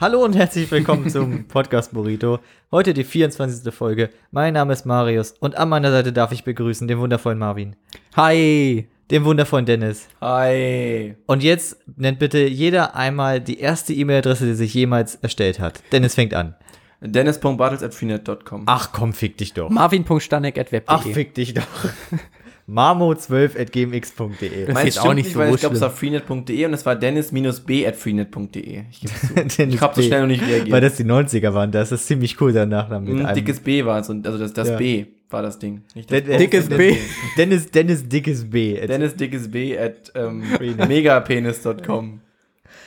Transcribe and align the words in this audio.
Hallo 0.00 0.24
und 0.24 0.36
herzlich 0.36 0.70
willkommen 0.70 1.10
zum 1.10 1.44
Podcast 1.48 1.92
Burrito. 1.92 2.38
Heute 2.70 2.94
die 2.94 3.02
24. 3.02 3.74
Folge. 3.74 4.10
Mein 4.30 4.54
Name 4.54 4.72
ist 4.72 4.86
Marius 4.86 5.34
und 5.40 5.56
an 5.58 5.68
meiner 5.68 5.90
Seite 5.90 6.12
darf 6.12 6.30
ich 6.30 6.44
begrüßen 6.44 6.86
den 6.86 6.98
wundervollen 6.98 7.38
Marvin, 7.38 7.74
Hi. 8.14 8.86
den 9.10 9.24
wundervollen 9.24 9.66
Dennis. 9.66 10.06
Hi. 10.20 11.16
Und 11.26 11.42
jetzt 11.42 11.78
nennt 11.96 12.20
bitte 12.20 12.38
jeder 12.38 12.94
einmal 12.94 13.40
die 13.40 13.58
erste 13.58 13.92
E-Mail-Adresse, 13.92 14.46
die 14.46 14.54
sich 14.54 14.72
jemals 14.72 15.16
erstellt 15.16 15.58
hat. 15.58 15.82
Dennis 15.90 16.14
fängt 16.14 16.32
an. 16.32 16.54
Dennis.bartels.freenet.com. 17.00 18.64
Ach 18.66 18.92
komm, 18.92 19.12
fick 19.12 19.36
dich 19.38 19.54
doch. 19.54 19.68
Marvin.stanek.web.de. 19.70 20.82
Ach, 20.86 21.02
fick 21.02 21.34
dich 21.34 21.54
doch. 21.54 21.62
Marmo12.gmx.de. 22.68 24.66
Das 24.66 24.84
ist 24.84 24.98
auch 25.00 25.14
nicht 25.14 25.32
so 25.32 25.38
weil 25.38 25.54
ich 25.54 25.60
glaube, 25.60 25.74
es 25.76 25.80
war 25.80 25.90
freenet.de 25.90 26.66
und 26.66 26.74
es 26.74 26.84
war 26.84 26.96
dennis-b.freenet.de. 26.96 28.82
Ich 28.90 29.00
gebe 29.00 29.12
zu. 29.14 29.34
Dennis 29.58 29.74
ich 29.74 29.80
habe 29.80 29.94
so 29.94 30.02
schnell 30.02 30.20
noch 30.20 30.26
nicht 30.28 30.46
reagiert. 30.46 30.70
Weil 30.70 30.80
das 30.80 30.96
die 30.96 31.04
90er 31.04 31.54
waren, 31.54 31.72
das 31.72 31.92
ist 31.92 32.06
ziemlich 32.06 32.40
cool, 32.40 32.52
der 32.52 32.66
Nachname 32.66 33.10
mit 33.10 33.24
einem. 33.24 33.34
dickes 33.34 33.60
B 33.60 33.84
war 33.84 34.00
es 34.00 34.08
und 34.10 34.26
also 34.26 34.38
das, 34.38 34.52
das 34.52 34.68
Ja. 34.68 34.76
B 34.76 35.06
war 35.30 35.42
das 35.42 35.58
Ding. 35.58 35.82
Nicht 35.94 36.10
das 36.10 36.22
Den- 36.24 36.38
Dickes 36.38 36.68
B. 36.68 36.96
Dennis, 37.36 37.70
Dennis 37.70 38.08
Dickes 38.08 38.48
B. 38.50 38.74
Dennis 38.86 39.14
dickes 39.16 39.50
B 39.50 39.78
at 39.78 40.12
ähm, 40.14 40.42
megapenis.com. 40.88 42.20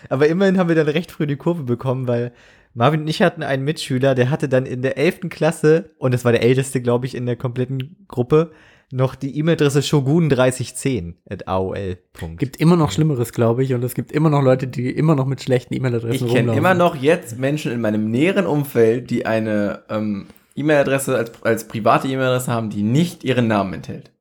Aber 0.09 0.27
immerhin 0.27 0.57
haben 0.57 0.67
wir 0.67 0.75
dann 0.75 0.87
recht 0.87 1.11
früh 1.11 1.27
die 1.27 1.35
Kurve 1.35 1.63
bekommen, 1.63 2.07
weil 2.07 2.31
Marvin 2.73 3.01
und 3.01 3.07
ich 3.07 3.21
hatten 3.21 3.43
einen 3.43 3.63
Mitschüler, 3.63 4.15
der 4.15 4.29
hatte 4.31 4.47
dann 4.49 4.65
in 4.65 4.81
der 4.81 4.97
11. 4.97 5.29
Klasse, 5.29 5.91
und 5.99 6.13
das 6.13 6.23
war 6.25 6.31
der 6.31 6.41
älteste, 6.41 6.81
glaube 6.81 7.05
ich, 7.05 7.15
in 7.15 7.25
der 7.25 7.35
kompletten 7.35 7.97
Gruppe, 8.07 8.51
noch 8.91 9.15
die 9.15 9.37
E-Mail-Adresse 9.37 9.79
shogun3010 9.79 11.15
at 11.29 11.47
aol. 11.47 11.97
Gibt 12.37 12.57
immer 12.57 12.75
noch 12.75 12.91
Schlimmeres, 12.91 13.31
glaube 13.33 13.63
ich. 13.63 13.73
Und 13.73 13.83
es 13.83 13.93
gibt 13.93 14.11
immer 14.11 14.29
noch 14.29 14.41
Leute, 14.41 14.67
die 14.67 14.89
immer 14.91 15.15
noch 15.15 15.25
mit 15.25 15.41
schlechten 15.41 15.73
E-Mail-Adressen 15.73 16.13
Ich 16.13 16.19
kenne 16.21 16.51
rumlaufen. 16.51 16.57
immer 16.57 16.73
noch 16.73 16.95
jetzt 16.95 17.37
Menschen 17.39 17.71
in 17.71 17.81
meinem 17.81 18.09
näheren 18.11 18.45
Umfeld, 18.45 19.09
die 19.09 19.25
eine 19.25 19.83
ähm, 19.89 20.27
E-Mail-Adresse 20.55 21.15
als, 21.17 21.31
als 21.43 21.67
private 21.67 22.07
E-Mail-Adresse 22.07 22.51
haben, 22.51 22.69
die 22.69 22.83
nicht 22.83 23.23
ihren 23.23 23.47
Namen 23.47 23.73
enthält. 23.73 24.11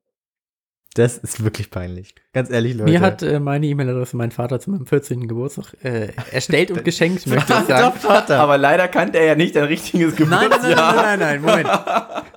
Das 0.93 1.17
ist 1.17 1.43
wirklich 1.43 1.71
peinlich. 1.71 2.15
Ganz 2.33 2.49
ehrlich, 2.49 2.75
Leute. 2.75 2.89
Mir 2.89 3.01
hat 3.01 3.21
äh, 3.23 3.41
meine 3.41 3.65
E-Mail-Adresse 3.65 4.15
mein 4.15 4.31
Vater 4.31 4.61
zu 4.61 4.71
meinem 4.71 4.85
14. 4.85 5.27
Geburtstag 5.27 5.75
äh, 5.83 6.13
erstellt 6.31 6.71
und 6.71 6.85
geschenkt, 6.85 7.27
möchte 7.27 7.53
ich 7.53 7.67
sagen. 7.67 8.31
Aber 8.31 8.57
leider 8.57 8.87
kannte 8.87 9.19
er 9.19 9.25
ja 9.25 9.35
nicht 9.35 9.57
ein 9.57 9.65
richtiges 9.65 10.17
Nein, 10.17 10.49
Geburtsjahr. 10.49 10.95
nein, 10.95 11.19
nein, 11.19 11.19
nein, 11.19 11.41
nein, 11.41 11.41
Moment. 11.41 11.69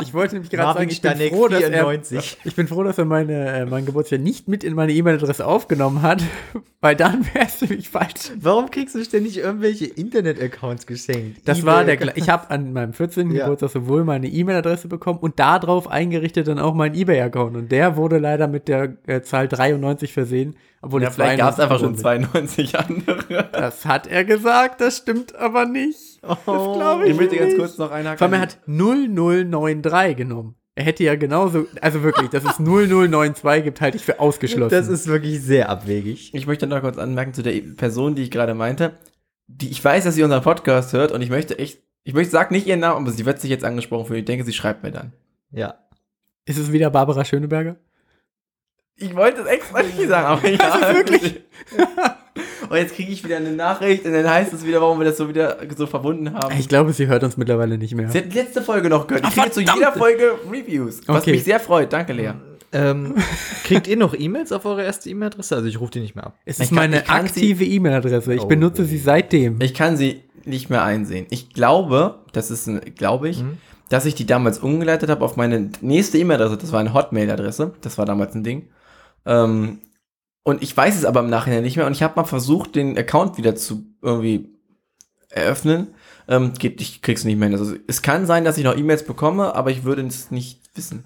Ich 0.00 0.14
wollte 0.14 0.34
nämlich 0.34 0.50
gerade 0.50 0.78
sagen, 0.78 0.90
ich 0.90 1.02
bin, 1.02 1.30
froh, 1.30 1.48
dass 1.48 1.60
er, 1.60 1.70
94. 1.70 2.38
ich 2.44 2.54
bin 2.54 2.68
froh, 2.68 2.82
dass 2.82 2.98
er 2.98 3.04
meine, 3.04 3.48
äh, 3.48 3.66
mein 3.66 3.84
Geburtsjahr 3.84 4.20
nicht 4.20 4.48
mit 4.48 4.62
in 4.64 4.74
meine 4.74 4.92
E-Mail-Adresse 4.92 5.44
aufgenommen 5.44 6.02
hat, 6.02 6.22
weil 6.80 6.94
dann 6.94 7.26
wäre 7.34 7.46
es 7.46 7.60
nämlich 7.60 7.88
falsch. 7.88 8.32
Warum 8.40 8.70
kriegst 8.70 8.94
du 8.94 9.04
ständig 9.04 9.38
irgendwelche 9.38 9.86
Internet-Accounts 9.86 10.86
geschenkt? 10.86 11.40
Das 11.46 11.66
war 11.66 11.84
der, 11.84 12.16
ich 12.16 12.28
habe 12.28 12.50
an 12.50 12.72
meinem 12.72 12.92
14. 12.92 13.30
Ja. 13.30 13.44
Geburtstag 13.44 13.70
sowohl 13.70 14.04
meine 14.04 14.28
E-Mail-Adresse 14.28 14.88
bekommen 14.88 15.18
und 15.18 15.38
darauf 15.38 15.88
eingerichtet 15.90 16.48
dann 16.48 16.58
auch 16.58 16.74
mein 16.74 16.94
eBay-Account. 16.94 17.56
Und 17.56 17.72
der 17.72 17.96
wurde 17.96 18.18
leider 18.18 18.46
mit 18.46 18.68
der 18.68 18.96
äh, 19.06 19.22
Zahl 19.38 19.48
93 19.48 20.12
versehen, 20.12 20.56
obwohl 20.82 21.02
Ja, 21.02 21.08
es 21.08 21.14
vielleicht 21.14 21.38
gab 21.38 21.50
es 21.50 21.56
92 21.56 21.62
einfach 21.62 21.78
schon 21.80 21.96
drin 21.96 22.46
sind. 22.46 22.70
92 22.70 22.78
andere. 22.78 23.48
Das 23.52 23.84
hat 23.84 24.06
er 24.06 24.24
gesagt, 24.24 24.80
das 24.80 24.96
stimmt 24.98 25.36
aber 25.36 25.64
nicht. 25.66 26.20
Das 26.22 26.38
glaube 26.44 27.04
ich 27.04 27.10
Ich 27.10 27.16
möchte 27.16 27.36
ganz 27.36 27.56
kurz 27.56 27.78
noch 27.78 27.90
einhaken. 27.90 28.18
Vor 28.18 28.26
allem, 28.26 28.34
er 28.34 28.40
hat 28.40 28.58
0093 28.66 30.16
genommen. 30.16 30.54
Er 30.74 30.84
hätte 30.84 31.02
ja 31.02 31.16
genauso, 31.16 31.66
also 31.80 32.02
wirklich, 32.04 32.30
dass 32.30 32.44
es 32.44 32.58
0092 32.60 33.64
gibt, 33.64 33.80
halte 33.80 33.96
ich 33.96 34.04
für 34.04 34.20
ausgeschlossen. 34.20 34.70
Das 34.70 34.86
ist 34.88 35.08
wirklich 35.08 35.40
sehr 35.42 35.68
abwegig. 35.70 36.32
Ich 36.34 36.46
möchte 36.46 36.66
noch 36.68 36.80
kurz 36.80 36.98
anmerken 36.98 37.34
zu 37.34 37.42
der 37.42 37.60
Person, 37.76 38.14
die 38.14 38.22
ich 38.22 38.30
gerade 38.30 38.54
meinte. 38.54 38.92
Die, 39.48 39.68
ich 39.70 39.84
weiß, 39.84 40.04
dass 40.04 40.14
sie 40.14 40.22
unseren 40.22 40.42
Podcast 40.42 40.92
hört 40.92 41.10
und 41.10 41.20
ich 41.22 41.30
möchte 41.30 41.58
echt, 41.58 41.80
ich 42.04 42.14
möchte, 42.14 42.30
sag 42.30 42.50
nicht 42.52 42.66
ihren 42.66 42.80
Namen, 42.80 43.04
aber 43.06 43.10
sie 43.10 43.26
wird 43.26 43.40
sich 43.40 43.50
jetzt 43.50 43.64
angesprochen 43.64 44.06
fühlen. 44.06 44.20
Ich 44.20 44.26
denke, 44.26 44.44
sie 44.44 44.52
schreibt 44.52 44.82
mir 44.84 44.92
dann. 44.92 45.12
Ja. 45.50 45.74
ist 46.44 46.58
es 46.58 46.70
wieder 46.70 46.90
Barbara 46.90 47.24
Schöneberger? 47.24 47.76
Ich 48.98 49.14
wollte 49.14 49.42
es 49.42 49.46
extra 49.46 49.82
nicht 49.82 50.08
sagen, 50.08 50.26
aber 50.26 50.48
ja. 50.48 50.58
Also 50.58 50.94
wirklich? 50.98 51.40
und 52.68 52.76
jetzt 52.76 52.94
kriege 52.94 53.12
ich 53.12 53.24
wieder 53.24 53.36
eine 53.36 53.52
Nachricht 53.52 54.04
und 54.04 54.12
dann 54.12 54.28
heißt 54.28 54.52
es 54.52 54.64
wieder, 54.66 54.80
warum 54.80 54.98
wir 54.98 55.04
das 55.04 55.16
so 55.16 55.28
wieder 55.28 55.56
so 55.76 55.86
verbunden 55.86 56.34
haben. 56.34 56.54
Ich 56.58 56.68
glaube, 56.68 56.92
sie 56.92 57.06
hört 57.06 57.22
uns 57.24 57.36
mittlerweile 57.36 57.78
nicht 57.78 57.94
mehr. 57.94 58.10
Sie 58.10 58.18
hat 58.18 58.26
die 58.32 58.36
letzte 58.36 58.62
Folge 58.62 58.88
noch 58.88 59.06
gehört. 59.06 59.24
Ich 59.28 59.34
kriege 59.34 59.50
zu 59.50 59.60
jeder. 59.60 59.92
Folge 59.92 60.32
Reviews, 60.50 61.00
was 61.06 61.22
Okay. 61.22 61.32
mich 61.32 61.44
sehr 61.44 61.60
freut. 61.60 61.92
Danke, 61.92 62.12
Lea. 62.12 62.32
Ähm, 62.72 63.14
kriegt 63.64 63.86
ihr 63.86 63.96
noch 63.96 64.14
E-Mails 64.18 64.52
auf 64.52 64.64
eure 64.66 64.82
erste 64.84 65.08
E-Mail-Adresse? 65.10 65.56
Also 65.56 65.68
ich 65.68 65.80
rufe 65.80 65.92
die 65.92 66.00
nicht 66.00 66.14
mehr 66.14 66.26
ab. 66.26 66.34
Es 66.44 66.56
Ich 66.56 66.64
ist 66.64 66.68
kann- 66.68 66.76
meine 66.76 67.02
ich 67.02 67.08
aktive 67.08 67.64
E-Mail-Adresse. 67.64 68.34
Ich 68.34 68.42
Oh. 68.42 68.46
benutze 68.46 68.84
sie 68.84 68.98
seitdem. 68.98 69.60
Ich 69.62 69.72
kann 69.74 69.96
sie 69.96 70.22
nicht 70.44 70.68
mehr 70.70 70.82
einsehen. 70.84 71.26
Ich 71.30 71.50
glaube, 71.54 72.16
das 72.32 72.50
ist, 72.50 72.66
ein, 72.66 72.80
glaube 72.96 73.28
ich, 73.30 73.42
Mhm. 73.42 73.56
dass 73.88 74.04
ich 74.06 74.14
die 74.14 74.26
damals 74.26 74.58
umgeleitet 74.58 75.08
habe 75.08 75.24
auf 75.24 75.36
meine 75.36 75.70
nächste 75.80 76.18
E-Mail-Adresse. 76.18 76.58
Das 76.58 76.72
war 76.72 76.80
eine 76.80 76.92
Hotmail-Adresse. 76.92 77.72
Das 77.80 77.96
war 77.96 78.04
damals 78.04 78.34
ein 78.34 78.44
Ding. 78.44 78.68
Ähm, 79.28 79.78
und 80.42 80.62
ich 80.62 80.74
weiß 80.74 80.96
es 80.96 81.04
aber 81.04 81.20
im 81.20 81.30
Nachhinein 81.30 81.62
nicht 81.62 81.76
mehr. 81.76 81.86
Und 81.86 81.92
ich 81.92 82.02
habe 82.02 82.14
mal 82.16 82.24
versucht, 82.24 82.74
den 82.74 82.98
Account 82.98 83.36
wieder 83.36 83.54
zu 83.54 83.84
irgendwie 84.02 84.48
eröffnen. 85.28 85.88
Ähm, 86.26 86.54
geht, 86.58 86.80
ich 86.80 87.02
krieg's 87.02 87.24
nicht 87.24 87.38
mehr 87.38 87.48
hin. 87.48 87.58
Also 87.58 87.76
es 87.86 88.02
kann 88.02 88.26
sein, 88.26 88.44
dass 88.44 88.58
ich 88.58 88.64
noch 88.64 88.76
E-Mails 88.76 89.04
bekomme, 89.04 89.54
aber 89.54 89.70
ich 89.70 89.84
würde 89.84 90.02
es 90.06 90.30
nicht 90.30 90.60
wissen. 90.74 91.04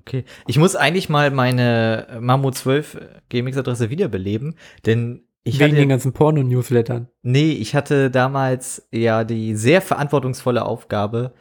Okay. 0.00 0.24
Ich 0.46 0.58
muss 0.58 0.74
eigentlich 0.74 1.10
mal 1.10 1.30
meine 1.30 2.18
Mammo 2.18 2.50
12 2.50 2.98
GMX-Adresse 3.28 3.90
wiederbeleben, 3.90 4.54
denn 4.86 5.24
ich 5.44 5.58
Wegen 5.58 5.70
den 5.72 5.80
hatte, 5.80 5.88
ganzen 5.88 6.12
Porno-Newslettern. 6.12 7.08
nee, 7.22 7.52
ich 7.52 7.74
hatte 7.74 8.10
damals 8.10 8.88
ja 8.90 9.24
die 9.24 9.54
sehr 9.54 9.80
verantwortungsvolle 9.80 10.64
Aufgabe 10.64 11.32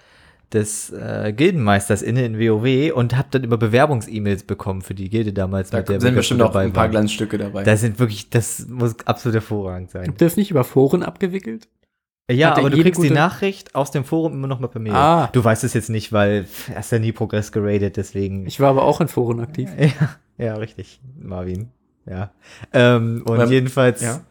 des 0.54 0.92
äh, 0.92 1.34
Gildenmeisters 1.36 2.02
inne 2.02 2.26
in 2.26 2.40
WoW 2.40 2.94
und 2.94 3.16
habe 3.18 3.28
dann 3.32 3.44
immer 3.44 3.58
Bewerbungs-E-Mails 3.58 4.44
bekommen 4.44 4.82
für 4.82 4.94
die 4.94 5.10
Gilde 5.10 5.34
damals, 5.34 5.70
Da 5.72 5.80
mit 5.80 5.90
der 5.90 6.00
sind 6.00 6.12
wir 6.14 6.18
bestimmt 6.18 6.42
auch 6.42 6.56
ein 6.56 6.72
paar 6.72 6.84
waren. 6.86 6.92
Glanzstücke 6.92 7.38
dabei. 7.38 7.64
Da 7.64 7.76
sind 7.76 8.00
wirklich, 8.00 8.30
das 8.30 8.66
muss 8.68 8.96
absolut 9.06 9.36
hervorragend 9.36 9.92
sein. 9.92 10.08
Habt 10.08 10.22
ihr 10.22 10.26
das 10.28 10.38
nicht 10.38 10.52
über 10.52 10.64
Foren 10.64 11.04
abgewickelt? 11.04 11.68
Ja, 12.30 12.50
Hat 12.50 12.58
er 12.58 12.62
aber 12.66 12.70
du 12.72 12.82
kriegst 12.82 13.02
die 13.02 13.10
Nachricht 13.10 13.74
aus 13.76 13.92
dem 13.92 14.04
Forum 14.04 14.34
immer 14.34 14.48
noch 14.48 14.60
mal 14.60 14.68
per 14.68 14.82
Mail. 14.82 14.94
Ah. 14.94 15.30
Du 15.32 15.44
weißt 15.44 15.64
es 15.64 15.74
jetzt 15.74 15.90
nicht, 15.90 16.12
weil 16.12 16.44
pff, 16.44 16.70
hast 16.76 16.92
ja 16.92 17.00
nie 17.00 17.14
Progress 17.14 17.52
geradet, 17.54 17.96
deswegen. 17.96 18.46
Ich 18.48 18.60
war 18.60 18.70
aber 18.70 18.84
auch 18.84 19.00
in 19.02 19.08
Foren 19.08 19.40
aktiv. 19.40 19.70
Ja, 20.40 20.46
ja, 20.46 20.56
richtig, 20.56 21.02
Marvin. 21.20 21.72
Ja. 22.06 22.32
Ähm, 22.74 23.24
und 23.26 23.40
Ähm, 23.40 23.50
jedenfalls 23.50 24.02
ja. 24.02 24.22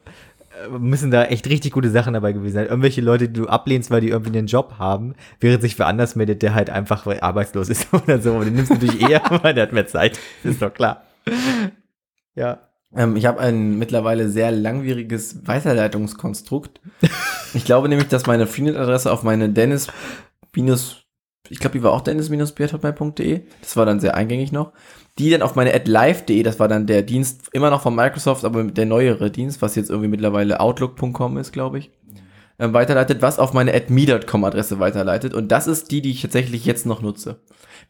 Müssen 0.79 1.11
da 1.11 1.25
echt 1.25 1.49
richtig 1.49 1.73
gute 1.73 1.91
Sachen 1.91 2.15
dabei 2.15 2.33
gewesen 2.33 2.55
sein. 2.55 2.67
Irgendwelche 2.67 3.01
Leute, 3.01 3.29
die 3.29 3.41
du 3.41 3.49
ablehnst, 3.49 3.91
weil 3.91 4.01
die 4.01 4.09
irgendwie 4.09 4.37
einen 4.39 4.47
Job 4.47 4.75
haben, 4.79 5.15
während 5.41 5.63
sich 5.63 5.79
wer 5.79 5.87
anders 5.87 6.17
meldet, 6.17 6.43
der 6.43 6.55
halt 6.55 6.71
einfach 6.71 7.07
arbeitslos 7.07 7.69
ist 7.69 7.89
oder 7.93 8.21
so. 8.21 8.35
Und 8.35 8.47
den 8.47 8.55
nimmst 8.55 8.71
du 8.71 8.75
natürlich 8.75 9.09
eher, 9.09 9.23
weil 9.43 9.55
der 9.55 9.65
hat 9.65 9.73
mehr 9.73 9.87
Zeit. 9.87 10.19
Ist 10.45 10.63
doch 10.63 10.73
klar. 10.73 11.03
Ja. 12.35 12.61
Ähm, 12.95 13.17
ich 13.17 13.27
habe 13.27 13.41
ein 13.41 13.79
mittlerweile 13.79 14.29
sehr 14.29 14.51
langwieriges 14.51 15.47
Weiterleitungskonstrukt. 15.47 16.81
ich 17.55 17.65
glaube 17.65 17.89
nämlich, 17.89 18.09
dass 18.09 18.27
meine 18.27 18.47
Freenet-Adresse 18.47 19.13
auf 19.13 19.23
meine 19.23 19.49
Dennis 19.49 19.89
ich 21.51 21.59
glaube, 21.59 21.79
die 21.79 21.83
war 21.83 21.93
auch 21.93 22.01
dennis-beat.hotmail.de. 22.01 23.43
Das 23.61 23.77
war 23.77 23.87
dann 23.87 24.01
sehr 24.01 24.15
eingängig 24.15 24.53
noch. 24.53 24.73
Die 25.19 25.31
dann 25.31 25.43
auf 25.43 25.55
meine 25.55 25.73
live.de, 25.85 26.43
das 26.43 26.61
war 26.61 26.69
dann 26.69 26.87
der 26.87 27.03
Dienst, 27.03 27.49
immer 27.53 27.71
noch 27.71 27.83
von 27.83 27.95
Microsoft, 27.95 28.45
aber 28.45 28.65
der 28.65 28.87
neuere 28.87 29.31
Dienst, 29.31 29.63
was 29.63 29.75
jetzt 29.75 29.89
irgendwie 29.89 30.09
mittlerweile 30.09 30.61
outlook.com 30.61 31.39
ist, 31.39 31.53
glaube 31.53 31.79
ich, 31.79 31.91
ähm, 32.59 32.75
weiterleitet, 32.75 33.23
was 33.23 33.39
auf 33.39 33.53
meine 33.53 33.73
me.com 33.89 34.45
Adresse 34.45 34.79
weiterleitet. 34.79 35.35
Und 35.35 35.49
das 35.53 35.67
ist 35.67 35.91
die, 35.91 36.03
die 36.03 36.11
ich 36.11 36.23
tatsächlich 36.23 36.65
jetzt 36.67 36.87
noch 36.87 37.01
nutze. 37.01 37.41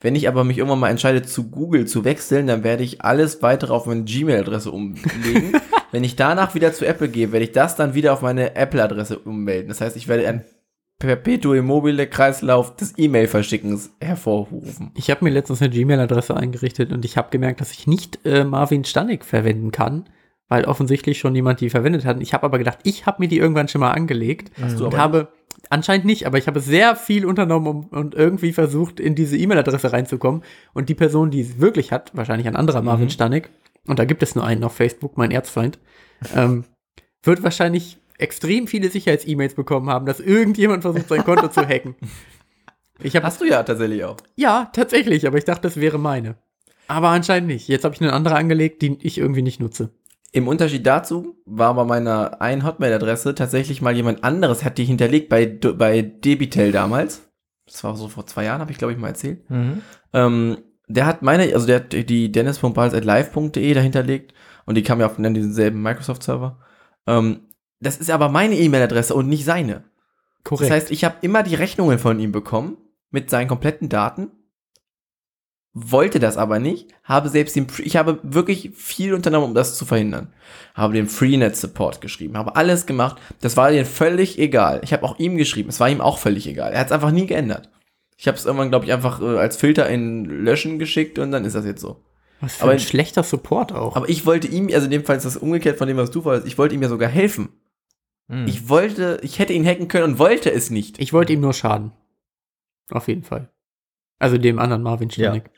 Wenn 0.00 0.14
ich 0.14 0.29
aber 0.29 0.44
mich 0.44 0.59
irgendwann 0.59 0.81
mal 0.81 0.91
entscheide, 0.91 1.23
zu 1.23 1.50
Google 1.50 1.87
zu 1.87 2.05
wechseln, 2.05 2.47
dann 2.47 2.64
werde 2.64 2.85
ich 2.85 3.02
alles 3.02 3.43
weitere 3.43 3.73
auf 3.73 3.87
meine 3.87 4.05
Gmail-Adresse 4.05 4.70
umlegen. 4.70 5.52
Wenn 5.93 6.05
ich 6.05 6.17
danach 6.17 6.55
wieder 6.55 6.73
zu 6.73 6.85
Apple 6.85 7.09
gehe, 7.09 7.32
werde 7.32 7.44
ich 7.44 7.52
das 7.52 7.76
dann 7.76 7.94
wieder 7.94 8.12
auf 8.12 8.20
meine 8.20 8.56
Apple-Adresse 8.56 9.19
ummelden. 9.20 9.69
Das 9.69 9.81
heißt, 9.81 9.97
ich 9.97 10.09
werde 10.09 10.29
ein 10.29 10.44
perpetuum 10.99 11.67
mobile 11.67 12.07
Kreislauf 12.07 12.77
des 12.77 12.95
E-Mail-Verschickens 12.97 13.91
hervorrufen. 14.01 14.93
Ich 14.95 15.11
habe 15.11 15.25
mir 15.25 15.31
letztens 15.31 15.61
eine 15.61 15.71
Gmail-Adresse 15.71 16.37
eingerichtet 16.37 16.93
und 16.93 17.05
ich 17.05 17.17
habe 17.17 17.31
gemerkt, 17.31 17.61
dass 17.61 17.73
ich 17.73 17.87
nicht 17.87 18.25
äh, 18.25 18.45
Marvin 18.45 18.85
Stanek 18.85 19.25
verwenden 19.25 19.73
kann, 19.73 20.09
weil 20.49 20.65
offensichtlich 20.65 21.19
schon 21.19 21.35
jemand 21.35 21.61
die 21.61 21.71
verwendet 21.71 22.05
hat. 22.05 22.21
Ich 22.21 22.33
habe 22.33 22.45
aber 22.45 22.59
gedacht, 22.59 22.79
ich 22.85 23.05
habe 23.05 23.23
mir 23.23 23.29
die 23.29 23.39
irgendwann 23.39 23.69
schon 23.69 23.81
mal 23.81 23.93
angelegt 23.93 24.51
Hast 24.61 24.81
du 24.81 24.87
und 24.87 24.97
habe 24.97 25.29
anscheinend 25.69 26.07
nicht, 26.07 26.27
aber 26.27 26.39
ich 26.39 26.47
habe 26.47 26.61
sehr 26.61 26.97
viel 26.97 27.27
unternommen 27.27 27.67
um, 27.67 27.85
und 27.89 28.15
irgendwie 28.15 28.53
versucht, 28.53 29.01
in 29.01 29.15
diese 29.15 29.37
E-Mail-Adresse 29.37 29.93
reinzukommen. 29.93 30.43
Und 30.73 30.89
die 30.89 30.95
Person, 30.95 31.31
die 31.31 31.41
es 31.41 31.61
wirklich 31.61 31.93
hat, 31.93 32.13
wahrscheinlich 32.15 32.47
ein 32.47 32.57
anderer 32.57 32.83
Marvin 32.83 33.11
Stanek, 33.11 33.51
und 33.87 33.99
da 33.99 34.05
gibt 34.05 34.23
es 34.23 34.35
nur 34.35 34.45
einen 34.45 34.65
auf 34.65 34.75
Facebook, 34.75 35.17
mein 35.19 35.31
Erzfeind, 35.31 35.79
ähm, 36.35 36.65
wird 37.23 37.43
wahrscheinlich 37.43 37.99
extrem 38.19 38.67
viele 38.67 38.89
Sicherheits-E-Mails 38.91 39.55
bekommen 39.55 39.91
haben, 39.91 40.07
dass 40.07 40.21
irgendjemand 40.21 40.83
versucht, 40.83 41.09
sein 41.09 41.25
Konto 41.25 41.49
zu 41.49 41.67
hacken. 41.67 41.95
Ich 43.03 43.15
habe 43.15 43.27
Hast 43.27 43.41
du 43.41 43.45
ja 43.45 43.63
tatsächlich 43.63 44.05
auch. 44.05 44.17
ja, 44.37 44.71
tatsächlich, 44.73 45.27
aber 45.27 45.39
ich 45.39 45.45
dachte, 45.45 45.63
das 45.63 45.79
wäre 45.79 45.99
meine. 45.99 46.37
Aber 46.89 47.09
anscheinend 47.09 47.49
nicht. 47.49 47.69
Jetzt 47.69 47.85
habe 47.85 47.95
ich 47.95 48.01
eine 48.01 48.13
andere 48.13 48.37
angelegt, 48.37 48.81
die 48.81 48.97
ich 49.03 49.19
irgendwie 49.19 49.43
nicht 49.43 49.61
nutze. 49.61 49.91
Im 50.33 50.49
Unterschied 50.49 50.87
dazu 50.87 51.37
war 51.45 51.75
bei 51.75 51.85
meiner 51.85 52.41
einen 52.41 52.65
Hotmail-Adresse 52.65 53.35
tatsächlich 53.35 53.83
mal 53.83 53.95
jemand 53.97 54.23
anderes, 54.25 54.65
hat 54.65 54.79
die 54.79 54.85
hinterlegt 54.85 55.29
bei, 55.29 55.47
bei 55.47 56.03
Debitel 56.03 56.73
damals. 56.73 57.23
Das 57.67 57.83
war 57.85 57.97
so 57.97 58.09
vor 58.09 58.27
zwei 58.27 58.45
Jahren, 58.45 58.61
habe 58.61 58.71
ich 58.71 58.79
glaube 58.79 58.93
ich 58.93 58.99
mal 58.99 59.09
erzählt. 59.09 59.49
Mhm. 59.51 59.83
Ähm, 60.12 60.59
der 60.89 61.07
hat 61.07 61.23
meine, 61.23 61.53
also 61.53 61.67
der 61.67 61.77
hat 61.77 61.93
die 61.93 62.31
dennis.bals.live.de 62.31 63.75
dahinterlegt 63.75 64.35
und 64.67 64.77
die 64.77 64.83
kam 64.83 65.01
ja 65.01 65.07
auf 65.07 65.17
diesen 65.17 65.53
selben 65.53 65.83
Microsoft-Server. 65.83 66.59
Ähm, 67.07 67.41
das 67.87 67.97
ist 67.99 68.11
aber 68.11 68.29
meine 68.29 68.56
E-Mail-Adresse 68.56 69.15
und 69.15 69.29
nicht 69.29 69.44
seine. 69.44 69.85
Korrekt. 70.44 70.71
Das 70.71 70.77
heißt, 70.77 70.91
ich 70.91 71.05
habe 71.05 71.17
immer 71.23 71.43
die 71.43 71.55
Rechnungen 71.55 71.99
von 71.99 72.19
ihm 72.21 72.33
bekommen 72.33 72.77
mit 73.11 73.31
seinen 73.31 73.49
kompletten 73.49 73.88
Daten, 73.88 74.31
wollte 75.79 76.21
das 76.21 76.38
aber 76.38 76.59
nicht, 76.59 76.88
habe 77.05 77.29
selbst 77.29 77.55
den, 77.55 77.67
ich 77.79 77.97
habe 77.97 78.19
wirklich 78.23 78.71
viel 78.75 79.12
unternommen, 79.12 79.49
um 79.49 79.55
das 79.55 79.77
zu 79.77 79.85
verhindern. 79.85 80.33
Habe 80.75 80.94
den 80.94 81.06
Freenet-Support 81.06 82.00
geschrieben, 82.00 82.38
habe 82.38 82.56
alles 82.56 82.87
gemacht, 82.87 83.21
das 83.43 83.59
war 83.59 83.71
denen 83.71 83.85
völlig 83.85 84.38
egal. 84.38 84.81
Ich 84.85 84.93
habe 84.94 85.03
auch 85.03 85.19
ihm 85.19 85.37
geschrieben, 85.37 85.69
es 85.69 85.79
war 85.79 85.91
ihm 85.91 86.00
auch 86.00 86.19
völlig 86.19 86.47
egal. 86.47 86.73
Er 86.73 86.81
hat 86.81 86.87
es 86.87 86.93
einfach 86.93 87.11
nie 87.11 87.27
geändert. 87.27 87.69
Ich 88.17 88.27
habe 88.27 88.38
es 88.38 88.47
irgendwann, 88.47 88.71
glaube 88.71 88.87
ich, 88.87 88.93
einfach 88.94 89.21
äh, 89.21 89.37
als 89.37 89.59
Filter 89.59 89.87
in 89.91 90.25
Löschen 90.25 90.79
geschickt 90.79 91.19
und 91.19 91.31
dann 91.31 91.44
ist 91.44 91.55
das 91.55 91.67
jetzt 91.67 91.83
so. 91.83 92.00
Was 92.41 92.55
für 92.56 92.62
aber- 92.65 92.73
ein 92.73 92.81
schlechter 92.81 93.23
Support 93.23 93.73
auch. 93.73 93.97
Aber 93.97 94.09
ich 94.09 94.25
wollte 94.25 94.47
ihm, 94.47 94.71
also 94.73 94.87
in 94.87 94.91
dem 94.91 95.05
Fall 95.05 95.19
ist 95.19 95.27
das 95.27 95.37
umgekehrt 95.37 95.77
von 95.77 95.88
dem, 95.88 95.99
was 95.99 96.11
du 96.11 96.25
wolltest, 96.25 96.47
ich 96.47 96.56
wollte 96.56 96.75
ihm 96.75 96.83
ja 96.83 96.88
sogar 96.88 97.11
helfen. 97.11 97.50
Mhm. 98.28 98.46
Ich 98.49 98.69
wollte, 98.69 99.19
ich 99.23 99.38
hätte 99.38 99.52
ihn 99.52 99.64
hacken 99.67 99.88
können 99.88 100.05
und 100.12 100.19
wollte 100.19 100.50
es 100.52 100.70
nicht. 100.70 100.99
Ich 101.00 101.12
wollte 101.12 101.32
ihm 101.32 101.40
nur 101.40 101.52
schaden. 101.52 101.93
Auf 102.90 103.08
jeden 103.08 103.23
Fall. 103.23 103.50
Also 104.19 104.38
dem 104.38 104.58
anderen 104.58 104.82
Marvin 104.82 105.11
Stanek. 105.11 105.50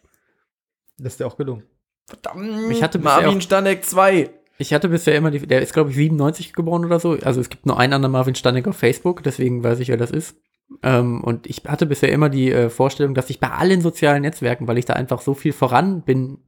das 0.99 1.15
ist 1.15 1.21
dir 1.21 1.27
auch 1.27 1.37
gelungen. 1.37 1.63
Verdammt, 2.07 2.71
Ich 2.73 2.83
hatte 2.83 2.99
Marvin 2.99 3.39
auch- 3.39 3.41
Stanek 3.43 3.85
2. 3.85 4.31
Ich 4.61 4.73
hatte 4.75 4.89
bisher 4.89 5.15
immer 5.15 5.31
die, 5.31 5.47
der 5.47 5.63
ist 5.63 5.73
glaube 5.73 5.91
ich 5.91 5.97
97 5.97 6.53
geboren 6.53 6.85
oder 6.85 6.99
so. 6.99 7.13
Also 7.23 7.41
es 7.41 7.49
gibt 7.49 7.67
nur 7.67 7.79
einen 7.79 7.93
anderen 7.93 8.13
Marvin 8.13 8.35
Stanek 8.35 8.67
auf 8.67 8.77
Facebook, 8.77 9.23
deswegen 9.23 9.63
weiß 9.63 9.79
ich, 9.79 9.89
wer 9.89 9.97
das 9.97 10.11
ist. 10.11 10.37
Ähm, 10.83 11.23
und 11.23 11.47
ich 11.47 11.63
hatte 11.67 11.87
bisher 11.87 12.11
immer 12.13 12.29
die 12.29 12.51
äh, 12.51 12.69
Vorstellung, 12.69 13.15
dass 13.15 13.31
ich 13.31 13.41
bei 13.41 13.51
allen 13.51 13.81
sozialen 13.81 14.23
Netzwerken, 14.23 14.67
weil 14.67 14.77
ich 14.79 14.85
da 14.85 14.95
einfach 14.95 15.21
so 15.21 15.35
viel 15.35 15.53
voran 15.53 16.03
bin 16.03 16.39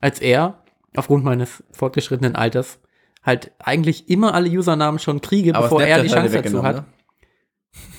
als 0.00 0.20
er, 0.20 0.62
aufgrund 0.96 1.24
meines 1.24 1.62
fortgeschrittenen 1.72 2.34
Alters, 2.36 2.78
halt 3.24 3.52
eigentlich 3.58 4.08
immer 4.08 4.34
alle 4.34 4.48
Usernamen 4.48 4.98
schon 4.98 5.20
kriege, 5.20 5.52
bevor 5.52 5.82
er 5.82 6.02
die 6.02 6.08
Snapchat 6.08 6.32
Chance 6.32 6.38
hat 6.38 6.44
dazu 6.46 6.62
hat. 6.62 6.76
ne? 6.76 6.84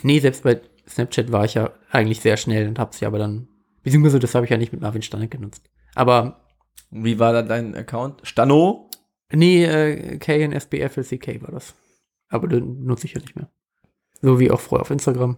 Nee, 0.03 0.19
selbst 0.19 0.43
bei 0.43 0.61
Snapchat 0.87 1.31
war 1.31 1.45
ich 1.45 1.55
ja 1.55 1.71
eigentlich 1.91 2.21
sehr 2.21 2.37
schnell 2.37 2.67
und 2.67 2.79
hab's 2.79 2.99
ja 2.99 3.07
aber 3.07 3.17
dann, 3.19 3.47
beziehungsweise 3.83 4.19
das 4.19 4.35
habe 4.35 4.45
ich 4.45 4.51
ja 4.51 4.57
nicht 4.57 4.71
mit 4.71 4.81
Marvin 4.81 5.01
Stanek 5.01 5.31
genutzt. 5.31 5.69
Aber 5.95 6.41
Wie 6.91 7.19
war 7.19 7.33
da 7.33 7.41
dein 7.41 7.75
Account? 7.75 8.21
Stano? 8.23 8.89
Nee, 9.31 9.65
äh, 9.65 10.17
KNSBFLCK 10.17 11.41
war 11.41 11.51
das. 11.51 11.73
Aber 12.29 12.47
den 12.47 12.85
nutze 12.85 13.07
ich 13.07 13.13
ja 13.13 13.21
nicht 13.21 13.35
mehr. 13.35 13.49
So 14.21 14.39
wie 14.39 14.51
auch 14.51 14.59
vorher 14.59 14.81
auf 14.81 14.91
Instagram. 14.91 15.37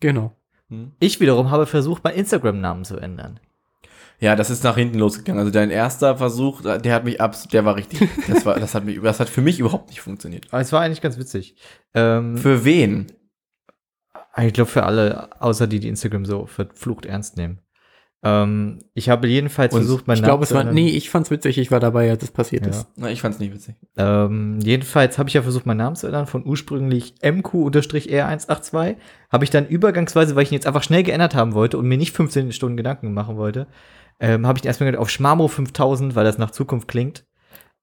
Genau. 0.00 0.36
Ich 1.00 1.20
wiederum 1.20 1.50
habe 1.50 1.66
versucht, 1.66 2.04
meinen 2.04 2.18
Instagram-Namen 2.18 2.84
zu 2.84 2.96
ändern. 2.96 3.40
Ja, 4.18 4.34
das 4.34 4.50
ist 4.50 4.64
nach 4.64 4.76
hinten 4.76 4.98
losgegangen. 4.98 5.38
Also 5.38 5.52
dein 5.52 5.70
erster 5.70 6.16
Versuch, 6.16 6.62
der 6.62 6.94
hat 6.94 7.04
mich 7.04 7.20
abs, 7.20 7.48
der 7.48 7.64
war 7.64 7.76
richtig. 7.76 8.08
Das 8.28 8.46
war, 8.46 8.58
das 8.58 8.74
hat 8.74 8.84
mich, 8.84 9.00
das 9.00 9.20
hat 9.20 9.28
für 9.28 9.42
mich 9.42 9.60
überhaupt 9.60 9.88
nicht 9.88 10.00
funktioniert. 10.00 10.46
Aber 10.50 10.60
es 10.60 10.72
war 10.72 10.80
eigentlich 10.80 11.00
ganz 11.00 11.18
witzig. 11.18 11.56
Ähm, 11.94 12.36
Für 12.36 12.64
wen? 12.64 13.06
ich 14.38 14.52
glaube 14.52 14.70
für 14.70 14.82
alle, 14.82 15.30
außer 15.40 15.66
die, 15.66 15.80
die 15.80 15.88
Instagram 15.88 16.26
so 16.26 16.46
verflucht 16.46 17.06
ernst 17.06 17.36
nehmen. 17.36 17.60
Ähm, 18.22 18.78
ich 18.94 19.08
habe 19.08 19.28
jedenfalls 19.28 19.72
Und 19.74 19.80
versucht, 19.80 20.06
meinen 20.06 20.16
Ich 20.16 20.22
glaube, 20.22 20.32
Namen 20.38 20.42
es 20.44 20.48
zu 20.48 20.54
war, 20.54 20.62
ändern. 20.62 20.74
nee, 20.74 20.88
ich 20.88 21.10
fand's 21.10 21.30
witzig, 21.30 21.58
ich 21.58 21.70
war 21.70 21.80
dabei, 21.80 22.10
als 22.10 22.22
es 22.24 22.30
passiert 22.30 22.64
Ja. 22.64 22.70
ist. 22.70 22.86
Na, 22.96 23.10
ich 23.10 23.20
fand's 23.20 23.38
nicht 23.38 23.52
witzig. 23.54 23.74
Ähm, 23.96 24.58
jedenfalls 24.62 25.18
habe 25.18 25.28
ich 25.28 25.34
ja 25.34 25.42
versucht, 25.42 25.66
meinen 25.66 25.76
Namen 25.78 25.96
zu 25.96 26.06
ändern 26.06 26.26
von 26.26 26.44
ursprünglich 26.46 27.14
MQ-R182. 27.22 28.96
Habe 29.30 29.44
ich 29.44 29.50
dann 29.50 29.66
übergangsweise, 29.66 30.34
weil 30.36 30.44
ich 30.44 30.50
ihn 30.50 30.54
jetzt 30.54 30.66
einfach 30.66 30.82
schnell 30.82 31.02
geändert 31.02 31.34
haben 31.34 31.54
wollte 31.54 31.78
und 31.78 31.86
mir 31.86 31.98
nicht 31.98 32.12
15 32.14 32.52
Stunden 32.52 32.76
Gedanken 32.76 33.12
machen 33.12 33.36
wollte, 33.36 33.66
ähm, 34.20 34.46
habe 34.46 34.58
ich 34.58 34.64
ihn 34.64 34.68
erstmal 34.68 34.96
auf 34.96 35.10
Schmamo 35.10 35.48
5000, 35.48 36.14
weil 36.14 36.24
das 36.24 36.38
nach 36.38 36.50
Zukunft 36.50 36.88
klingt. 36.88 37.24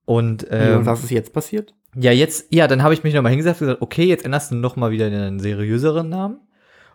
Und, 0.06 0.48
ähm, 0.50 0.80
und 0.80 0.86
was 0.86 1.04
ist 1.04 1.12
jetzt 1.12 1.34
passiert? 1.34 1.74
ja, 1.96 2.12
jetzt, 2.12 2.48
ja, 2.52 2.68
dann 2.68 2.82
habe 2.82 2.94
ich 2.96 3.04
mich 3.04 3.14
nochmal 3.14 3.30
hingesetzt 3.30 3.62
und 3.62 3.68
gesagt, 3.68 3.82
okay, 3.84 4.04
jetzt 4.06 4.26
änderst 4.26 4.52
du 4.52 4.56
noch 4.56 4.76
mal 4.76 4.90
wieder 4.92 5.06
einen 5.06 5.40
seriöseren 5.40 6.10
Namen. 6.10 6.40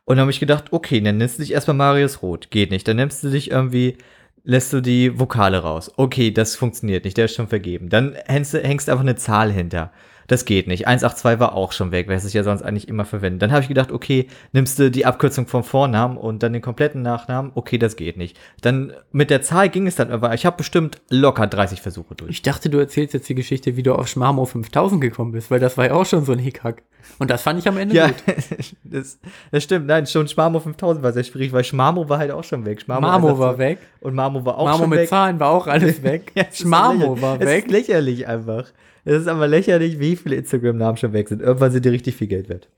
Und 0.09 0.17
dann 0.17 0.23
habe 0.23 0.31
ich 0.31 0.41
gedacht, 0.41 0.73
okay, 0.73 1.03
dann 1.03 1.19
nennst 1.19 1.37
du 1.37 1.43
dich 1.43 1.53
erstmal 1.53 1.77
Marius 1.77 2.23
Roth. 2.23 2.51
Geht 2.51 2.71
nicht. 2.71 2.89
Dann 2.89 2.97
nimmst 2.97 3.23
du 3.23 3.29
dich 3.29 3.51
irgendwie, 3.51 3.99
lässt 4.43 4.73
du 4.73 4.81
die 4.81 5.21
Vokale 5.21 5.59
raus. 5.59 5.93
Okay, 5.99 6.31
das 6.31 6.57
funktioniert 6.57 7.05
nicht, 7.05 7.19
der 7.19 7.27
ist 7.27 7.35
schon 7.35 7.47
vergeben. 7.47 7.91
Dann 7.91 8.17
hängst 8.25 8.55
du, 8.55 8.59
hängst 8.59 8.89
du 8.89 8.93
einfach 8.93 9.05
eine 9.05 9.17
Zahl 9.17 9.53
hinter. 9.53 9.93
Das 10.29 10.45
geht 10.45 10.69
nicht. 10.69 10.87
182 10.87 11.41
war 11.41 11.55
auch 11.55 11.73
schon 11.73 11.91
weg, 11.91 12.07
weil 12.07 12.17
es 12.17 12.25
ich 12.25 12.35
ja 12.35 12.45
sonst 12.45 12.63
eigentlich 12.63 12.87
immer 12.87 13.05
verwenden. 13.07 13.39
Dann 13.39 13.51
habe 13.51 13.63
ich 13.63 13.69
gedacht, 13.69 13.91
okay, 13.91 14.29
nimmst 14.53 14.79
du 14.79 14.91
die 14.91 15.07
Abkürzung 15.07 15.47
vom 15.47 15.65
Vornamen 15.65 16.17
und 16.19 16.43
dann 16.43 16.53
den 16.53 16.63
kompletten 16.63 17.03
Nachnamen. 17.03 17.51
Okay, 17.55 17.79
das 17.79 17.97
geht 17.97 18.19
nicht. 18.19 18.39
Dann 18.61 18.93
mit 19.11 19.31
der 19.31 19.43
Zahl 19.43 19.71
ging 19.71 19.87
es 19.87 19.97
dann 19.97 20.11
aber. 20.13 20.35
Ich 20.35 20.45
habe 20.45 20.59
bestimmt 20.59 21.01
locker 21.09 21.47
30 21.47 21.81
Versuche 21.81 22.15
durch. 22.15 22.31
Ich 22.31 22.43
dachte, 22.43 22.69
du 22.69 22.79
erzählst 22.79 23.15
jetzt 23.15 23.29
die 23.29 23.35
Geschichte, 23.35 23.77
wie 23.77 23.83
du 23.83 23.95
auf 23.95 24.07
Schmarmo 24.07 24.45
5000 24.45 25.01
gekommen 25.01 25.33
bist, 25.33 25.51
weil 25.51 25.61
das 25.61 25.77
war 25.79 25.87
ja 25.87 25.93
auch 25.95 26.07
schon 26.07 26.25
so 26.25 26.33
ein 26.33 26.39
Hickhack. 26.39 26.83
Und 27.19 27.31
das 27.31 27.43
fand 27.43 27.59
ich 27.59 27.67
am 27.67 27.79
Ende 27.79 27.95
Ja, 27.95 28.09
gut. 28.09 28.17
das, 28.85 29.19
das 29.51 29.63
stimmt. 29.65 29.87
Nein, 29.87 30.07
schon 30.07 30.29
Schmamo 30.29 30.61
5000 30.61 31.03
war 31.03 31.13
sehr 31.13 31.25
schwierig, 31.25 31.53
weil 31.53 31.65
Schmamo 31.65 32.07
war 32.09 32.19
halt 32.19 32.33
auch 32.33 32.45
schon 32.45 32.67
weg. 32.67 32.83
Schmamo 32.83 33.01
Marmo 33.01 33.39
war 33.39 33.57
weg. 33.57 33.79
Und 34.01 34.15
Marmo 34.15 34.45
war 34.45 34.59
auch 34.59 34.67
Marmo 34.67 34.79
schon 34.81 34.91
mit 34.91 34.99
weg. 35.01 35.09
Zahlen 35.09 35.41
war 35.41 35.49
auch 35.51 35.67
alles 35.69 36.03
weg. 36.03 36.33
Ja, 36.35 36.45
Schmarmo 36.53 37.21
war 37.23 37.41
Es 37.41 37.47
weg. 37.47 37.65
ist 37.65 37.71
lächerlich 37.71 38.27
einfach. 38.27 38.67
Es 39.05 39.21
ist 39.23 39.29
aber 39.29 39.47
lächerlich, 39.49 39.99
wie 39.99 40.17
viele 40.17 40.37
Instagram-Namen 40.37 40.97
schon 40.97 41.13
weg 41.13 41.29
sind. 41.29 41.41
Irgendwann 41.43 41.73
sind 41.73 41.85
die 41.85 41.89
richtig 41.91 42.17
viel 42.17 42.27
Geld 42.29 42.49
wert. 42.49 42.71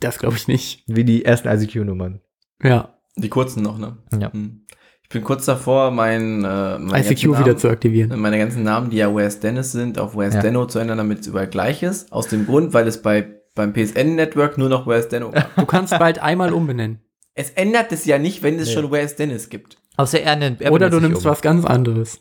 Das 0.00 0.18
glaube 0.18 0.36
ich 0.36 0.48
nicht. 0.48 0.84
Wie 0.86 1.04
die 1.04 1.24
ersten 1.24 1.48
ICQ-Nummern. 1.48 2.20
Ja. 2.62 2.98
Die 3.16 3.28
kurzen 3.28 3.62
noch, 3.62 3.78
ne? 3.78 3.96
Ja. 4.18 4.32
Hm. 4.32 4.66
Ich 5.02 5.08
bin 5.08 5.24
kurz 5.24 5.44
davor, 5.44 5.90
mein, 5.90 6.44
äh, 6.44 6.78
meine 6.78 6.98
ICQ 7.04 7.22
wieder 7.24 7.40
Namen- 7.40 7.58
zu 7.58 7.68
aktivieren. 7.68 8.20
meine 8.20 8.38
ganzen 8.38 8.62
Namen, 8.62 8.90
die 8.90 8.98
ja 8.98 9.12
Where's 9.14 9.40
Dennis 9.40 9.72
sind, 9.72 9.98
auf 9.98 10.14
Where's 10.16 10.34
Ja. 10.34 10.40
Denno 10.42 10.66
zu 10.66 10.78
ändern, 10.78 10.98
damit 10.98 11.20
es 11.20 11.26
überall 11.26 11.48
gleich 11.48 11.82
ist. 11.82 12.12
Aus 12.12 12.28
dem 12.28 12.46
Grund, 12.46 12.72
weil 12.74 12.86
es 12.86 13.02
bei, 13.02 13.28
beim 13.56 13.72
PSN-Network 13.72 14.56
nur 14.56 14.68
noch 14.68 14.86
Where's 14.86 15.08
Denno 15.08 15.32
gab. 15.32 15.52
Du 15.56 15.66
kannst 15.66 15.98
bald 15.98 16.20
einmal 16.20 16.52
umbenennen. 16.52 17.00
es 17.34 17.50
ändert 17.50 17.90
es 17.90 18.04
ja 18.04 18.18
nicht, 18.18 18.42
wenn 18.44 18.58
es 18.60 18.68
Nee. 18.68 18.74
schon 18.74 18.90
Where's 18.92 19.16
Dennis 19.16 19.48
gibt. 19.48 19.78
Außer 19.96 20.20
er 20.20 20.36
nennt 20.36 20.60
er 20.62 20.70
Oder 20.72 20.88
du 20.90 21.00
nimmst 21.00 21.24
um. 21.26 21.30
was 21.32 21.42
ganz 21.42 21.64
anderes. 21.64 22.20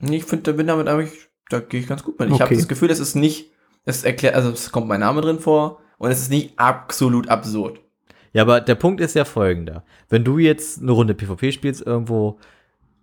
Ich 0.00 0.24
finde, 0.24 0.44
da 0.44 0.52
bin 0.52 0.68
damit 0.68 0.86
eigentlich, 0.86 1.27
da 1.50 1.60
gehe 1.60 1.80
ich 1.80 1.86
ganz 1.86 2.02
gut 2.04 2.18
mit. 2.18 2.30
Ich 2.30 2.40
habe 2.40 2.54
das 2.54 2.68
Gefühl, 2.68 2.90
es 2.90 3.00
ist 3.00 3.14
nicht, 3.14 3.50
es 3.84 4.04
erklärt, 4.04 4.34
also 4.34 4.50
es 4.50 4.70
kommt 4.72 4.88
mein 4.88 5.00
Name 5.00 5.20
drin 5.20 5.38
vor 5.38 5.80
und 5.98 6.10
es 6.10 6.20
ist 6.20 6.30
nicht 6.30 6.58
absolut 6.58 7.28
absurd. 7.28 7.80
Ja, 8.32 8.42
aber 8.42 8.60
der 8.60 8.74
Punkt 8.74 9.00
ist 9.00 9.14
ja 9.14 9.24
folgender. 9.24 9.84
Wenn 10.08 10.24
du 10.24 10.38
jetzt 10.38 10.80
eine 10.82 10.92
Runde 10.92 11.14
PvP 11.14 11.52
spielst 11.52 11.80
irgendwo, 11.84 12.38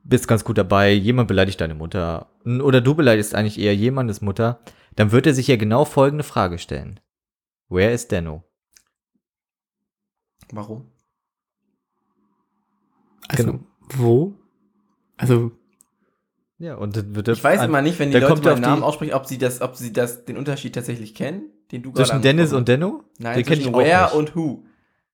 bist 0.03 0.27
ganz 0.27 0.43
gut 0.43 0.57
dabei, 0.57 0.91
jemand 0.91 1.27
beleidigt 1.27 1.59
deine 1.59 1.73
Mutter 1.75 2.29
oder 2.45 2.79
du 2.79 2.93
beleidigst 2.93 3.33
eigentlich 3.33 3.59
eher 3.59 3.75
jemandes 3.75 4.21
Mutter, 4.21 4.59
dann 4.95 5.11
wird 5.11 5.25
er 5.25 5.33
sich 5.33 5.47
ja 5.47 5.55
genau 5.55 5.83
folgende 5.83 6.23
Frage 6.23 6.59
stellen. 6.59 6.99
Where 7.69 7.91
is 7.91 8.07
Denno? 8.07 8.43
Warum? 10.51 10.91
Also, 13.27 13.43
Genau. 13.43 13.59
wo? 13.95 14.33
Also, 15.17 15.51
Ja, 16.57 16.75
und 16.75 16.95
Ich 17.27 17.43
weiß 17.43 17.59
an- 17.61 17.69
immer 17.69 17.81
nicht, 17.81 17.99
wenn 17.99 18.11
die 18.11 18.15
Leute 18.17 18.27
kommt 18.27 18.45
meinen 18.45 18.61
Namen 18.61 18.83
aussprechen, 18.83 19.13
ob 19.13 19.25
sie 19.25 19.37
das, 19.37 19.61
ob 19.61 19.75
sie 19.75 19.91
das, 19.91 20.23
den 20.25 20.37
Unterschied 20.37 20.73
tatsächlich 20.73 21.13
kennen, 21.13 21.51
den 21.71 21.83
du 21.83 21.91
gerade 21.91 22.07
zwischen 22.07 22.21
Dennis 22.21 22.53
und 22.53 22.67
Denno? 22.69 23.03
Nein, 23.19 23.35
Den 23.37 23.45
zwischen 23.45 23.61
ich 23.69 23.73
where 23.73 24.03
nicht. 24.05 24.13
und 24.13 24.35
who. 24.35 24.63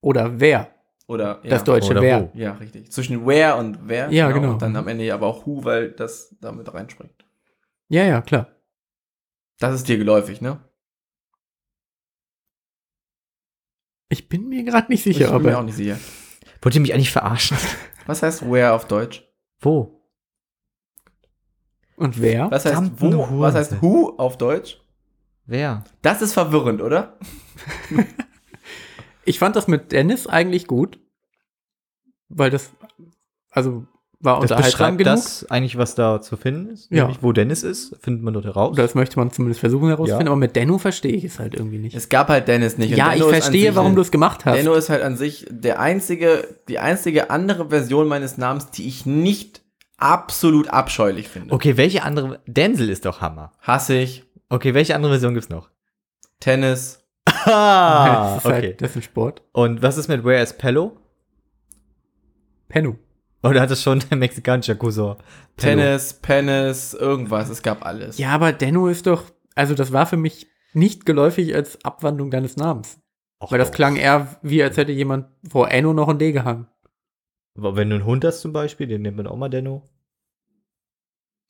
oder 0.01 0.39
wer? 0.39 0.73
Oder, 1.07 1.39
ja. 1.43 1.49
Das 1.49 1.63
deutsche 1.63 1.91
Oder 1.91 2.01
wer. 2.01 2.21
wo? 2.33 2.37
Ja, 2.37 2.53
richtig. 2.53 2.91
Zwischen 2.91 3.25
where 3.25 3.55
und 3.57 3.79
wer. 3.87 4.11
Ja, 4.11 4.31
genau. 4.31 4.51
Und 4.51 4.61
dann 4.61 4.75
am 4.75 4.87
Ende 4.87 5.11
aber 5.13 5.27
auch 5.27 5.45
who, 5.45 5.63
weil 5.65 5.91
das 5.91 6.35
damit 6.39 6.71
reinspringt. 6.73 7.25
Ja, 7.89 8.03
ja, 8.05 8.21
klar. 8.21 8.47
Das 9.59 9.75
ist 9.75 9.87
dir 9.89 9.97
geläufig, 9.97 10.41
ne? 10.41 10.59
Ich 14.09 14.29
bin 14.29 14.47
mir 14.49 14.63
gerade 14.63 14.91
nicht 14.91 15.05
ich 15.05 15.15
sicher, 15.17 15.31
bin 15.33 15.43
mir 15.43 15.53
auch 15.53 15.57
aber 15.57 15.65
nicht 15.65 15.75
sicher. 15.75 15.97
Wollt 16.61 16.75
ihr 16.75 16.81
mich 16.81 16.93
eigentlich 16.93 17.11
verarschen? 17.11 17.57
Was 18.05 18.21
heißt 18.23 18.49
where 18.49 18.73
auf 18.73 18.85
Deutsch? 18.87 19.23
Wo? 19.59 20.00
Und 22.01 22.21
wer? 22.21 22.49
Was 22.51 22.65
heißt 22.65 22.91
wo? 22.97 23.39
Was 23.39 23.55
heißt 23.55 23.81
who 23.81 24.13
auf 24.17 24.37
Deutsch? 24.37 24.79
Wer? 25.45 25.83
Das 26.01 26.21
ist 26.21 26.33
verwirrend, 26.33 26.81
oder? 26.81 27.17
Ich 29.23 29.37
fand 29.37 29.55
das 29.55 29.67
mit 29.67 29.91
Dennis 29.91 30.25
eigentlich 30.25 30.65
gut, 30.65 30.99
weil 32.27 32.49
das, 32.49 32.71
also 33.51 33.85
war 34.19 34.41
Das 34.41 34.49
unterhaltsam 34.51 34.97
genug. 34.97 35.13
das 35.13 35.49
eigentlich, 35.51 35.77
was 35.77 35.93
da 35.95 36.21
zu 36.21 36.37
finden 36.37 36.69
ist? 36.69 36.91
Ja. 36.91 37.03
Nämlich, 37.03 37.21
wo 37.21 37.31
Dennis 37.31 37.61
ist, 37.61 37.95
findet 38.01 38.23
man 38.23 38.33
dort 38.33 38.45
heraus. 38.45 38.71
Oder 38.71 38.81
das 38.83 38.95
möchte 38.95 39.19
man 39.19 39.29
zumindest 39.31 39.59
versuchen 39.59 39.87
herauszufinden, 39.89 40.25
Ja. 40.27 40.31
aber 40.31 40.39
mit 40.39 40.55
Denno 40.55 40.79
verstehe 40.79 41.13
ich 41.13 41.23
es 41.23 41.37
halt 41.39 41.53
irgendwie 41.53 41.77
nicht. 41.77 41.95
Es 41.95 42.09
gab 42.09 42.29
halt 42.29 42.47
Dennis 42.47 42.77
nicht. 42.79 42.95
Ja, 42.97 43.09
ich 43.13 43.19
Denno 43.19 43.29
verstehe, 43.29 43.75
warum 43.75 43.95
du 43.95 44.01
es 44.01 44.09
gemacht 44.11 44.43
hast. 44.45 44.57
Denno 44.57 44.73
ist 44.73 44.89
halt 44.89 45.03
an 45.03 45.17
sich 45.17 45.45
der 45.51 45.79
einzige, 45.79 46.47
die 46.67 46.79
einzige 46.79 47.29
andere 47.29 47.69
Version 47.69 48.07
meines 48.07 48.37
Namens, 48.39 48.71
die 48.71 48.87
ich 48.87 49.05
nicht 49.05 49.60
absolut 50.01 50.67
abscheulich 50.69 51.29
finde. 51.29 51.53
Okay, 51.53 51.77
welche 51.77 52.03
andere? 52.03 52.41
Denzel 52.45 52.89
ist 52.89 53.05
doch 53.05 53.21
Hammer. 53.21 53.51
Hasse 53.61 53.95
ich. 53.95 54.23
Okay, 54.49 54.73
welche 54.73 54.95
andere 54.95 55.13
Version 55.13 55.33
gibt's 55.33 55.49
noch? 55.49 55.69
Tennis. 56.39 56.99
Ah, 57.25 58.35
das 58.35 58.45
halt, 58.45 58.57
okay. 58.57 58.75
das 58.77 58.91
ist 58.91 58.95
ein 58.97 59.01
Sport. 59.03 59.43
Und 59.53 59.81
was 59.81 59.97
ist 59.97 60.07
mit 60.07 60.23
Where 60.25 60.41
is 60.41 60.57
Pello? 60.57 60.97
Pennu. 62.67 62.95
Oder 63.43 63.61
hat 63.61 63.71
das 63.71 63.81
schon 63.81 63.99
der 64.09 64.17
mexikanische 64.17 64.75
Cousin? 64.75 65.15
Tennis, 65.57 66.13
Penis, 66.13 66.93
irgendwas. 66.93 67.49
Es 67.49 67.61
gab 67.61 67.85
alles. 67.85 68.17
Ja, 68.17 68.29
aber 68.29 68.53
Denno 68.53 68.87
ist 68.87 69.07
doch, 69.07 69.23
also 69.55 69.73
das 69.73 69.91
war 69.91 70.05
für 70.05 70.17
mich 70.17 70.47
nicht 70.73 71.05
geläufig 71.05 71.55
als 71.55 71.83
Abwandlung 71.83 72.31
deines 72.31 72.55
Namens. 72.57 72.99
Ach 73.39 73.51
Weil 73.51 73.59
das 73.59 73.69
doch. 73.69 73.75
klang 73.75 73.95
eher, 73.95 74.39
wie 74.41 74.61
als 74.61 74.77
hätte 74.77 74.91
jemand 74.91 75.27
vor 75.49 75.71
Enno 75.71 75.93
noch 75.93 76.07
ein 76.07 76.19
D 76.19 76.31
gehangen. 76.31 76.67
Aber 77.57 77.75
Wenn 77.75 77.89
du 77.89 77.95
einen 77.97 78.05
Hund 78.05 78.23
hast 78.25 78.41
zum 78.41 78.53
Beispiel, 78.53 78.87
den 78.87 79.01
nennt 79.01 79.17
man 79.17 79.27
auch 79.27 79.35
mal 79.37 79.49
Denno. 79.49 79.83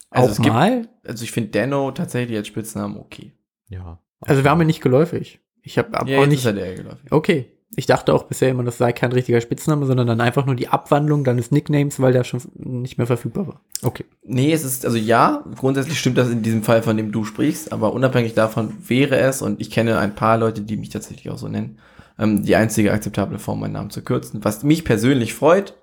Also 0.09 0.27
Auch 0.27 0.31
es 0.31 0.37
gibt- 0.41 0.53
mal? 0.53 0.87
Also 1.05 1.23
ich 1.23 1.31
finde 1.31 1.49
Dano 1.51 1.91
tatsächlich 1.91 2.37
als 2.37 2.47
Spitznamen 2.47 2.97
okay. 2.97 3.31
Ja. 3.69 3.99
Also 4.21 4.43
war 4.43 4.55
mir 4.55 4.65
nicht 4.65 4.81
geläufig. 4.81 5.39
Ich 5.63 5.77
habe 5.77 5.97
hab 5.97 6.07
Ja, 6.07 6.19
auch 6.19 6.25
nicht. 6.25 6.39
ist 6.39 6.45
er 6.45 6.53
geläufig. 6.75 7.11
Okay. 7.11 7.45
Ich 7.77 7.85
dachte 7.85 8.13
auch 8.13 8.23
bisher 8.23 8.49
immer, 8.49 8.63
das 8.65 8.77
sei 8.77 8.91
kein 8.91 9.13
richtiger 9.13 9.39
Spitzname, 9.39 9.85
sondern 9.85 10.05
dann 10.05 10.19
einfach 10.19 10.45
nur 10.45 10.55
die 10.55 10.67
Abwandlung 10.67 11.23
deines 11.23 11.51
Nicknames, 11.51 12.01
weil 12.01 12.11
der 12.11 12.25
schon 12.25 12.41
nicht 12.55 12.97
mehr 12.97 13.07
verfügbar 13.07 13.47
war. 13.47 13.61
Okay. 13.81 14.03
Nee, 14.23 14.51
es 14.51 14.65
ist, 14.65 14.85
also 14.85 14.97
ja, 14.97 15.45
grundsätzlich 15.57 15.97
stimmt 15.97 16.17
das 16.17 16.29
in 16.29 16.41
diesem 16.43 16.63
Fall, 16.63 16.83
von 16.83 16.97
dem 16.97 17.13
du 17.13 17.23
sprichst, 17.23 17.71
aber 17.71 17.93
unabhängig 17.93 18.33
davon 18.33 18.73
wäre 18.89 19.17
es, 19.19 19.41
und 19.41 19.61
ich 19.61 19.71
kenne 19.71 19.97
ein 19.99 20.15
paar 20.15 20.37
Leute, 20.37 20.61
die 20.61 20.75
mich 20.75 20.89
tatsächlich 20.89 21.29
auch 21.29 21.37
so 21.37 21.47
nennen, 21.47 21.79
ähm, 22.19 22.43
die 22.43 22.57
einzige 22.57 22.91
akzeptable 22.91 23.39
Form, 23.39 23.61
meinen 23.61 23.71
Namen 23.71 23.89
zu 23.89 24.01
kürzen, 24.03 24.43
was 24.43 24.63
mich 24.63 24.83
persönlich 24.83 25.33
freut. 25.33 25.73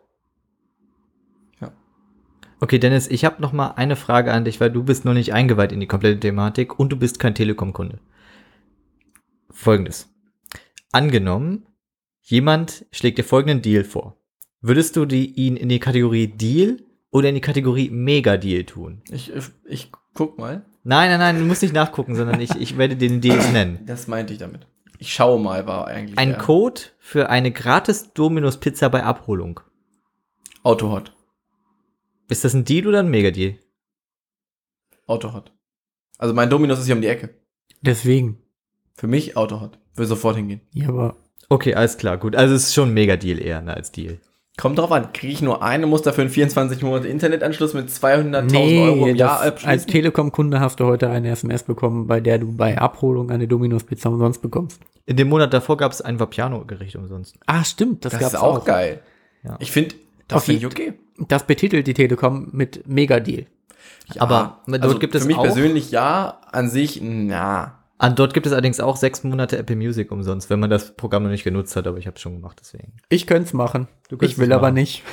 Okay, 2.60 2.78
Dennis, 2.78 3.06
ich 3.06 3.24
habe 3.24 3.40
noch 3.40 3.52
mal 3.52 3.72
eine 3.72 3.94
Frage 3.94 4.32
an 4.32 4.44
dich, 4.44 4.60
weil 4.60 4.70
du 4.70 4.82
bist 4.82 5.04
noch 5.04 5.14
nicht 5.14 5.32
eingeweiht 5.32 5.70
in 5.70 5.80
die 5.80 5.86
komplette 5.86 6.18
Thematik 6.18 6.78
und 6.78 6.90
du 6.90 6.96
bist 6.96 7.20
kein 7.20 7.34
Telekom-Kunde. 7.34 7.98
Folgendes. 9.50 10.08
Angenommen, 10.90 11.66
jemand 12.22 12.86
schlägt 12.90 13.18
dir 13.18 13.24
folgenden 13.24 13.62
Deal 13.62 13.84
vor. 13.84 14.16
Würdest 14.60 14.96
du 14.96 15.04
die, 15.04 15.26
ihn 15.34 15.56
in 15.56 15.68
die 15.68 15.78
Kategorie 15.78 16.26
Deal 16.26 16.78
oder 17.10 17.28
in 17.28 17.36
die 17.36 17.40
Kategorie 17.40 17.90
Mega-Deal 17.90 18.64
tun? 18.64 19.02
Ich, 19.10 19.32
ich, 19.64 19.92
guck 20.14 20.38
mal. 20.38 20.64
Nein, 20.82 21.10
nein, 21.10 21.20
nein, 21.20 21.38
du 21.38 21.44
musst 21.44 21.62
nicht 21.62 21.74
nachgucken, 21.74 22.16
sondern 22.16 22.40
ich, 22.40 22.50
ich 22.56 22.76
werde 22.76 22.96
den 22.96 23.20
Deal 23.20 23.38
nennen. 23.52 23.80
Das 23.86 24.08
meinte 24.08 24.32
ich 24.32 24.40
damit. 24.40 24.66
Ich 24.98 25.12
schaue 25.12 25.38
mal, 25.38 25.66
war 25.68 25.86
eigentlich. 25.86 26.18
Ein 26.18 26.30
der 26.30 26.38
Code 26.38 26.80
für 26.98 27.30
eine 27.30 27.52
gratis 27.52 28.12
Dominus-Pizza 28.14 28.88
bei 28.88 29.04
Abholung. 29.04 29.60
Autohot. 30.64 31.12
Ist 32.28 32.44
das 32.44 32.54
ein 32.54 32.64
Deal 32.64 32.86
oder 32.86 33.00
ein 33.00 33.10
Mega-Deal? 33.10 33.56
Autohot. 35.06 35.52
Also 36.18 36.34
mein 36.34 36.50
Dominus 36.50 36.78
ist 36.78 36.86
hier 36.86 36.94
um 36.94 37.00
die 37.00 37.08
Ecke. 37.08 37.30
Deswegen. 37.80 38.38
Für 38.94 39.06
mich 39.06 39.36
Autohot. 39.36 39.78
Will 39.94 40.06
sofort 40.06 40.36
hingehen. 40.36 40.60
Ja, 40.72 40.88
aber 40.88 41.16
Okay, 41.48 41.74
alles 41.74 41.96
klar, 41.96 42.18
gut. 42.18 42.36
Also 42.36 42.54
es 42.54 42.64
ist 42.64 42.74
schon 42.74 42.90
ein 42.90 42.94
Mega-Deal 42.94 43.40
eher 43.40 43.62
ne, 43.62 43.74
als 43.74 43.90
Deal. 43.90 44.18
Kommt 44.58 44.78
drauf 44.78 44.90
an, 44.90 45.12
kriege 45.12 45.32
ich 45.32 45.40
nur 45.40 45.62
eine, 45.62 45.86
muss 45.86 46.02
dafür 46.02 46.22
einen 46.22 46.32
24 46.32 46.82
Monate 46.82 47.06
Internetanschluss 47.06 47.74
mit 47.74 47.88
200.000 47.88 48.42
nee, 48.50 48.82
Euro 48.82 49.06
im 49.06 49.16
Jahr 49.16 49.34
das, 49.34 49.40
als 49.40 49.52
abschließen? 49.52 49.86
Telekom-Kunde 49.86 50.58
hast 50.60 50.80
du 50.80 50.84
heute 50.84 51.08
eine 51.08 51.30
SMS 51.30 51.62
bekommen, 51.62 52.08
bei 52.08 52.20
der 52.20 52.38
du 52.38 52.56
bei 52.56 52.76
Abholung 52.76 53.30
eine 53.30 53.46
Dominus-Pizza 53.46 54.10
umsonst 54.10 54.42
bekommst. 54.42 54.80
In 55.06 55.16
dem 55.16 55.28
Monat 55.28 55.54
davor 55.54 55.76
gab 55.76 55.92
es 55.92 56.02
ein 56.02 56.18
Vapiano-Gericht 56.18 56.96
umsonst. 56.96 57.38
Ah, 57.46 57.64
stimmt, 57.64 58.04
das, 58.04 58.12
Das 58.12 58.20
gab's 58.20 58.34
ist 58.34 58.40
auch, 58.40 58.64
geil. 58.64 59.00
Ja. 59.44 59.56
Ich 59.60 59.70
finde, 59.70 59.94
das 60.26 60.44
finde 60.44 60.58
ich 60.58 60.66
okay. 60.66 60.94
Das 61.26 61.46
betitelt 61.46 61.86
die 61.86 61.94
Telekom 61.94 62.48
mit 62.52 62.86
Mega-Deal. 62.86 63.46
Ja, 64.14 64.22
Aber 64.22 64.62
dort 64.66 64.82
also 64.82 64.98
gibt 64.98 65.14
es 65.14 65.22
für 65.22 65.28
mich 65.28 65.36
auch- 65.36 65.42
persönlich 65.42 65.90
ja, 65.90 66.40
an 66.52 66.68
sich, 66.70 67.00
na. 67.02 67.74
Ah, 67.98 68.10
dort 68.10 68.32
gibt 68.32 68.46
es 68.46 68.52
allerdings 68.52 68.78
auch 68.78 68.96
sechs 68.96 69.24
Monate 69.24 69.58
Apple 69.58 69.74
Music 69.74 70.12
umsonst, 70.12 70.48
wenn 70.50 70.60
man 70.60 70.70
das 70.70 70.94
Programm 70.96 71.24
noch 71.24 71.30
nicht 71.30 71.42
genutzt 71.42 71.74
hat, 71.74 71.86
aber 71.88 71.98
ich 71.98 72.06
habe 72.06 72.14
es 72.14 72.22
schon 72.22 72.34
gemacht, 72.34 72.58
deswegen. 72.60 72.92
Ich 73.08 73.26
könnte 73.26 73.48
es 73.48 73.52
machen. 73.52 73.88
Ich 74.20 74.38
will 74.38 74.52
aber 74.52 74.70
nicht. 74.70 75.02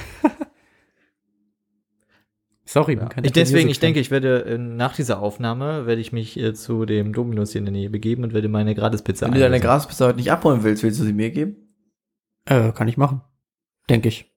Sorry, 2.68 2.96
man 2.96 3.06
Ja. 3.06 3.10
kann 3.10 3.24
Ich 3.26 3.32
deswegen, 3.32 3.70
ich 3.70 3.80
denke, 3.80 4.00
ich 4.00 4.10
werde 4.12 4.46
äh, 4.46 4.58
nach 4.58 4.96
dieser 4.96 5.20
Aufnahme 5.20 5.86
werde 5.86 6.02
ich 6.02 6.12
mich 6.12 6.38
äh, 6.40 6.54
zu 6.54 6.86
dem 6.86 7.14
Dominus 7.14 7.52
hier 7.52 7.60
in 7.60 7.66
der 7.66 7.72
Nähe 7.72 7.90
begeben 7.90 8.24
und 8.24 8.34
werde 8.34 8.50
meine 8.50 8.74
Gratispizza 8.74 9.28
Wenn 9.28 9.34
du 9.36 9.40
deine. 9.40 9.60
Graspizza 9.60 10.08
heute 10.08 10.18
nicht 10.18 10.32
abholen 10.32 10.64
willst, 10.64 10.82
willst 10.84 11.00
du 11.00 11.04
sie 11.04 11.14
mir 11.14 11.30
geben? 11.32 11.56
Äh, 12.46 12.72
kann 12.72 12.88
ich 12.88 12.98
machen. 12.98 13.22
Denke 13.90 14.10
ich. 14.10 14.32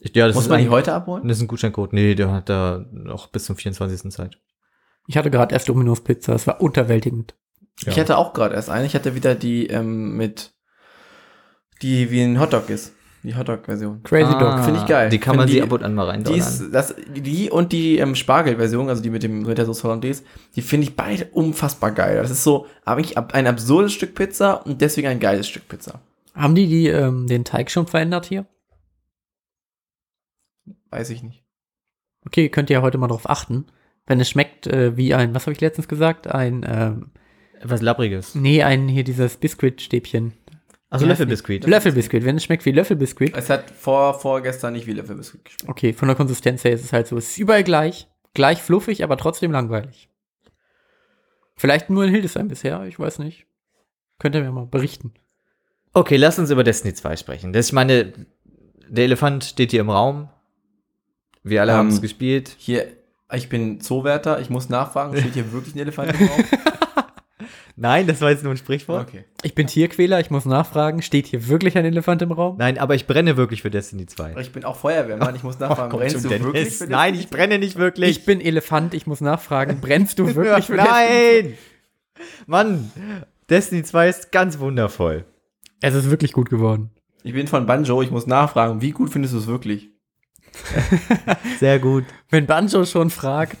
Ich- 0.00 0.14
Ja, 0.14 0.26
das 0.26 0.34
Muss 0.36 0.44
ist 0.44 0.50
man 0.50 0.60
die 0.60 0.68
heute 0.68 0.92
abholen? 0.92 1.26
Das 1.26 1.38
ist 1.38 1.42
ein 1.42 1.48
Gutscheincode. 1.48 1.92
Nee, 1.92 2.14
der 2.14 2.30
hat 2.32 2.48
da 2.48 2.84
noch 2.92 3.28
bis 3.28 3.44
zum 3.46 3.56
24. 3.56 4.10
Zeit. 4.10 4.38
Ich 5.06 5.16
hatte 5.16 5.30
gerade 5.30 5.54
erst 5.54 5.68
Dominos 5.68 6.02
Pizza, 6.02 6.34
es 6.34 6.46
war 6.46 6.60
unterwältigend. 6.60 7.34
Ich 7.80 7.86
Ja. 7.86 7.96
hatte 7.96 8.16
auch 8.18 8.32
gerade 8.32 8.54
erst 8.54 8.70
eine. 8.70 8.86
Ich 8.86 8.94
hatte 8.94 9.14
wieder 9.14 9.34
die 9.34 9.66
ähm, 9.68 10.16
mit, 10.16 10.52
die 11.82 12.10
wie 12.10 12.22
ein 12.22 12.40
Hotdog 12.40 12.68
ist. 12.70 12.92
Die 13.22 13.34
Hotdog-Version. 13.34 14.04
Crazy 14.04 14.32
Ah, 14.32 14.38
Dog. 14.56 14.64
Finde 14.64 14.80
ich 14.80 14.86
geil. 14.86 15.08
Die 15.10 15.18
kann 15.18 15.32
Find 15.32 15.38
man 15.38 15.46
die- 15.48 15.54
sie 15.54 15.62
ab 15.62 15.72
und 15.72 15.82
an 15.82 15.94
mal 15.94 16.06
rein 16.06 16.22
Die, 16.22 16.34
ist, 16.36 16.62
das, 16.72 16.94
die 17.12 17.50
und 17.50 17.72
die 17.72 17.98
ähm, 17.98 18.14
Spargel-Version, 18.14 18.88
also 18.88 19.02
die 19.02 19.10
mit 19.10 19.24
dem 19.24 19.42
mit 19.42 19.58
der 19.58 19.64
Sauce 19.66 19.82
Hollandaise, 19.82 20.22
die 20.54 20.62
finde 20.62 20.86
ich 20.86 20.94
beide 20.94 21.24
unfassbar 21.32 21.90
geil. 21.90 22.18
Das 22.22 22.30
ist 22.30 22.44
so 22.44 22.66
eigentlich 22.84 23.18
ein 23.18 23.46
absurdes 23.48 23.92
Stück 23.92 24.14
Pizza 24.14 24.64
und 24.64 24.80
deswegen 24.80 25.08
ein 25.08 25.18
geiles 25.18 25.48
Stück 25.48 25.66
Pizza. 25.68 26.00
Haben 26.34 26.54
die, 26.54 26.68
die 26.68 26.86
ähm, 26.86 27.26
den 27.26 27.44
Teig 27.44 27.70
schon 27.72 27.88
verändert 27.88 28.26
hier? 28.26 28.46
Weiß 30.96 31.10
ich 31.10 31.22
nicht. 31.22 31.44
Okay, 32.24 32.48
könnt 32.48 32.70
ihr 32.70 32.74
ja 32.78 32.82
heute 32.82 32.98
mal 32.98 33.06
drauf 33.08 33.28
achten. 33.28 33.66
Wenn 34.06 34.20
es 34.20 34.28
schmeckt 34.30 34.66
äh, 34.66 34.96
wie 34.96 35.14
ein, 35.14 35.34
was 35.34 35.44
habe 35.46 35.52
ich 35.52 35.60
letztens 35.60 35.88
gesagt? 35.88 36.26
Ein, 36.28 36.64
ähm, 36.68 37.10
Etwas 37.60 37.82
Labbriges. 37.82 38.34
nee, 38.34 38.62
ein 38.62 38.88
hier 38.88 39.04
dieses 39.04 39.36
Biskuitstäbchen. 39.36 40.32
Also 40.88 41.04
Ja, 41.04 41.10
Löffelbiskuit. 41.10 41.66
Löffelbiskuit. 41.66 42.24
Wenn 42.24 42.36
es 42.36 42.44
schmeckt 42.44 42.64
wie 42.64 42.70
Löffelbiskuit, 42.70 43.36
Es 43.36 43.50
hat 43.50 43.70
vor, 43.70 44.14
vorgestern 44.18 44.72
nicht 44.74 44.86
wie 44.86 44.92
Löffelbiskuit 44.92 45.44
geschmeckt. 45.44 45.68
okay, 45.68 45.92
von 45.92 46.08
der 46.08 46.16
Konsistenz 46.16 46.64
her 46.64 46.72
ist 46.72 46.84
es 46.84 46.92
halt 46.92 47.08
so, 47.08 47.16
es 47.16 47.30
ist 47.30 47.38
überall 47.38 47.64
gleich, 47.64 48.08
gleich 48.34 48.62
fluffig, 48.62 49.02
aber 49.02 49.16
trotzdem 49.16 49.50
langweilig. 49.50 50.08
Vielleicht 51.56 51.90
nur 51.90 52.04
in 52.04 52.10
Hildesheim 52.10 52.48
bisher, 52.48 52.84
ich 52.84 52.98
weiß 52.98 53.18
nicht. 53.18 53.46
Könnt 54.18 54.34
ihr 54.34 54.42
mir 54.42 54.52
mal 54.52 54.66
berichten. 54.66 55.14
Okay, 55.92 56.16
lass 56.16 56.38
uns 56.38 56.50
über 56.50 56.62
Destiny 56.62 56.94
2 56.94 57.16
sprechen. 57.16 57.52
Das, 57.52 57.66
ich 57.66 57.72
meine, 57.72 58.12
der 58.88 59.04
Elefant 59.04 59.44
steht 59.44 59.70
hier 59.72 59.80
im 59.80 59.90
Raum. 59.90 60.28
Wir 61.48 61.60
alle 61.62 61.72
Ähm, 61.72 61.78
haben 61.78 61.88
es 61.88 62.00
gespielt. 62.02 62.54
Hier, 62.58 62.86
ich 63.32 63.48
bin 63.48 63.80
Zoowärter, 63.80 64.40
ich 64.40 64.50
muss 64.50 64.68
nachfragen, 64.68 65.16
steht 65.16 65.34
hier 65.34 65.52
wirklich 65.52 65.74
ein 65.74 65.78
Elefant 65.78 66.12
im 66.18 66.26
Raum? 66.28 66.44
Nein, 67.78 68.06
das 68.06 68.20
war 68.22 68.30
jetzt 68.30 68.42
nur 68.42 68.52
ein 68.54 68.56
Sprichwort. 68.56 69.06
Okay. 69.08 69.24
Ich 69.42 69.54
bin 69.54 69.66
Tierquäler, 69.66 70.18
ich 70.18 70.30
muss 70.30 70.44
nachfragen, 70.46 71.02
steht 71.02 71.26
hier 71.26 71.46
wirklich 71.46 71.76
ein 71.76 71.84
Elefant 71.84 72.22
im 72.22 72.32
Raum? 72.32 72.56
Nein, 72.58 72.78
aber 72.78 72.94
ich 72.94 73.06
brenne 73.06 73.36
wirklich 73.36 73.62
für 73.62 73.70
Destiny 73.70 74.06
2. 74.06 74.34
Ich 74.40 74.50
bin 74.50 74.64
auch 74.64 74.76
Feuerwehrmann, 74.76 75.36
ich 75.36 75.42
muss 75.44 75.58
nachfragen, 75.60 75.90
komm 75.90 76.00
brennst 76.00 76.24
du 76.24 76.28
Dennis. 76.28 76.46
wirklich 76.46 76.74
für 76.78 76.86
Nein, 76.86 77.14
ich 77.14 77.28
brenne 77.28 77.58
nicht 77.58 77.76
wirklich. 77.76 78.10
Ich 78.10 78.24
bin 78.24 78.40
Elefant, 78.40 78.94
ich 78.94 79.06
muss 79.06 79.20
nachfragen, 79.20 79.80
brennst 79.80 80.18
du 80.18 80.26
wirklich 80.34 80.64
für 80.66 80.76
Nein! 80.76 81.54
Mann, 82.46 82.90
Destiny 83.50 83.82
2 83.82 84.08
ist 84.08 84.32
ganz 84.32 84.58
wundervoll. 84.58 85.24
Es 85.80 85.94
ist 85.94 86.10
wirklich 86.10 86.32
gut 86.32 86.48
geworden. 86.48 86.90
Ich 87.22 87.34
bin 87.34 87.46
von 87.46 87.66
Banjo, 87.66 88.00
ich 88.02 88.10
muss 88.10 88.26
nachfragen, 88.26 88.80
wie 88.80 88.92
gut 88.92 89.10
findest 89.10 89.34
du 89.34 89.38
es 89.38 89.46
wirklich? 89.46 89.90
Sehr 91.60 91.78
gut. 91.78 92.04
Wenn 92.30 92.46
Banjo 92.46 92.84
schon 92.84 93.10
fragt, 93.10 93.58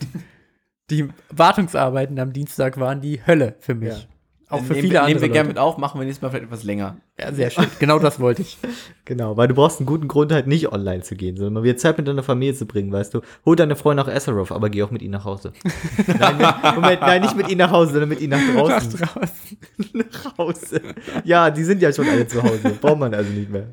die 0.90 1.08
Wartungsarbeiten 1.30 2.18
am 2.18 2.32
Dienstag 2.32 2.78
waren 2.78 3.00
die 3.00 3.20
Hölle 3.26 3.56
für 3.60 3.74
mich. 3.74 3.88
Ja. 3.90 4.16
Auch 4.48 4.62
für 4.62 4.74
Nehmen 4.74 4.82
viele 4.82 5.00
andere 5.00 5.14
Nehmen 5.14 5.22
wir 5.22 5.28
gerne 5.30 5.48
mit 5.48 5.58
auf, 5.58 5.76
machen 5.76 6.00
wir 6.00 6.04
nächstes 6.04 6.22
Mal 6.22 6.28
vielleicht 6.28 6.44
etwas 6.44 6.62
länger. 6.62 6.98
Ja, 7.18 7.32
sehr 7.32 7.50
schön. 7.50 7.66
Genau 7.80 7.98
das 7.98 8.20
wollte 8.20 8.42
ich. 8.42 8.58
Genau, 9.08 9.36
weil 9.36 9.46
du 9.46 9.54
brauchst 9.54 9.78
einen 9.78 9.86
guten 9.86 10.08
Grund, 10.08 10.32
halt 10.32 10.48
nicht 10.48 10.72
online 10.72 11.00
zu 11.00 11.14
gehen, 11.14 11.36
sondern 11.36 11.52
mal 11.52 11.62
wieder 11.62 11.76
Zeit 11.76 11.96
mit 11.96 12.08
deiner 12.08 12.24
Familie 12.24 12.54
zu 12.54 12.66
bringen, 12.66 12.90
weißt 12.90 13.14
du. 13.14 13.20
Hol 13.44 13.54
deine 13.54 13.76
Freunde 13.76 14.02
nach 14.02 14.12
Azeroth, 14.12 14.50
aber 14.50 14.68
geh 14.68 14.82
auch 14.82 14.90
mit 14.90 15.00
ihnen 15.00 15.12
nach 15.12 15.24
Hause. 15.24 15.52
nein, 16.18 16.54
Moment, 16.74 17.00
nein, 17.02 17.22
nicht 17.22 17.36
mit 17.36 17.48
ihnen 17.48 17.58
nach 17.58 17.70
Hause, 17.70 17.92
sondern 17.92 18.08
mit 18.08 18.20
ihnen 18.20 18.30
nach 18.30 18.52
draußen. 18.52 18.98
Nach 18.98 19.12
draußen. 19.12 19.58
nach 19.92 20.38
Hause. 20.38 20.80
Ja, 21.22 21.50
die 21.50 21.62
sind 21.62 21.80
ja 21.82 21.92
schon 21.92 22.08
alle 22.08 22.26
zu 22.26 22.42
Hause. 22.42 22.76
Braucht 22.80 22.98
man 22.98 23.14
also 23.14 23.30
nicht 23.30 23.48
mehr. 23.48 23.68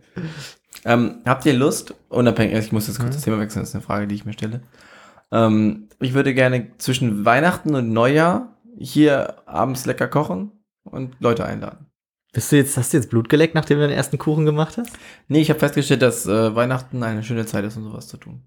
Ähm, 0.86 1.22
habt 1.26 1.46
ihr 1.46 1.54
Lust, 1.54 1.94
unabhängig, 2.10 2.58
ich 2.58 2.72
muss 2.72 2.88
jetzt 2.88 2.98
kurz 3.00 3.10
Mhm. 3.12 3.14
das 3.14 3.22
Thema 3.24 3.40
wechseln, 3.40 3.62
das 3.62 3.70
ist 3.70 3.76
eine 3.76 3.84
Frage, 3.84 4.08
die 4.08 4.16
ich 4.16 4.26
mir 4.26 4.34
stelle. 4.34 4.62
Ähm, 5.32 5.88
ich 6.00 6.14
würde 6.14 6.34
gerne 6.34 6.72
zwischen 6.78 7.26
Weihnachten 7.26 7.74
und 7.76 7.92
Neujahr 7.92 8.58
hier 8.78 9.36
abends 9.48 9.86
lecker 9.86 10.08
kochen 10.08 10.52
und 10.84 11.16
Leute 11.20 11.46
einladen. 11.46 11.86
Bist 12.34 12.52
du 12.52 12.56
jetzt, 12.56 12.76
hast 12.78 12.92
du 12.94 12.98
jetzt 12.98 13.10
Blut 13.12 13.30
geleckt, 13.30 13.54
nachdem 13.56 13.78
du 13.80 13.88
den 13.88 13.96
ersten 13.96 14.18
Kuchen 14.18 14.46
gemacht 14.46 14.78
hast? 14.78 14.92
Nee, 15.28 15.42
ich 15.42 15.50
habe 15.50 15.60
festgestellt, 15.60 16.02
dass 16.02 16.26
äh, 16.26 16.56
Weihnachten 16.56 17.04
eine 17.04 17.24
schöne 17.24 17.46
Zeit 17.46 17.64
ist, 17.64 17.78
um 17.78 17.84
sowas 17.84 18.08
zu 18.08 18.18
tun. 18.18 18.42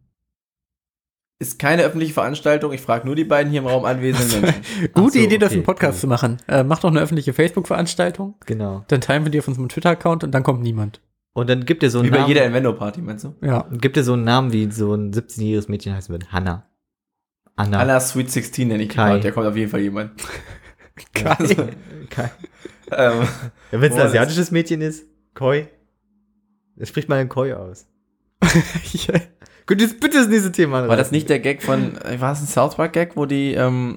Ist 1.38 1.59
keine 1.59 1.83
öffentliche 1.83 2.14
Veranstaltung, 2.14 2.73
ich 2.73 2.80
frage 2.80 3.06
nur 3.06 3.14
die 3.14 3.25
beiden 3.25 3.50
hier 3.52 3.61
im 3.61 3.66
Raum 3.66 3.85
anwesenden 3.85 4.40
Menschen. 4.40 4.62
Gute 4.95 5.18
so, 5.18 5.25
Idee, 5.25 5.37
das 5.38 5.50
okay, 5.50 5.59
im 5.59 5.64
Podcast 5.64 5.92
gut. 5.97 6.00
zu 6.00 6.06
machen. 6.06 6.38
Äh, 6.49 6.64
mach 6.64 6.78
doch 6.80 6.88
eine 6.90 7.00
öffentliche 7.00 7.33
Facebook-Veranstaltung, 7.35 8.35
Genau. 8.47 8.85
dann 8.88 9.00
teilen 9.02 9.25
wir 9.25 9.30
die 9.30 9.38
auf 9.38 9.47
unserem 9.49 9.68
Twitter-Account 9.68 10.25
und 10.25 10.33
dann 10.33 10.42
kommt 10.42 10.62
niemand. 10.62 11.00
Und 11.37 11.50
dann 11.50 11.66
gibt 11.66 11.83
er 11.83 11.90
so 11.90 11.99
einen 11.99 12.07
Wie 12.09 12.12
bei 12.12 12.16
Namen. 12.21 12.28
jeder 12.28 12.47
Invento-Party, 12.47 13.02
meinst 13.02 13.25
du? 13.25 13.35
Ja. 13.43 13.69
gibt 13.71 13.99
er 13.99 14.05
so 14.05 14.14
einen 14.14 14.25
Namen, 14.25 14.55
wie 14.55 14.71
so 14.71 14.95
ein 14.95 15.12
17-jähriges 15.12 15.71
Mädchen 15.71 15.95
heißen 15.95 16.11
wird. 16.11 16.33
Hannah. 16.33 16.64
Anna. 17.57 17.78
Anna 17.78 18.00
Sweet 18.00 18.31
16 18.31 18.69
nenne 18.69 18.85
ich 18.85 18.88
die 18.88 18.95
Kai. 18.95 19.09
Party. 19.11 19.21
Da 19.25 19.31
kommt 19.33 19.47
auf 19.47 19.55
jeden 19.55 19.71
Fall 19.71 19.81
jemand. 19.81 20.12
Kai. 21.12 21.37
Kai. 22.09 22.31
ähm, 22.90 23.21
Ja, 23.71 23.81
Wenn 23.83 23.93
es 23.93 23.99
ein 23.99 24.07
asiatisches 24.07 24.50
Mädchen 24.50 24.81
ist, 24.81 25.05
Koi. 25.35 25.66
Das 26.76 26.88
spricht 26.88 27.11
man 27.11 27.21
in 27.21 27.28
Koi 27.28 27.52
aus. 27.52 27.87
ja. 28.93 29.21
Gut, 29.66 29.83
jetzt 29.83 30.00
bitte 30.00 30.16
das 30.16 30.28
nächste 30.28 30.52
Thema. 30.52 30.88
war 30.88 30.97
das 30.97 31.11
nicht 31.11 31.28
der 31.28 31.40
Gag 31.40 31.62
von, 31.62 31.99
war 32.19 32.33
es 32.33 32.40
ein 32.40 32.47
South 32.47 32.76
Park 32.76 32.95
Gag, 32.95 33.14
wo 33.14 33.26
die, 33.26 33.52
ähm, 33.52 33.97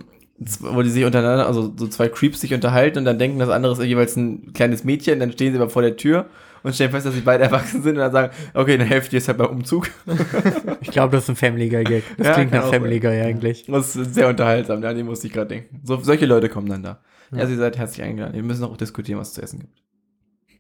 wo 0.59 0.81
die 0.81 0.89
sich 0.89 1.05
untereinander, 1.05 1.47
also 1.47 1.73
so 1.77 1.87
zwei 1.87 2.09
Creeps 2.09 2.41
sich 2.41 2.53
unterhalten 2.53 2.97
und 2.97 3.05
dann 3.05 3.17
denken, 3.17 3.39
das 3.39 3.47
andere 3.47 3.71
ist 3.71 3.81
jeweils 3.81 4.17
ein 4.17 4.51
kleines 4.51 4.83
Mädchen, 4.83 5.21
dann 5.21 5.31
stehen 5.31 5.53
sie 5.53 5.57
aber 5.59 5.69
vor 5.69 5.83
der 5.83 5.95
Tür 5.95 6.25
und 6.63 6.73
stellen 6.75 6.91
fest, 6.91 7.05
dass 7.05 7.13
sie 7.13 7.21
beide 7.21 7.43
erwachsen 7.45 7.81
sind 7.81 7.93
und 7.93 7.99
dann 7.99 8.11
sagen, 8.11 8.33
okay, 8.53 8.77
dann 8.77 8.87
helft 8.87 9.13
ihr 9.13 9.19
jetzt 9.19 9.27
halt 9.27 9.37
beim 9.37 9.49
Umzug. 9.49 9.89
Ich 10.81 10.91
glaube, 10.91 11.11
das 11.15 11.23
ist 11.25 11.29
ein 11.29 11.35
Family 11.35 11.69
Guy 11.69 11.83
Gag. 11.83 12.03
Das 12.17 12.27
Ja, 12.27 12.33
klingt 12.33 12.51
nach 12.51 12.63
auch 12.63 12.71
Family. 12.73 12.99
Guy 12.99 13.21
eigentlich. 13.21 13.65
Das 13.67 13.95
ist 13.95 14.15
sehr 14.15 14.27
unterhaltsam, 14.27 14.83
an 14.83 14.95
den 14.95 15.05
musste 15.05 15.27
ich 15.27 15.33
gerade 15.33 15.47
denken. 15.49 15.81
So, 15.83 15.99
solche 16.01 16.25
Leute 16.25 16.49
kommen 16.49 16.67
dann 16.67 16.83
da. 16.83 17.01
Ja. 17.31 17.39
Also 17.39 17.53
ihr 17.53 17.59
seid 17.59 17.77
herzlich 17.77 18.03
eingeladen. 18.05 18.33
Wir 18.33 18.43
müssen 18.43 18.63
auch 18.63 18.75
diskutieren, 18.77 19.19
was 19.19 19.29
es 19.29 19.33
zu 19.35 19.41
essen 19.41 19.59
gibt. 19.59 19.83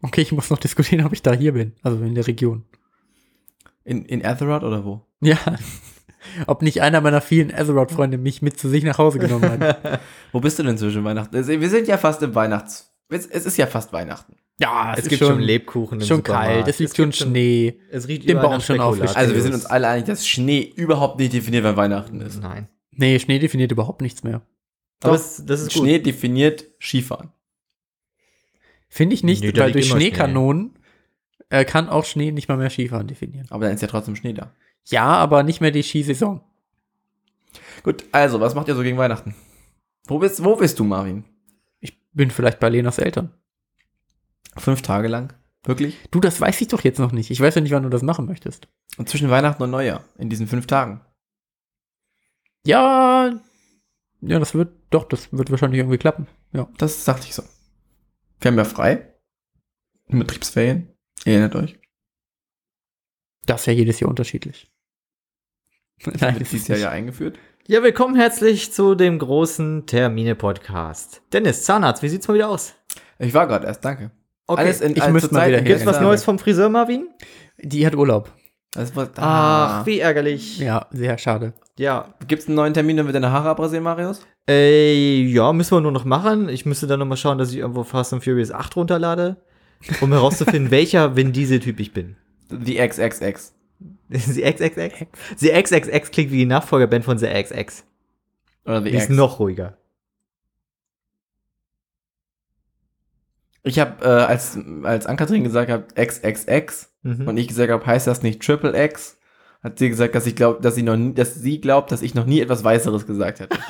Okay, 0.01 0.21
ich 0.21 0.31
muss 0.31 0.49
noch 0.49 0.59
diskutieren, 0.59 1.05
ob 1.05 1.13
ich 1.13 1.21
da 1.23 1.33
hier 1.33 1.53
bin. 1.53 1.73
Also 1.81 1.97
in 2.03 2.15
der 2.15 2.27
Region. 2.27 2.63
In, 3.83 4.05
in 4.05 4.23
Azeroth 4.25 4.63
oder 4.63 4.85
wo? 4.85 5.01
Ja. 5.21 5.37
Ob 6.47 6.61
nicht 6.61 6.81
einer 6.81 6.99
meiner 7.01 7.21
vielen 7.21 7.53
Azeroth-Freunde 7.53 8.17
mich 8.17 8.41
mit 8.41 8.59
zu 8.59 8.67
sich 8.69 8.83
nach 8.83 8.97
Hause 8.97 9.19
genommen 9.19 9.49
hat. 9.49 9.99
Wo 10.33 10.41
bist 10.41 10.59
du 10.59 10.63
denn 10.63 10.77
zwischen 10.77 11.03
Weihnachten? 11.05 11.33
Wir 11.47 11.69
sind 11.69 11.87
ja 11.87 11.97
fast 11.97 12.21
im 12.21 12.35
Weihnachts... 12.35 12.93
Es 13.07 13.25
es 13.25 13.45
ist 13.45 13.57
ja 13.57 13.65
fast 13.67 13.93
Weihnachten. 13.93 14.35
Ja, 14.59 14.93
Es 14.97 15.07
gibt 15.07 15.19
schon 15.23 15.39
Lebkuchen 15.39 16.01
im 16.01 16.05
Schon 16.07 16.17
Supermarkt. 16.17 16.47
kalt, 16.49 16.67
es 16.67 16.79
liegt 16.79 16.95
schon 16.95 17.05
gibt 17.11 17.17
Schnee. 17.23 17.79
Es 17.91 18.07
riecht 18.09 18.23
Den 18.23 18.31
überall 18.31 18.43
Baum 18.47 18.57
nach 18.57 18.61
schon 18.65 18.75
Spekulatius. 18.75 18.99
aufgestellt. 19.01 19.17
Also 19.17 19.35
wir 19.35 19.41
sind 19.41 19.53
uns 19.53 19.65
alle 19.65 19.87
einig, 19.87 20.05
dass 20.05 20.27
Schnee 20.27 20.73
überhaupt 20.75 21.17
nicht 21.19 21.31
definiert, 21.33 21.63
wann 21.63 21.77
Weihnachten 21.77 22.19
ist. 22.21 22.41
Nein. 22.41 22.67
Nee, 22.91 23.17
Schnee 23.19 23.39
definiert 23.39 23.71
überhaupt 23.71 24.01
nichts 24.01 24.23
mehr. 24.23 24.41
Aber 25.01 25.13
Doch. 25.13 25.19
es, 25.19 25.45
das 25.45 25.61
ist 25.61 25.73
gut. 25.73 25.83
Schnee 25.83 25.99
definiert 25.99 26.65
Skifahren. 26.81 27.31
Finde 28.89 29.13
ich 29.13 29.23
nicht, 29.23 29.41
Nee, 29.43 29.53
weil 29.55 29.71
durch 29.71 29.87
Schneekanonen 29.87 30.71
äh, 31.49 31.63
kann 31.63 31.87
auch 31.87 32.03
Schnee 32.03 32.31
nicht 32.31 32.49
mal 32.49 32.57
mehr 32.57 32.69
Skifahren 32.69 33.07
definieren. 33.07 33.47
Aber 33.51 33.65
dann 33.65 33.75
ist 33.75 33.81
ja 33.81 33.87
trotzdem 33.87 34.15
Schnee 34.17 34.33
da. 34.33 34.51
Ja, 34.85 35.05
aber 35.05 35.43
nicht 35.43 35.61
mehr 35.61 35.71
die 35.71 35.83
Skisaison. 35.83 36.41
Gut, 37.83 38.03
also, 38.11 38.39
was 38.41 38.55
macht 38.55 38.67
ihr 38.67 38.75
so 38.75 38.81
gegen 38.83 38.97
Weihnachten? 38.97 39.35
Wo 40.07 40.19
bist, 40.19 40.43
wo 40.43 40.55
bist 40.55 40.77
du, 40.79 40.83
Marvin? 40.83 41.23
Ich 41.79 41.97
bin 42.11 42.29
vielleicht 42.31 42.59
bei 42.59 42.67
Lenas 42.69 42.97
Eltern. 42.97 43.31
Fünf 44.57 44.81
Tage 44.81 45.07
lang? 45.07 45.33
Wirklich? 45.63 45.97
Du, 46.11 46.19
das 46.19 46.39
weiß 46.39 46.59
ich 46.61 46.67
doch 46.69 46.83
jetzt 46.83 46.99
noch 46.99 47.11
nicht. 47.11 47.31
Ich 47.31 47.39
weiß 47.41 47.55
ja 47.55 47.61
nicht, 47.61 47.71
wann 47.71 47.83
du 47.83 47.89
das 47.89 48.01
machen 48.01 48.25
möchtest. 48.25 48.67
Und 48.97 49.09
zwischen 49.09 49.29
Weihnachten 49.29 49.61
und 49.63 49.71
Neujahr, 49.71 50.03
in 50.17 50.29
diesen 50.29 50.47
fünf 50.47 50.67
Tagen. 50.67 51.01
Ja, 52.65 53.39
ja, 54.21 54.39
das 54.39 54.53
wird, 54.53 54.73
doch, 54.89 55.05
das 55.07 55.31
wird 55.31 55.49
wahrscheinlich 55.51 55.79
irgendwie 55.79 55.97
klappen. 55.97 56.27
Ja. 56.51 56.67
Das 56.77 57.05
sagte 57.05 57.27
ich 57.27 57.35
so. 57.35 57.43
Wir 58.41 58.51
haben 58.51 58.57
ja 58.57 58.65
frei. 58.65 59.13
In 60.07 60.19
Betriebsferien. 60.19 60.93
Erinnert 61.25 61.55
euch. 61.55 61.79
Das 63.45 63.61
ist 63.61 63.65
ja 63.67 63.73
jedes 63.73 63.99
Jahr 63.99 64.09
unterschiedlich. 64.09 64.71
Nein, 66.05 66.39
das 66.39 66.49
dieses 66.49 66.53
ist 66.53 66.67
Jahr 66.67 66.77
nicht. 66.77 66.83
ja 66.83 66.89
eingeführt. 66.91 67.37
Ja, 67.67 67.83
willkommen 67.83 68.15
herzlich 68.15 68.73
zu 68.73 68.95
dem 68.95 69.19
großen 69.19 69.85
Termine-Podcast. 69.85 71.21
Dennis, 71.31 71.63
Zahnarzt, 71.63 72.01
wie 72.01 72.09
sieht's 72.09 72.27
mal 72.27 72.33
wieder 72.33 72.49
aus? 72.49 72.73
Ich 73.19 73.33
war 73.33 73.47
gerade 73.47 73.67
erst, 73.67 73.85
danke. 73.85 74.11
Okay. 74.49 74.61
Alles 74.61 74.81
in 74.81 74.95
ich 74.95 75.03
alles 75.03 75.13
müsste 75.13 75.35
mal 75.35 75.47
wieder 75.47 75.61
Gibt's 75.61 75.85
was 75.85 76.01
Neues 76.01 76.23
vom 76.23 76.39
Friseur, 76.39 76.69
Marvin? 76.69 77.07
Die 77.59 77.85
hat 77.85 77.95
Urlaub. 77.95 78.31
Das 78.71 78.95
war, 78.95 79.07
Ach, 79.17 79.21
ah. 79.81 79.85
wie 79.85 79.99
ärgerlich. 79.99 80.57
Ja, 80.57 80.87
sehr 80.89 81.19
schade. 81.19 81.53
Ja. 81.77 82.15
Gibt's 82.27 82.47
einen 82.47 82.55
neuen 82.55 82.73
Termin, 82.73 82.97
wenn 82.97 83.05
wir 83.05 83.13
deine 83.13 83.31
Haare 83.31 83.49
abrasieren, 83.49 83.83
Marius? 83.83 84.25
Äh, 84.49 85.21
ja, 85.21 85.53
müssen 85.53 85.77
wir 85.77 85.81
nur 85.81 85.91
noch 85.91 86.03
machen. 86.03 86.49
Ich 86.49 86.65
müsste 86.65 86.87
dann 86.87 86.97
noch 86.97 87.05
mal 87.05 87.15
schauen, 87.15 87.37
dass 87.37 87.51
ich 87.51 87.57
irgendwo 87.57 87.83
Fast 87.83 88.11
and 88.11 88.23
Furious 88.23 88.49
8 88.49 88.75
runterlade, 88.75 89.37
um 90.01 90.11
herauszufinden, 90.11 90.71
welcher 90.71 91.15
Vin 91.15 91.31
Diesel-Typ 91.31 91.79
ich 91.79 91.93
bin. 91.93 92.15
Die 92.49 92.77
XXX. 92.77 93.53
The 94.09 94.41
XXX? 94.41 95.05
The 95.37 95.49
XXX 95.61 96.09
klingt 96.09 96.31
wie 96.31 96.37
die 96.37 96.45
Nachfolgerband 96.47 97.05
von 97.05 97.19
The 97.19 97.27
XX. 97.27 97.85
Oder 98.65 98.81
die 98.81 98.89
Die 98.89 98.97
ist 98.97 99.11
noch 99.11 99.39
ruhiger. 99.39 99.77
Ich 103.63 103.79
habe, 103.79 104.03
äh, 104.05 104.07
als, 104.07 104.57
als 104.83 105.05
Ankatrin 105.05 105.43
gesagt 105.43 105.69
hat, 105.71 105.95
XXX 105.95 106.87
Mhm. 107.01 107.27
und 107.29 107.37
ich 107.37 107.47
gesagt 107.47 107.71
habe, 107.71 107.85
heißt 107.85 108.07
das 108.07 108.23
nicht 108.23 108.41
Triple 108.41 108.77
X? 108.85 109.17
Hat 109.63 109.79
sie 109.79 109.87
gesagt, 109.89 110.15
dass 110.15 110.25
ich 110.27 110.35
glaube, 110.35 110.61
dass 110.61 110.75
sie 110.75 110.83
noch 110.83 110.97
nie, 110.97 111.13
dass 111.13 111.35
sie 111.35 111.61
glaubt, 111.61 111.91
dass 111.93 112.01
ich 112.01 112.13
noch 112.13 112.25
nie 112.25 112.41
etwas 112.41 112.63
Weißeres 112.63 113.05
gesagt 113.07 113.39
hätte. 113.39 113.57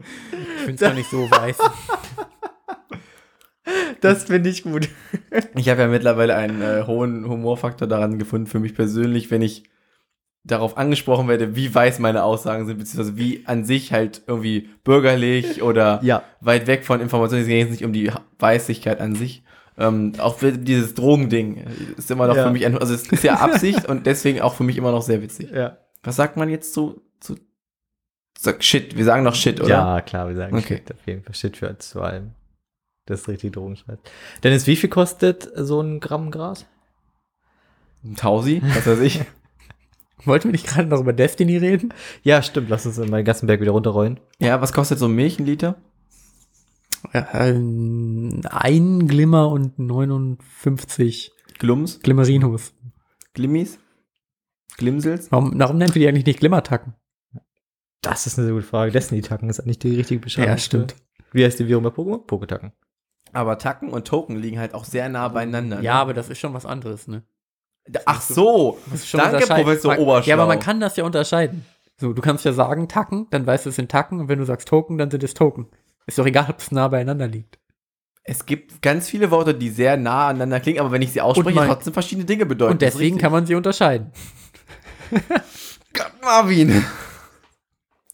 Ich 0.00 0.64
finde 0.64 0.74
es 0.74 0.80
gar 0.90 0.94
nicht 0.94 1.10
so 1.10 1.30
weiß. 1.30 1.56
das 4.02 4.24
finde 4.24 4.50
ich 4.50 4.62
gut. 4.62 4.88
Ich 5.54 5.68
habe 5.70 5.80
ja 5.82 5.88
mittlerweile 5.88 6.34
einen 6.36 6.60
äh, 6.60 6.84
hohen 6.86 7.26
Humorfaktor 7.26 7.88
daran 7.88 8.18
gefunden 8.18 8.46
für 8.46 8.60
mich 8.60 8.74
persönlich, 8.74 9.30
wenn 9.30 9.40
ich 9.42 9.64
darauf 10.48 10.76
angesprochen 10.76 11.28
werde, 11.28 11.54
wie 11.54 11.72
weiß 11.74 11.98
meine 12.00 12.24
Aussagen 12.24 12.66
sind, 12.66 12.78
beziehungsweise 12.78 13.16
wie 13.16 13.42
an 13.46 13.64
sich 13.64 13.92
halt 13.92 14.22
irgendwie 14.26 14.68
bürgerlich 14.84 15.62
oder 15.62 16.00
Ja. 16.02 16.22
weit 16.40 16.66
weg 16.66 16.84
von 16.84 17.00
Informationen. 17.00 17.42
Es 17.42 17.48
geht 17.48 17.58
jetzt 17.58 17.70
nicht 17.70 17.84
um 17.84 17.92
die 17.92 18.10
Weißigkeit 18.38 19.00
an 19.00 19.14
sich. 19.14 19.42
Ähm, 19.78 20.14
auch 20.18 20.36
dieses 20.40 20.94
Drogending 20.94 21.64
ist 21.96 22.10
immer 22.10 22.26
noch 22.26 22.34
Ja. 22.36 22.44
für 22.46 22.50
mich, 22.50 22.66
ein, 22.66 22.76
also 22.78 22.92
es 22.94 23.06
ist 23.06 23.22
ja 23.22 23.34
Absicht 23.36 23.86
und 23.86 24.06
deswegen 24.06 24.40
auch 24.40 24.54
für 24.54 24.64
mich 24.64 24.76
immer 24.76 24.90
noch 24.90 25.02
sehr 25.02 25.22
witzig. 25.22 25.50
Ja. 25.52 25.76
Was 26.02 26.16
sagt 26.16 26.36
man 26.36 26.48
jetzt 26.48 26.74
zu, 26.74 27.00
zu 27.20 27.36
sag 28.36 28.64
Shit? 28.64 28.96
Wir 28.96 29.04
sagen 29.04 29.22
noch 29.22 29.34
Shit, 29.36 29.60
oder? 29.60 29.68
Ja, 29.68 30.00
klar, 30.00 30.28
wir 30.28 30.34
sagen 30.36 30.56
Okay. 30.56 30.78
Shit 30.78 30.92
auf 30.92 31.06
jeden 31.06 31.22
Fall. 31.22 31.34
Shit 31.34 31.56
für 31.56 31.78
zu 31.78 32.00
allem. 32.02 32.32
Das 33.06 33.20
ist 33.20 33.28
richtig 33.28 33.52
Drogenscheiß. 33.52 33.98
Dennis, 34.42 34.66
wie 34.66 34.76
viel 34.76 34.90
kostet 34.90 35.48
so 35.54 35.80
ein 35.80 36.00
Gramm 36.00 36.30
Gras? 36.30 36.66
Ein 38.04 38.16
Tausi, 38.16 38.60
was 38.74 38.86
weiß 38.86 39.00
ich. 39.00 39.20
Wollten 40.24 40.48
wir 40.48 40.52
nicht 40.52 40.66
gerade 40.66 40.88
noch 40.88 41.00
über 41.00 41.12
Destiny 41.12 41.56
reden? 41.56 41.94
Ja, 42.22 42.42
stimmt. 42.42 42.68
Lass 42.68 42.86
uns 42.86 42.98
mal 42.98 43.18
den 43.18 43.24
ganzen 43.24 43.46
Berg 43.46 43.60
wieder 43.60 43.72
runterrollen. 43.72 44.20
ja, 44.38 44.60
was 44.60 44.72
kostet 44.72 44.98
so 44.98 45.08
Milch, 45.08 45.38
ein 45.38 45.46
Liter? 45.46 45.76
Ähm, 47.12 48.40
ein 48.50 49.06
Glimmer 49.06 49.50
und 49.50 49.78
59 49.78 51.32
Glums? 51.58 52.00
Glimmerinos. 52.00 52.74
Glimmis? 53.34 53.78
Glimsels? 54.76 55.30
Warum, 55.30 55.58
warum 55.58 55.78
nennen 55.78 55.94
wir 55.94 56.00
die 56.00 56.08
eigentlich 56.08 56.26
nicht 56.26 56.40
Glimmertacken? 56.40 56.94
Das 58.00 58.26
ist 58.26 58.38
eine 58.38 58.46
sehr 58.46 58.54
gute 58.54 58.66
Frage. 58.66 58.92
Destiny-Tacken 58.92 59.48
ist 59.50 59.60
eigentlich 59.60 59.78
die 59.78 59.96
richtige 59.96 60.20
Beschreibung. 60.20 60.50
Ja, 60.50 60.58
stimmt. 60.58 60.96
Wie 61.32 61.44
heißt 61.44 61.58
die 61.58 61.68
Währung 61.68 61.84
bei 61.84 61.90
Pokémon? 61.90 62.24
Poketacken. 62.24 62.72
Aber 63.32 63.58
Tacken 63.58 63.90
und 63.90 64.06
Token 64.06 64.36
liegen 64.36 64.58
halt 64.58 64.74
auch 64.74 64.84
sehr 64.84 65.08
nah 65.08 65.28
beieinander. 65.28 65.80
Ja, 65.80 65.94
ne? 65.94 66.00
aber 66.00 66.14
das 66.14 66.28
ist 66.28 66.38
schon 66.38 66.54
was 66.54 66.64
anderes, 66.64 67.08
ne? 67.08 67.24
Ach 68.04 68.20
so. 68.20 68.78
Das 68.90 69.00
ist 69.00 69.08
schon 69.08 69.20
Danke. 69.20 69.46
Professor 69.46 69.98
Oberschlau. 69.98 70.28
Ja, 70.28 70.34
aber 70.36 70.46
man 70.46 70.58
kann 70.60 70.80
das 70.80 70.96
ja 70.96 71.04
unterscheiden. 71.04 71.64
So, 72.00 72.12
du 72.12 72.22
kannst 72.22 72.44
ja 72.44 72.52
sagen 72.52 72.88
Tacken, 72.88 73.26
dann 73.30 73.46
weißt 73.46 73.66
du, 73.66 73.70
es 73.70 73.76
sind 73.76 73.90
Tacken. 73.90 74.20
Und 74.20 74.28
wenn 74.28 74.38
du 74.38 74.44
sagst 74.44 74.68
Token, 74.68 74.98
dann 74.98 75.10
sind 75.10 75.22
es 75.24 75.34
Token. 75.34 75.66
Ist 76.06 76.18
doch 76.18 76.26
egal, 76.26 76.46
ob 76.48 76.58
es 76.60 76.70
nah 76.70 76.88
beieinander 76.88 77.26
liegt. 77.26 77.58
Es 78.22 78.46
gibt 78.46 78.82
ganz 78.82 79.08
viele 79.08 79.30
Worte, 79.30 79.54
die 79.54 79.70
sehr 79.70 79.96
nah 79.96 80.28
aneinander 80.28 80.60
klingen, 80.60 80.80
aber 80.80 80.92
wenn 80.92 81.02
ich 81.02 81.12
sie 81.12 81.20
ausspreche, 81.20 81.54
mein- 81.56 81.68
trotzdem 81.68 81.92
verschiedene 81.94 82.26
Dinge 82.26 82.46
bedeuten. 82.46 82.72
Und 82.72 82.82
deswegen 82.82 83.18
kann 83.18 83.32
man 83.32 83.46
sie 83.46 83.54
unterscheiden. 83.54 84.12
Gott, 85.94 86.12
Marvin. 86.22 86.84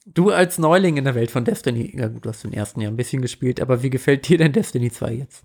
Du 0.06 0.30
als 0.30 0.58
Neuling 0.58 0.96
in 0.96 1.04
der 1.04 1.14
Welt 1.14 1.30
von 1.30 1.44
Destiny, 1.44 1.96
ja 1.98 2.08
gut, 2.08 2.24
du 2.24 2.28
hast 2.28 2.44
den 2.44 2.52
ersten 2.52 2.80
ja 2.80 2.88
ein 2.88 2.96
bisschen 2.96 3.22
gespielt, 3.22 3.60
aber 3.60 3.82
wie 3.82 3.90
gefällt 3.90 4.28
dir 4.28 4.38
denn 4.38 4.52
Destiny 4.52 4.90
2 4.90 5.12
jetzt? 5.14 5.42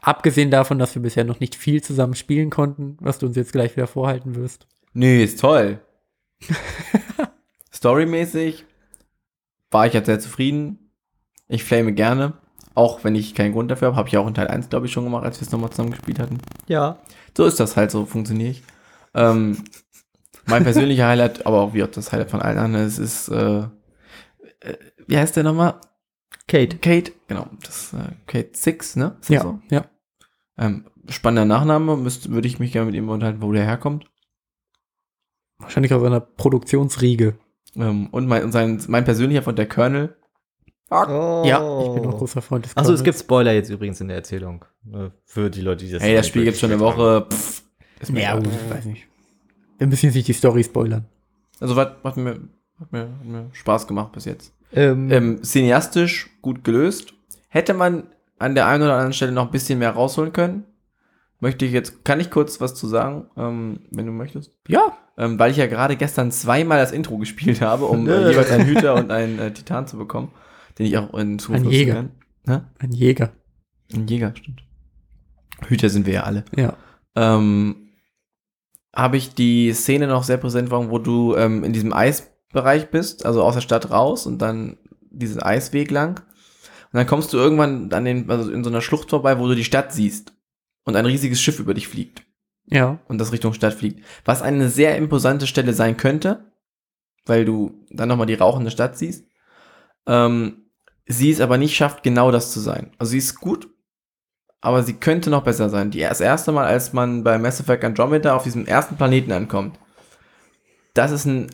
Abgesehen 0.00 0.50
davon, 0.50 0.78
dass 0.78 0.94
wir 0.94 1.02
bisher 1.02 1.24
noch 1.24 1.40
nicht 1.40 1.54
viel 1.54 1.82
zusammen 1.82 2.14
spielen 2.14 2.50
konnten, 2.50 2.96
was 3.00 3.18
du 3.18 3.26
uns 3.26 3.36
jetzt 3.36 3.52
gleich 3.52 3.76
wieder 3.76 3.86
vorhalten 3.86 4.36
wirst. 4.36 4.66
Nee, 4.92 5.24
ist 5.24 5.40
toll. 5.40 5.80
Storymäßig 7.72 8.64
war 9.70 9.86
ich 9.86 9.92
jetzt 9.92 10.06
sehr 10.06 10.20
zufrieden. 10.20 10.90
Ich 11.48 11.64
flame 11.64 11.92
gerne. 11.92 12.34
Auch 12.74 13.02
wenn 13.02 13.16
ich 13.16 13.34
keinen 13.34 13.52
Grund 13.52 13.70
dafür 13.70 13.88
habe. 13.88 13.96
Habe 13.96 14.08
ich 14.08 14.16
auch 14.16 14.26
in 14.26 14.34
Teil 14.34 14.48
1, 14.48 14.68
glaube 14.68 14.86
ich, 14.86 14.92
schon 14.92 15.04
gemacht, 15.04 15.24
als 15.24 15.40
wir 15.40 15.46
es 15.46 15.52
nochmal 15.52 15.70
zusammen 15.70 15.90
gespielt 15.90 16.20
hatten. 16.20 16.38
Ja. 16.68 16.98
So 17.36 17.44
ist 17.44 17.58
das 17.58 17.76
halt, 17.76 17.90
so 17.90 18.06
funktioniere 18.06 18.50
ich. 18.50 18.62
Ähm, 19.14 19.64
mein 20.46 20.62
persönlicher 20.62 21.08
Highlight, 21.08 21.44
aber 21.44 21.60
auch 21.60 21.74
wie 21.74 21.82
auch 21.82 21.88
das 21.88 22.12
Highlight 22.12 22.30
von 22.30 22.40
allen 22.40 22.58
anderen, 22.58 22.86
es 22.86 22.98
ist, 22.98 23.28
äh, 23.28 23.64
äh, 24.60 24.76
wie 25.06 25.18
heißt 25.18 25.36
der 25.36 25.44
nochmal? 25.44 25.74
Kate. 26.48 26.78
Kate, 26.78 27.12
genau, 27.28 27.46
das 27.62 27.92
äh, 27.92 28.12
Kate 28.26 28.50
Six, 28.54 28.96
ne? 28.96 29.16
Ist 29.20 29.30
Ja, 29.30 29.42
so? 29.42 29.58
ja. 29.70 29.84
Ähm, 30.56 30.86
spannender 31.08 31.44
Nachname, 31.44 31.96
müsste, 31.96 32.30
würde 32.30 32.48
ich 32.48 32.58
mich 32.58 32.72
gerne 32.72 32.86
mit 32.86 32.94
ihm 32.96 33.08
unterhalten, 33.08 33.42
wo 33.42 33.52
der 33.52 33.64
herkommt. 33.64 34.06
Wahrscheinlich 35.58 35.92
aus 35.92 36.02
einer 36.02 36.20
Produktionsriege. 36.20 37.38
Ähm, 37.76 38.08
und 38.10 38.26
mein, 38.26 38.44
und 38.44 38.52
sein, 38.52 38.82
mein 38.88 39.04
persönlicher 39.04 39.42
von 39.42 39.56
der 39.56 39.68
Colonel, 39.68 40.16
Ja, 40.90 41.80
ich 41.82 41.88
bin 41.94 42.04
ein 42.04 42.10
großer 42.10 42.40
Freund 42.42 42.64
des 42.64 42.76
Achso, 42.76 42.92
es 42.92 43.04
gibt 43.04 43.18
Spoiler 43.18 43.52
jetzt 43.52 43.68
übrigens 43.70 44.00
in 44.00 44.08
der 44.08 44.16
Erzählung. 44.16 44.64
äh, 44.92 45.10
Für 45.24 45.50
die 45.50 45.60
Leute, 45.60 45.84
die 45.84 45.92
das 45.92 46.02
Hey, 46.02 46.14
das 46.14 46.26
Spiel 46.28 46.44
gibt's 46.44 46.60
schon 46.60 46.70
eine 46.72 46.80
Woche. 46.80 47.26
Pff, 47.30 47.62
ist 48.00 48.10
mir 48.10 48.22
Ja, 48.22 48.36
gut, 48.36 48.46
ich 48.48 48.70
weiß 48.70 48.84
nicht. 48.86 49.06
Wir 49.76 49.86
müssen 49.86 50.06
jetzt 50.06 50.14
nicht 50.14 50.28
die 50.28 50.32
Story 50.32 50.64
spoilern. 50.64 51.04
Also 51.60 51.76
was 51.76 51.88
hat 52.02 52.16
mir, 52.16 52.40
hat, 52.80 52.92
mir, 52.92 53.00
hat 53.02 53.24
mir 53.24 53.50
Spaß 53.52 53.86
gemacht 53.86 54.12
bis 54.12 54.24
jetzt. 54.24 54.54
Ähm, 54.72 55.10
Ähm, 55.10 55.42
cineastisch 55.44 56.30
gut 56.42 56.64
gelöst. 56.64 57.14
Hätte 57.48 57.74
man 57.74 58.04
an 58.38 58.54
der 58.54 58.66
einen 58.66 58.82
oder 58.82 58.94
anderen 58.94 59.12
Stelle 59.12 59.32
noch 59.32 59.46
ein 59.46 59.50
bisschen 59.50 59.78
mehr 59.78 59.90
rausholen 59.90 60.32
können. 60.32 60.64
Möchte 61.40 61.64
ich 61.64 61.72
jetzt, 61.72 62.04
kann 62.04 62.20
ich 62.20 62.30
kurz 62.30 62.60
was 62.60 62.74
zu 62.74 62.86
sagen, 62.88 63.26
ähm, 63.36 63.80
wenn 63.90 64.06
du 64.06 64.12
möchtest? 64.12 64.52
Ja, 64.68 64.96
Ähm, 65.16 65.36
weil 65.38 65.50
ich 65.50 65.56
ja 65.56 65.66
gerade 65.66 65.96
gestern 65.96 66.30
zweimal 66.30 66.78
das 66.78 66.92
Intro 66.92 67.16
gespielt 67.18 67.60
habe, 67.60 67.86
um 67.86 68.08
äh, 68.08 68.28
jeweils 68.30 68.50
einen 68.52 68.66
Hüter 68.66 68.94
und 68.94 69.10
einen 69.10 69.38
äh, 69.40 69.52
Titan 69.52 69.86
zu 69.86 69.96
bekommen, 69.98 70.30
den 70.78 70.86
ich 70.86 70.96
auch 70.98 71.12
in 71.14 71.38
Zukunft 71.40 71.66
Ein 71.66 71.72
Jäger. 71.72 71.94
kann. 71.94 72.10
Hä? 72.46 72.60
ein 72.78 72.92
Jäger. 72.92 73.30
Ein 73.92 74.06
Jäger, 74.06 74.32
stimmt. 74.36 74.62
Hüter 75.66 75.88
sind 75.90 76.06
wir 76.06 76.12
ja 76.14 76.22
alle. 76.22 76.44
Ja. 76.56 76.76
ähm, 77.16 77.88
habe 78.94 79.16
ich 79.16 79.34
die 79.34 79.72
Szene 79.72 80.06
noch 80.06 80.22
sehr 80.24 80.36
präsent 80.38 80.70
war, 80.70 80.88
wo 80.90 80.98
du 80.98 81.34
ähm, 81.36 81.62
in 81.64 81.72
diesem 81.72 81.92
Eisbereich 82.48 82.90
bist, 82.90 83.26
also 83.26 83.42
aus 83.42 83.54
der 83.54 83.60
Stadt 83.60 83.90
raus 83.90 84.26
und 84.26 84.38
dann 84.38 84.78
diesen 85.10 85.42
Eisweg 85.42 85.90
lang. 85.90 86.20
Und 86.20 86.94
dann 86.96 87.06
kommst 87.06 87.32
du 87.32 87.36
irgendwann 87.36 87.92
an 87.92 88.04
den, 88.04 88.30
also 88.30 88.50
in 88.50 88.64
so 88.64 88.70
einer 88.70 88.80
Schlucht 88.80 89.10
vorbei, 89.10 89.38
wo 89.38 89.46
du 89.46 89.54
die 89.54 89.64
Stadt 89.64 89.92
siehst 89.92 90.32
und 90.84 90.96
ein 90.96 91.04
riesiges 91.06 91.40
Schiff 91.40 91.58
über 91.58 91.74
dich 91.74 91.88
fliegt 91.88 92.22
Ja. 92.66 92.98
und 93.08 93.18
das 93.18 93.32
Richtung 93.32 93.52
Stadt 93.52 93.74
fliegt. 93.74 94.02
Was 94.24 94.40
eine 94.42 94.70
sehr 94.70 94.96
imposante 94.96 95.46
Stelle 95.46 95.74
sein 95.74 95.96
könnte, 95.98 96.50
weil 97.26 97.44
du 97.44 97.84
dann 97.90 98.08
nochmal 98.08 98.26
die 98.26 98.34
rauchende 98.34 98.70
Stadt 98.70 98.96
siehst. 98.96 99.26
Ähm, 100.06 100.70
sie 101.06 101.30
es 101.30 101.40
aber 101.42 101.58
nicht 101.58 101.76
schafft, 101.76 102.02
genau 102.02 102.30
das 102.30 102.52
zu 102.52 102.60
sein. 102.60 102.92
Also 102.98 103.10
sie 103.10 103.18
ist 103.18 103.38
gut, 103.38 103.68
aber 104.62 104.82
sie 104.82 104.94
könnte 104.94 105.28
noch 105.28 105.44
besser 105.44 105.68
sein. 105.68 105.90
Die, 105.90 106.00
das 106.00 106.22
erste 106.22 106.52
Mal, 106.52 106.64
als 106.66 106.94
man 106.94 107.22
bei 107.22 107.38
Mass 107.38 107.60
Effect 107.60 107.84
Andromeda 107.84 108.34
auf 108.34 108.44
diesem 108.44 108.64
ersten 108.64 108.96
Planeten 108.96 109.32
ankommt, 109.32 109.78
das 110.94 111.10
ist 111.10 111.26
ein 111.26 111.50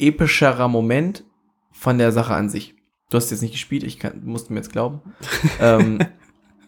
epischerer 0.00 0.68
Moment 0.68 1.24
von 1.70 1.98
der 1.98 2.12
Sache 2.12 2.34
an 2.34 2.48
sich. 2.48 2.74
Du 3.10 3.16
hast 3.16 3.30
jetzt 3.30 3.42
nicht 3.42 3.52
gespielt, 3.52 3.82
ich 3.82 3.98
kann, 3.98 4.22
musst 4.24 4.50
mir 4.50 4.56
jetzt 4.56 4.72
glauben. 4.72 5.00
ähm, 5.60 5.98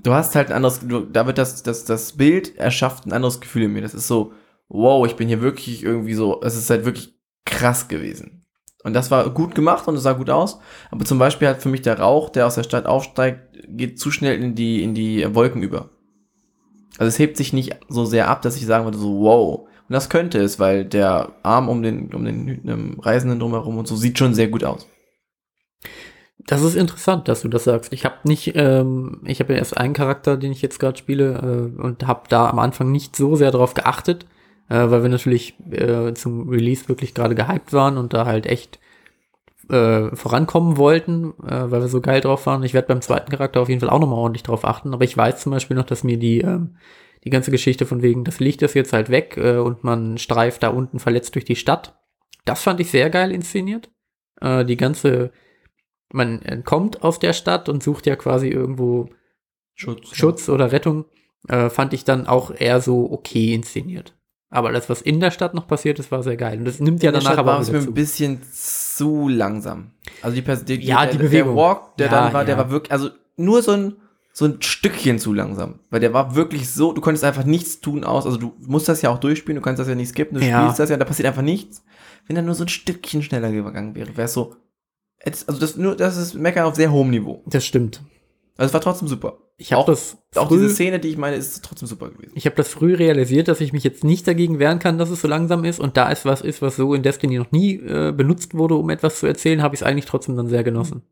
du 0.02 0.12
hast 0.12 0.34
halt 0.34 0.48
ein 0.48 0.56
anderes, 0.56 0.80
du, 0.80 1.00
da 1.00 1.26
wird 1.26 1.38
das, 1.38 1.62
das, 1.62 1.84
das 1.84 2.16
Bild 2.16 2.56
erschafft 2.56 3.06
ein 3.06 3.12
anderes 3.12 3.40
Gefühl 3.40 3.62
in 3.62 3.72
mir. 3.72 3.82
Das 3.82 3.94
ist 3.94 4.08
so, 4.08 4.32
wow, 4.68 5.06
ich 5.06 5.16
bin 5.16 5.28
hier 5.28 5.40
wirklich 5.40 5.82
irgendwie 5.82 6.14
so, 6.14 6.40
es 6.42 6.56
ist 6.56 6.70
halt 6.70 6.84
wirklich 6.84 7.14
krass 7.44 7.88
gewesen. 7.88 8.44
Und 8.84 8.94
das 8.94 9.10
war 9.10 9.28
gut 9.30 9.54
gemacht 9.54 9.86
und 9.86 9.94
es 9.94 10.02
sah 10.02 10.12
gut 10.12 10.30
aus. 10.30 10.58
Aber 10.90 11.04
zum 11.04 11.18
Beispiel 11.18 11.48
hat 11.48 11.62
für 11.62 11.68
mich 11.68 11.82
der 11.82 12.00
Rauch, 12.00 12.30
der 12.30 12.46
aus 12.46 12.56
der 12.56 12.64
Stadt 12.64 12.86
aufsteigt, 12.86 13.58
geht 13.68 14.00
zu 14.00 14.10
schnell 14.10 14.42
in 14.42 14.54
die, 14.54 14.82
in 14.82 14.94
die 14.94 15.34
Wolken 15.34 15.62
über. 15.62 15.90
Also 16.98 17.08
es 17.08 17.18
hebt 17.18 17.36
sich 17.36 17.52
nicht 17.52 17.76
so 17.88 18.04
sehr 18.04 18.28
ab, 18.28 18.42
dass 18.42 18.56
ich 18.56 18.66
sagen 18.66 18.84
würde, 18.84 18.98
so 18.98 19.20
wow. 19.20 19.68
Und 19.88 19.92
das 19.92 20.08
könnte 20.08 20.38
es, 20.40 20.58
weil 20.58 20.84
der 20.84 21.32
Arm 21.42 21.68
um 21.68 21.82
den, 21.82 22.14
um 22.14 22.24
den 22.24 22.48
ähm, 22.66 23.00
Reisenden 23.00 23.40
drumherum 23.40 23.78
und 23.78 23.86
so 23.86 23.96
sieht 23.96 24.18
schon 24.18 24.34
sehr 24.34 24.48
gut 24.48 24.64
aus. 24.64 24.86
Das 26.46 26.62
ist 26.62 26.74
interessant, 26.74 27.28
dass 27.28 27.42
du 27.42 27.48
das 27.48 27.64
sagst. 27.64 27.92
Ich 27.92 28.04
habe 28.04 28.16
nicht, 28.24 28.56
ähm, 28.56 29.20
ich 29.24 29.40
habe 29.40 29.52
ja 29.52 29.58
erst 29.58 29.76
einen 29.76 29.94
Charakter, 29.94 30.36
den 30.36 30.50
ich 30.50 30.62
jetzt 30.62 30.80
gerade 30.80 30.98
spiele 30.98 31.72
äh, 31.78 31.80
und 31.80 32.06
habe 32.06 32.22
da 32.28 32.48
am 32.48 32.58
Anfang 32.58 32.90
nicht 32.90 33.14
so 33.14 33.36
sehr 33.36 33.50
drauf 33.50 33.74
geachtet, 33.74 34.26
äh, 34.68 34.90
weil 34.90 35.02
wir 35.02 35.08
natürlich 35.08 35.54
äh, 35.70 36.14
zum 36.14 36.48
Release 36.48 36.88
wirklich 36.88 37.14
gerade 37.14 37.34
gehypt 37.34 37.72
waren 37.72 37.96
und 37.96 38.12
da 38.12 38.26
halt 38.26 38.46
echt 38.46 38.80
äh, 39.68 40.14
vorankommen 40.16 40.76
wollten, 40.76 41.34
äh, 41.46 41.70
weil 41.70 41.80
wir 41.80 41.88
so 41.88 42.00
geil 42.00 42.20
drauf 42.20 42.46
waren. 42.46 42.64
Ich 42.64 42.74
werde 42.74 42.88
beim 42.88 43.02
zweiten 43.02 43.30
Charakter 43.30 43.60
auf 43.60 43.68
jeden 43.68 43.80
Fall 43.80 43.90
auch 43.90 44.00
nochmal 44.00 44.18
ordentlich 44.18 44.42
drauf 44.42 44.64
achten, 44.64 44.94
aber 44.94 45.04
ich 45.04 45.16
weiß 45.16 45.40
zum 45.40 45.52
Beispiel 45.52 45.76
noch, 45.76 45.86
dass 45.86 46.02
mir 46.02 46.18
die 46.18 46.40
ähm, 46.40 46.76
die 47.24 47.30
ganze 47.30 47.50
Geschichte 47.50 47.86
von 47.86 48.02
wegen, 48.02 48.24
das 48.24 48.40
Licht 48.40 48.62
ist 48.62 48.74
jetzt 48.74 48.92
halt 48.92 49.08
weg 49.10 49.36
äh, 49.36 49.56
und 49.58 49.84
man 49.84 50.18
streift 50.18 50.62
da 50.62 50.68
unten 50.68 50.98
verletzt 50.98 51.34
durch 51.34 51.44
die 51.44 51.56
Stadt. 51.56 51.98
Das 52.44 52.62
fand 52.62 52.80
ich 52.80 52.90
sehr 52.90 53.10
geil 53.10 53.30
inszeniert. 53.32 53.90
Äh, 54.40 54.64
die 54.64 54.76
ganze 54.76 55.32
man 56.12 56.42
entkommt 56.42 57.02
aus 57.02 57.18
der 57.18 57.32
Stadt 57.32 57.68
und 57.68 57.82
sucht 57.82 58.06
ja 58.06 58.16
quasi 58.16 58.48
irgendwo 58.48 59.08
Schutz. 59.74 60.14
Schutz 60.14 60.48
oder 60.50 60.70
Rettung, 60.70 61.06
äh, 61.48 61.70
fand 61.70 61.94
ich 61.94 62.04
dann 62.04 62.26
auch 62.26 62.50
eher 62.54 62.80
so 62.82 63.10
okay 63.10 63.54
inszeniert. 63.54 64.14
Aber 64.50 64.70
das, 64.72 64.90
was 64.90 65.00
in 65.00 65.20
der 65.20 65.30
Stadt 65.30 65.54
noch 65.54 65.66
passiert 65.66 65.98
ist, 65.98 66.10
war 66.12 66.22
sehr 66.22 66.36
geil. 66.36 66.58
Und 66.58 66.66
das 66.66 66.78
nimmt 66.78 67.02
ja 67.02 67.08
In 67.08 67.14
der 67.14 67.22
danach 67.22 67.32
Stadt 67.32 67.38
aber 67.38 67.52
war 67.52 67.60
auch 67.62 67.72
mir 67.72 67.78
ein 67.78 67.94
bisschen 67.94 68.42
zu 68.52 69.26
langsam. 69.26 69.92
Also 70.20 70.34
die, 70.34 70.42
Pers- 70.42 70.64
die, 70.64 70.74
Ja, 70.84 71.06
die 71.06 71.16
der, 71.16 71.24
Bewegung. 71.24 71.54
Der 71.54 71.62
Walk, 71.64 71.96
der 71.96 72.06
Ja, 72.08 72.12
dann 72.12 72.32
war, 72.34 72.44
der 72.44 72.56
ja. 72.56 72.60
war 72.60 72.70
wirklich, 72.70 72.92
also 72.92 73.08
nur 73.36 73.62
so 73.62 73.72
ein, 73.72 73.96
so 74.32 74.46
ein 74.46 74.62
Stückchen 74.62 75.18
zu 75.18 75.32
langsam. 75.32 75.80
Weil 75.90 76.00
der 76.00 76.12
war 76.14 76.34
wirklich 76.34 76.70
so, 76.70 76.92
du 76.92 77.00
konntest 77.00 77.24
einfach 77.24 77.44
nichts 77.44 77.80
tun 77.80 78.02
aus, 78.04 78.24
also 78.26 78.38
du 78.38 78.54
musst 78.66 78.88
das 78.88 79.02
ja 79.02 79.10
auch 79.10 79.18
durchspielen, 79.18 79.56
du 79.56 79.62
kannst 79.62 79.78
das 79.80 79.88
ja 79.88 79.94
nicht 79.94 80.08
skippen, 80.08 80.38
du 80.38 80.44
Ja. 80.44 80.62
spielst 80.62 80.78
das 80.78 80.90
ja, 80.90 80.96
da 80.96 81.04
passiert 81.04 81.28
einfach 81.28 81.42
nichts. 81.42 81.84
Wenn 82.26 82.36
er 82.36 82.42
nur 82.42 82.54
so 82.54 82.64
ein 82.64 82.68
Stückchen 82.68 83.22
schneller 83.22 83.50
gegangen 83.52 83.94
wäre, 83.94 84.16
wäre 84.16 84.24
es 84.26 84.32
so, 84.32 84.56
also 85.24 85.58
das, 85.60 85.76
nur, 85.76 85.96
das 85.96 86.16
ist 86.16 86.34
Meckern 86.34 86.64
auf 86.64 86.74
sehr 86.74 86.90
hohem 86.90 87.10
Niveau. 87.10 87.42
Das 87.46 87.64
stimmt. 87.64 88.02
Also 88.56 88.68
es 88.68 88.74
war 88.74 88.80
trotzdem 88.80 89.08
super. 89.08 89.38
Ich 89.56 89.72
habe 89.72 89.84
das 89.86 90.16
Auch 90.34 90.48
diese 90.48 90.68
Szene, 90.70 90.98
die 90.98 91.08
ich 91.08 91.16
meine, 91.16 91.36
ist 91.36 91.64
trotzdem 91.64 91.86
super 91.86 92.10
gewesen. 92.10 92.32
ich 92.34 92.46
habe 92.46 92.56
das 92.56 92.68
früh 92.68 92.94
realisiert, 92.94 93.48
dass 93.48 93.60
ich 93.60 93.72
mich 93.72 93.84
jetzt 93.84 94.02
nicht 94.02 94.26
dagegen 94.26 94.58
wehren 94.58 94.78
kann, 94.78 94.98
dass 94.98 95.10
es 95.10 95.20
so 95.20 95.28
langsam 95.28 95.64
ist. 95.64 95.78
Und 95.78 95.96
da 95.96 96.10
es 96.10 96.24
was 96.24 96.40
ist, 96.40 96.60
was 96.62 96.76
so 96.76 96.94
in 96.94 97.02
Destiny 97.02 97.38
noch 97.38 97.52
nie 97.52 97.74
äh, 97.76 98.12
benutzt 98.12 98.54
wurde, 98.54 98.74
um 98.74 98.90
etwas 98.90 99.20
zu 99.20 99.26
erzählen, 99.26 99.62
habe 99.62 99.74
ich 99.74 99.80
es 99.82 99.86
eigentlich 99.86 100.06
trotzdem 100.06 100.36
dann 100.36 100.48
sehr 100.48 100.64
genossen. 100.64 101.02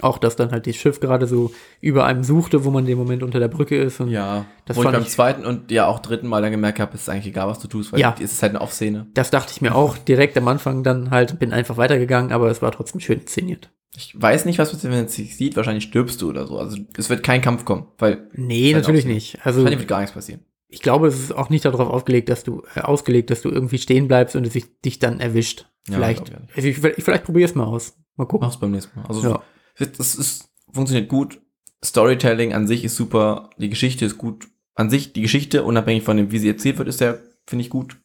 Auch, 0.00 0.18
dass 0.18 0.36
dann 0.36 0.52
halt 0.52 0.66
das 0.66 0.76
Schiff 0.76 1.00
gerade 1.00 1.26
so 1.26 1.50
über 1.80 2.04
einem 2.04 2.22
suchte, 2.22 2.64
wo 2.64 2.70
man 2.70 2.86
den 2.86 2.96
Moment 2.96 3.22
unter 3.24 3.40
der 3.40 3.48
Brücke 3.48 3.76
ist. 3.76 3.98
Und 4.00 4.10
Ja, 4.10 4.44
Das 4.64 4.76
wo 4.76 4.82
ich 4.84 4.90
beim 4.90 5.02
ich- 5.02 5.08
zweiten 5.08 5.44
und 5.44 5.70
ja 5.72 5.86
auch 5.88 5.98
dritten 5.98 6.28
Mal 6.28 6.40
dann 6.40 6.52
gemerkt 6.52 6.78
habe, 6.78 6.94
es 6.94 7.02
ist 7.02 7.08
eigentlich 7.08 7.26
egal, 7.26 7.48
was 7.48 7.58
du 7.58 7.66
tust, 7.68 7.92
weil 7.92 8.00
Ja. 8.00 8.14
es 8.20 8.32
ist 8.32 8.42
halt 8.42 8.50
eine 8.52 8.60
Off-Szene. 8.60 9.06
Das 9.14 9.30
dachte 9.30 9.52
ich 9.52 9.60
mir 9.60 9.74
auch 9.74 9.98
direkt 9.98 10.36
am 10.38 10.46
Anfang 10.46 10.82
dann 10.84 11.10
halt, 11.10 11.38
bin 11.40 11.52
einfach 11.52 11.76
weitergegangen, 11.78 12.30
aber 12.32 12.48
es 12.50 12.62
war 12.62 12.70
trotzdem 12.70 13.00
schön 13.00 13.20
inszeniert. 13.20 13.70
Ich 13.96 14.14
weiß 14.20 14.44
nicht, 14.44 14.58
was 14.60 14.70
passiert, 14.70 14.92
wenn 14.92 15.06
es 15.06 15.14
sich 15.14 15.36
sieht. 15.36 15.56
Wahrscheinlich 15.56 15.84
stirbst 15.84 16.22
du 16.22 16.28
oder 16.28 16.46
so. 16.46 16.58
Also 16.58 16.78
es 16.96 17.10
wird 17.10 17.24
kein 17.24 17.40
Kampf 17.40 17.64
kommen, 17.64 17.86
weil 17.98 18.28
Nee, 18.34 18.72
natürlich 18.74 19.04
nicht. 19.06 19.38
Also 19.44 19.60
wahrscheinlich 19.60 19.80
wird 19.80 19.88
gar 19.88 20.00
nichts 20.00 20.14
passieren. 20.14 20.42
ich 20.68 20.80
glaube, 20.82 21.08
es 21.08 21.18
ist 21.18 21.34
auch 21.34 21.50
nicht 21.50 21.64
darauf 21.64 21.88
aufgelegt, 21.88 22.28
dass 22.28 22.44
du 22.44 22.62
äh, 22.76 22.82
ausgelegt, 22.82 23.30
dass 23.30 23.42
du 23.42 23.48
irgendwie 23.48 23.78
stehen 23.78 24.06
bleibst 24.06 24.36
und 24.36 24.46
es 24.46 24.52
sich, 24.52 24.66
dich 24.82 25.00
dann 25.00 25.18
erwischt. 25.18 25.66
Ja, 25.88 25.94
Vielleicht. 25.96 26.26
glaub 26.26 26.40
ich 26.50 26.56
also 26.56 26.68
ich, 26.68 27.02
vielleicht 27.02 27.24
probiere 27.24 27.48
es 27.48 27.54
mal 27.56 27.64
aus. 27.64 27.96
Mal 28.16 28.26
gucken. 28.26 28.46
Mach's 28.46 28.60
beim 28.60 28.70
nächsten 28.72 29.00
Mal. 29.00 29.06
Also 29.08 29.22
Ja. 29.30 29.42
Es 29.78 30.14
ist, 30.14 30.50
funktioniert 30.72 31.08
gut. 31.08 31.40
Storytelling 31.84 32.52
an 32.52 32.66
sich 32.66 32.84
ist 32.84 32.96
super. 32.96 33.50
Die 33.58 33.70
Geschichte 33.70 34.04
ist 34.04 34.18
gut. 34.18 34.48
An 34.74 34.90
sich, 34.90 35.12
die 35.12 35.22
Geschichte, 35.22 35.64
unabhängig 35.64 36.04
von 36.04 36.16
dem, 36.16 36.30
wie 36.30 36.38
sie 36.38 36.48
erzählt 36.48 36.78
wird, 36.78 36.88
ist 36.88 37.00
ja, 37.00 37.18
finde 37.46 37.64
ich, 37.64 37.70
gut 37.70 37.96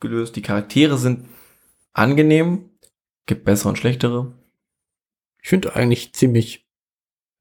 gelöst. 0.00 0.36
Die 0.36 0.42
Charaktere 0.42 0.98
sind 0.98 1.26
angenehm. 1.92 2.70
Gibt 3.26 3.44
bessere 3.44 3.70
und 3.70 3.78
schlechtere. 3.78 4.34
Ich 5.42 5.48
finde 5.48 5.76
eigentlich 5.76 6.12
ziemlich. 6.14 6.66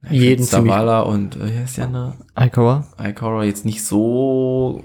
Ich 0.04 0.12
Jeden 0.12 0.46
Zavala 0.46 1.02
und, 1.02 1.36
äh, 1.36 1.54
wie 1.54 1.58
heißt 1.58 1.78
die 1.78 1.82
andere? 1.82 2.15
Icora? 2.38 2.88
Ikora 2.98 3.44
jetzt 3.44 3.65
nicht 3.65 3.84
so. 3.84 4.84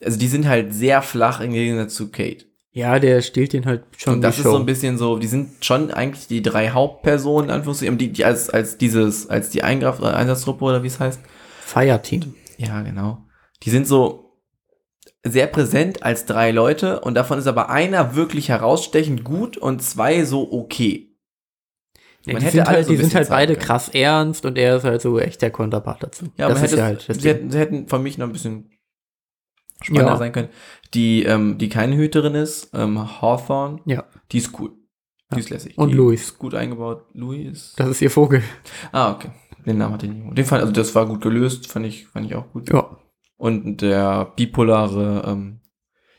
Also 0.00 0.18
die 0.18 0.28
sind 0.28 0.46
halt 0.46 0.72
sehr 0.72 1.02
flach 1.02 1.40
im 1.40 1.52
Gegensatz 1.52 1.94
zu 1.94 2.10
Kate. 2.10 2.46
Ja, 2.76 2.98
der 2.98 3.22
stiehlt 3.22 3.54
den 3.54 3.64
halt 3.64 3.84
schon. 3.96 4.16
Und 4.16 4.20
das 4.20 4.36
ist 4.36 4.44
so 4.44 4.50
Show. 4.52 4.58
ein 4.58 4.66
bisschen 4.66 4.98
so, 4.98 5.16
die 5.18 5.28
sind 5.28 5.64
schon 5.64 5.90
eigentlich 5.90 6.26
die 6.26 6.42
drei 6.42 6.68
Hauptpersonen, 6.68 7.48
Anführungszeichen, 7.50 7.96
die, 7.96 8.12
die 8.12 8.22
als, 8.26 8.50
als 8.50 8.76
dieses, 8.76 9.30
als 9.30 9.48
die 9.48 9.62
Eingreif 9.62 10.00
äh, 10.00 10.04
Einsatztruppe 10.04 10.62
oder 10.62 10.82
wie 10.82 10.88
es 10.88 11.00
heißt. 11.00 11.18
Fireteam. 11.62 12.34
Ja, 12.58 12.82
genau. 12.82 13.24
Die 13.62 13.70
sind 13.70 13.86
so 13.86 14.42
sehr 15.24 15.46
präsent 15.46 16.02
als 16.02 16.26
drei 16.26 16.50
Leute 16.50 17.00
und 17.00 17.14
davon 17.14 17.38
ist 17.38 17.46
aber 17.46 17.70
einer 17.70 18.14
wirklich 18.14 18.50
herausstechend 18.50 19.24
gut 19.24 19.56
und 19.56 19.82
zwei 19.82 20.24
so 20.24 20.52
okay. 20.52 21.16
Ja, 22.26 22.34
Man 22.34 22.40
die 22.40 22.46
hätte 22.46 22.56
sind 22.58 22.68
halt, 22.68 22.86
so 22.86 22.92
die 22.92 22.98
sind 22.98 23.14
halt 23.14 23.28
beide 23.30 23.54
können. 23.54 23.66
krass 23.66 23.88
ernst 23.88 24.44
und 24.44 24.58
er 24.58 24.76
ist 24.76 24.84
halt 24.84 25.00
so 25.00 25.18
echt 25.18 25.40
der 25.40 25.50
Konterpart 25.50 26.02
dazu. 26.02 26.26
Ja, 26.36 26.48
das 26.50 26.58
ist 26.58 26.64
hätte, 26.64 26.76
ja 26.76 26.84
halt 26.84 27.00
sie, 27.08 27.26
hätten, 27.28 27.50
sie 27.50 27.58
hätten 27.58 27.88
von 27.88 28.02
mich 28.02 28.18
noch 28.18 28.26
ein 28.26 28.32
bisschen 28.32 28.70
spannender 29.80 30.12
Ja. 30.12 30.16
sein 30.18 30.32
können. 30.32 30.48
Die, 30.96 31.22
ähm, 31.24 31.58
die 31.58 31.68
keine 31.68 31.96
Hüterin 31.96 32.34
ist, 32.34 32.70
ähm, 32.74 33.20
Hawthorne, 33.20 33.80
Ja. 33.84 34.04
die 34.32 34.38
ist 34.38 34.58
cool. 34.58 34.70
Die 35.30 35.34
Ja. 35.36 35.38
ist 35.38 35.50
lässig. 35.50 35.76
Und 35.78 35.90
die 35.90 35.94
Louis. 35.94 36.22
ist 36.22 36.38
gut 36.38 36.54
eingebaut. 36.54 37.04
Louis 37.12 37.52
ist. 37.52 37.78
Das 37.78 37.88
ist 37.88 38.00
ihr 38.02 38.10
Vogel. 38.10 38.42
Ah, 38.92 39.12
okay. 39.12 39.28
Den 39.66 39.78
Namen 39.78 39.94
hatte 39.94 40.06
ich 40.06 40.12
nicht. 40.12 40.38
Den 40.38 40.44
fand, 40.44 40.62
also 40.62 40.72
das 40.72 40.94
war 40.94 41.06
gut 41.06 41.20
gelöst, 41.20 41.66
fand 41.70 41.84
ich, 41.86 42.06
fand 42.06 42.26
ich 42.26 42.34
auch 42.34 42.50
gut. 42.52 42.72
Ja. 42.72 42.96
Und 43.36 43.82
der 43.82 44.32
bipolare, 44.36 45.24
ähm, 45.26 45.60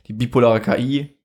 die 0.07 0.13
bipolare 0.13 0.61
KI, 0.61 1.17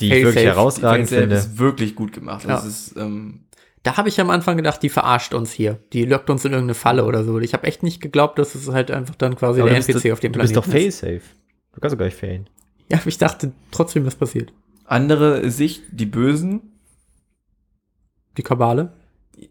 Die 0.00 0.06
ich 0.06 0.10
wirklich 0.12 0.34
safe. 0.34 0.46
herausragend 0.46 1.10
die 1.10 1.14
finde. 1.14 1.36
ist 1.36 1.58
wirklich 1.58 1.94
gut 1.94 2.12
gemacht. 2.12 2.42
Ja. 2.44 2.50
Das 2.50 2.64
ist, 2.66 2.96
ähm, 2.96 3.46
Da 3.82 3.96
habe 3.96 4.08
ich 4.10 4.20
am 4.20 4.28
Anfang 4.30 4.56
gedacht, 4.58 4.82
die 4.82 4.88
verarscht 4.90 5.32
uns 5.32 5.52
hier. 5.52 5.78
Die 5.92 6.04
lockt 6.04 6.28
uns 6.28 6.44
in 6.44 6.52
irgendeine 6.52 6.74
Falle 6.74 7.04
oder 7.06 7.24
so. 7.24 7.38
Ich 7.38 7.54
habe 7.54 7.66
echt 7.66 7.82
nicht 7.82 8.00
geglaubt, 8.02 8.38
dass 8.38 8.54
es 8.54 8.68
halt 8.68 8.90
einfach 8.90 9.14
dann 9.14 9.36
quasi 9.36 9.60
Aber 9.60 9.70
der 9.70 9.78
NPC 9.78 10.12
auf 10.12 10.20
dem 10.20 10.32
Du 10.32 10.38
bist 10.40 10.52
Planeten 10.52 10.54
doch 10.54 10.66
ist. 10.66 11.00
fail-safe. 11.00 11.22
Du 11.72 11.80
kannst 11.80 11.94
doch 11.94 11.98
gar 11.98 12.04
nicht 12.06 12.16
failen. 12.18 12.48
Ja, 12.90 12.98
aber 12.98 13.06
ich 13.08 13.18
dachte 13.18 13.52
trotzdem, 13.70 14.04
das 14.04 14.16
passiert. 14.16 14.52
andere 14.84 15.50
Sicht, 15.50 15.82
die 15.92 16.06
Bösen, 16.06 16.60
Die 18.36 18.42
Kabale. 18.42 18.92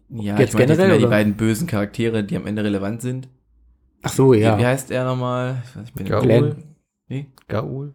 Ja, 0.08 0.38
Jetzt 0.38 0.50
ich 0.50 0.54
meine 0.54 0.72
jetzt 0.72 0.78
generell, 0.78 0.90
immer 0.90 0.98
die 0.98 1.06
beiden 1.10 1.34
bösen 1.36 1.66
Charaktere, 1.66 2.22
die 2.24 2.36
am 2.36 2.46
Ende 2.46 2.62
relevant 2.64 3.02
sind. 3.02 3.28
Ach 4.02 4.12
so, 4.12 4.32
ja. 4.34 4.56
Wie, 4.56 4.62
wie 4.62 4.66
heißt 4.66 4.90
er 4.90 5.04
nochmal? 5.04 5.62
Ich 5.64 5.76
weiß 5.76 5.82
nicht, 5.84 5.94
bin 5.94 6.06
Gaul. 6.08 6.22
Glenn. 6.22 6.64
Wie? 7.08 7.26
Gaul. 7.48 7.94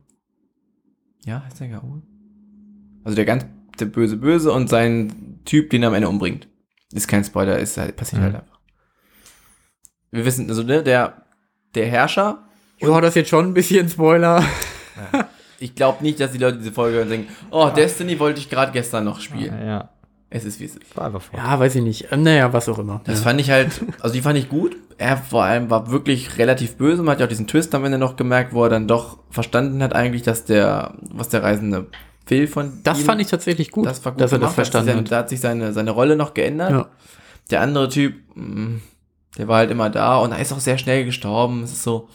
Ja, 1.26 1.44
heißt 1.46 1.60
der 1.62 1.70
Gaul? 1.70 2.02
Also 3.04 3.16
der 3.16 3.26
ganz, 3.26 3.46
der 3.80 3.86
böse 3.86 4.18
Böse 4.18 4.52
und 4.52 4.70
sein 4.70 5.40
Typ, 5.46 5.70
den 5.70 5.84
er 5.84 5.90
am 5.90 5.94
Ende 5.96 6.10
umbringt. 6.10 6.48
Ist 6.92 7.08
kein 7.08 7.24
Spoiler, 7.24 7.58
ist 7.60 7.78
halt, 7.78 7.96
passiert 7.96 8.22
Mhm. 8.22 8.26
halt 8.26 8.36
einfach. 8.36 8.60
Wir 10.12 10.26
wissen, 10.26 10.50
also 10.50 10.64
ne, 10.64 10.84
der, 10.84 11.26
der 11.76 11.88
Herrscher, 11.88 12.48
Ja, 12.80 13.00
das 13.02 13.10
ist 13.10 13.16
jetzt 13.16 13.30
schon 13.30 13.46
ein 13.48 13.54
bisschen 13.54 13.88
Spoiler. 13.90 14.44
Ich 15.60 15.76
glaube 15.76 16.04
nicht, 16.04 16.20
dass 16.20 16.32
die 16.32 16.38
Leute 16.38 16.58
diese 16.58 16.72
Folge 16.72 16.98
hören 16.98 17.06
und 17.08 17.12
denken, 17.12 17.36
oh, 17.52 17.70
Destiny 17.70 18.20
wollte 18.20 18.40
ich 18.40 18.50
gerade 18.50 18.72
gestern 18.72 19.04
noch 19.06 19.20
spielen. 19.20 19.58
Ja, 19.60 19.66
ja. 19.66 19.90
Es 20.30 20.44
ist 20.44 20.60
wie 20.60 20.66
es 20.66 20.76
ist. 20.76 20.98
War 20.98 21.06
einfach 21.06 21.22
voll. 21.22 21.40
Ja, 21.40 21.58
weiß 21.60 21.76
ich 21.76 21.82
nicht. 21.84 22.12
Äh, 22.12 22.18
Naja, 22.18 22.52
was 22.52 22.68
auch 22.68 22.80
immer. 22.80 23.00
Das 23.06 23.20
ja. 23.20 23.24
fand 23.26 23.40
ich 23.40 23.52
halt, 23.52 23.82
also 24.02 24.14
die 24.14 24.22
fand 24.22 24.38
ich 24.38 24.50
gut. 24.50 24.76
Er 24.98 25.18
vor 25.18 25.44
allem 25.44 25.70
war 25.70 25.92
wirklich 25.92 26.38
relativ 26.38 26.76
böse. 26.78 27.04
Man 27.04 27.14
hat 27.14 27.20
ja 27.20 27.26
auch 27.26 27.30
diesen 27.30 27.48
Twist 27.48 27.74
am 27.76 27.86
Ende 27.86 27.98
noch 27.98 28.16
gemerkt, 28.16 28.54
wo 28.54 28.64
er 28.64 28.70
dann 28.70 28.88
doch 28.88 29.20
verstanden 29.30 29.82
hat 29.84 29.94
eigentlich, 29.94 30.24
dass 30.24 30.44
der, 30.46 30.96
was 31.02 31.30
der 31.30 31.44
Reisende 31.44 31.88
will 32.28 32.48
von 32.48 32.80
das 32.84 33.00
ihm. 33.00 33.06
fand 33.06 33.22
ich 33.22 33.28
tatsächlich 33.28 33.72
gut, 33.72 33.86
das 33.86 34.04
war 34.04 34.14
gut 34.14 34.22
dass 34.22 34.32
er 34.32 34.40
das 34.40 34.56
gemacht. 34.56 34.58
Da 34.58 34.62
hat 34.62 34.66
sich 34.74 34.84
verstanden. 34.84 35.10
Da 35.10 35.18
hat 35.20 35.30
sich 35.30 35.40
seine, 35.40 35.74
seine 35.74 35.92
Rolle 35.92 36.16
noch 36.16 36.34
geändert. 36.34 36.72
Ja. 36.72 36.90
Der 37.52 37.62
andere 37.62 37.88
Typ, 37.90 38.16
mh, 38.34 38.80
der 39.38 39.48
war 39.48 39.58
halt 39.58 39.70
immer 39.72 39.90
da 39.90 40.18
und 40.18 40.32
er 40.32 40.40
ist 40.40 40.52
auch 40.52 40.60
sehr 40.60 40.78
schnell 40.80 41.06
gestorben. 41.06 41.64
Es 41.64 41.72
ist 41.72 41.84
so. 41.84 42.10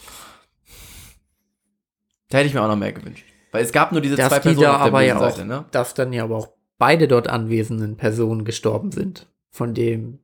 Da 2.29 2.38
hätte 2.38 2.48
ich 2.48 2.55
mir 2.55 2.62
auch 2.62 2.68
noch 2.68 2.76
mehr 2.76 2.92
gewünscht. 2.92 3.24
Weil 3.52 3.64
es 3.64 3.72
gab 3.72 3.92
nur 3.92 4.00
diese 4.00 4.16
Dass 4.16 4.28
zwei 4.28 4.38
die 4.38 4.42
Personen 4.42 4.64
da 4.64 4.76
auf 4.76 4.82
der 4.82 4.86
aber 4.86 5.02
ja 5.02 5.18
auch, 5.18 5.44
ne? 5.44 5.64
dass 5.70 5.94
dann 5.94 6.12
ja 6.12 6.24
aber 6.24 6.36
auch 6.36 6.48
beide 6.78 7.08
dort 7.08 7.28
anwesenden 7.28 7.96
Personen 7.96 8.44
gestorben 8.44 8.92
sind, 8.92 9.28
von 9.50 9.74
dem 9.74 10.20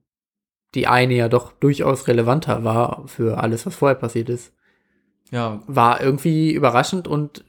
die 0.75 0.87
eine 0.87 1.15
ja 1.15 1.29
doch 1.29 1.53
durchaus 1.53 2.07
relevanter 2.07 2.63
war 2.63 3.05
für 3.07 3.39
alles, 3.39 3.65
was 3.65 3.75
vorher 3.75 3.97
passiert 3.97 4.29
ist, 4.29 4.53
Ja, 5.31 5.63
war 5.67 6.03
irgendwie 6.03 6.53
überraschend 6.53 7.09
und 7.09 7.45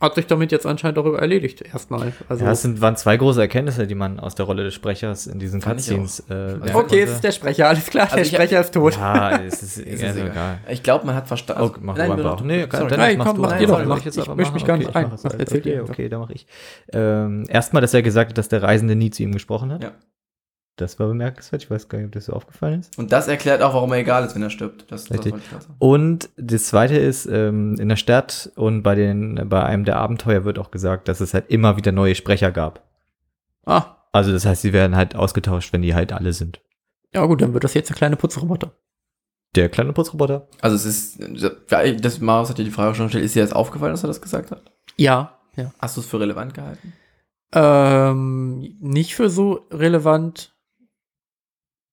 hat 0.00 0.14
sich 0.14 0.26
damit 0.28 0.52
jetzt 0.52 0.64
anscheinend 0.64 0.96
darüber 0.96 1.18
erledigt, 1.18 1.60
erstmal. 1.62 2.12
Also, 2.28 2.44
Ja, 2.44 2.52
es 2.52 2.62
sind, 2.62 2.80
waren 2.80 2.94
zwei 2.96 3.16
große 3.16 3.40
Erkenntnisse, 3.40 3.86
die 3.88 3.96
man 3.96 4.20
aus 4.20 4.36
der 4.36 4.46
Rolle 4.46 4.62
des 4.62 4.74
Sprechers 4.74 5.26
in 5.26 5.40
diesen 5.40 5.60
Cutscenes 5.60 6.20
äh, 6.30 6.34
lernen 6.34 6.62
okay, 6.62 6.72
konnte. 6.72 6.96
jetzt 6.96 7.10
ist 7.14 7.24
der 7.24 7.32
Sprecher, 7.32 7.68
alles 7.68 7.86
klar, 7.86 8.04
Also 8.04 8.14
der 8.16 8.24
ich 8.24 8.32
hab- 8.32 8.42
Sprecher 8.42 8.60
ist 8.60 8.74
tot. 8.74 8.94
Ja, 8.96 9.40
es 9.42 9.60
ist, 9.62 9.78
ist 9.78 10.04
also 10.04 10.20
egal. 10.20 10.30
egal. 10.30 10.58
Ich 10.68 10.82
glaube, 10.84 11.04
man 11.04 11.16
hat 11.16 11.26
verstanden. 11.26 11.62
Okay, 11.62 11.80
mach 11.82 11.96
Nein, 11.96 12.10
du 12.10 12.12
einfach. 12.16 12.40
Nee, 12.44 12.66
sorry. 12.70 12.96
Nein, 12.96 13.18
machst 13.18 13.26
komm, 13.28 13.36
du. 13.36 13.42
mach 13.42 13.50
Nein, 13.50 13.58
dir 13.60 13.66
doch, 13.66 13.84
mach- 13.86 13.98
ich 13.98 14.04
jetzt 14.04 14.16
ich 14.18 14.22
aber 14.24 14.36
misch 14.36 14.44
machen? 14.46 14.54
mich 14.54 14.64
gar 14.64 14.76
Okay, 14.76 14.84
nicht 14.84 14.90
ich 14.90 14.96
ein. 14.96 15.08
mach 15.10 15.14
es. 15.14 15.24
Okay, 15.24 15.60
dir. 15.60 15.82
okay, 15.82 16.08
da 16.08 16.18
mache 16.20 16.32
ich. 16.32 16.46
Ähm, 16.92 17.44
Erstmal, 17.48 17.80
dass 17.82 17.92
er 17.92 18.02
gesagt 18.02 18.30
hat, 18.30 18.38
dass 18.38 18.48
der 18.48 18.62
Reisende 18.62 18.94
nie 18.94 19.10
zu 19.10 19.24
ihm 19.24 19.32
gesprochen 19.32 19.72
hat. 19.72 19.82
Ja. 19.82 19.92
Das 20.78 20.98
war 20.98 21.08
bemerkenswert. 21.08 21.62
Ich 21.62 21.70
weiß 21.70 21.88
gar 21.88 21.98
nicht, 21.98 22.06
ob 22.06 22.12
das 22.12 22.26
so 22.26 22.32
aufgefallen 22.32 22.80
ist. 22.80 22.96
Und 22.98 23.12
das 23.12 23.28
erklärt 23.28 23.62
auch, 23.62 23.74
warum 23.74 23.92
er 23.92 23.98
egal 23.98 24.24
ist, 24.24 24.34
wenn 24.34 24.42
er 24.42 24.50
stirbt. 24.50 24.90
Das, 24.90 25.04
das 25.04 25.18
Richtig. 25.18 25.34
Und 25.78 26.30
das 26.36 26.64
zweite 26.64 26.96
ist, 26.96 27.26
ähm, 27.26 27.74
in 27.78 27.88
der 27.88 27.96
Stadt 27.96 28.50
und 28.56 28.82
bei, 28.82 28.94
den, 28.94 29.48
bei 29.48 29.62
einem 29.62 29.84
der 29.84 29.96
Abenteuer 29.96 30.44
wird 30.44 30.58
auch 30.58 30.70
gesagt, 30.70 31.08
dass 31.08 31.20
es 31.20 31.34
halt 31.34 31.50
immer 31.50 31.76
wieder 31.76 31.92
neue 31.92 32.14
Sprecher 32.14 32.50
gab. 32.52 32.82
Ah, 33.66 33.96
Also 34.12 34.32
das 34.32 34.46
heißt, 34.46 34.62
sie 34.62 34.72
werden 34.72 34.96
halt 34.96 35.14
ausgetauscht, 35.16 35.72
wenn 35.72 35.82
die 35.82 35.94
halt 35.94 36.12
alle 36.12 36.32
sind. 36.32 36.60
ja 37.12 37.24
gut, 37.26 37.42
dann 37.42 37.52
wird 37.54 37.64
das 37.64 37.74
jetzt 37.74 37.88
der 37.90 37.96
kleine 37.96 38.16
Putzroboter. 38.16 38.72
Der 39.56 39.68
kleine 39.70 39.92
Putzroboter. 39.92 40.46
Also 40.60 40.76
es 40.76 40.84
ist, 40.84 41.18
das 42.02 42.20
Marius 42.20 42.50
hat 42.50 42.58
dir 42.58 42.64
die 42.64 42.70
Frage 42.70 42.94
schon 42.94 43.06
gestellt, 43.06 43.24
ist 43.24 43.34
dir 43.34 43.42
das 43.42 43.52
aufgefallen, 43.52 43.92
dass 43.92 44.04
er 44.04 44.08
das 44.08 44.20
gesagt 44.22 44.50
hat? 44.50 44.62
Ja, 44.96 45.38
ja. 45.56 45.72
Hast 45.80 45.96
du 45.96 46.02
es 46.02 46.06
für 46.06 46.20
relevant 46.20 46.54
gehalten? 46.54 46.92
Ähm, 47.52 48.76
nicht 48.80 49.14
für 49.14 49.30
so 49.30 49.66
relevant, 49.70 50.54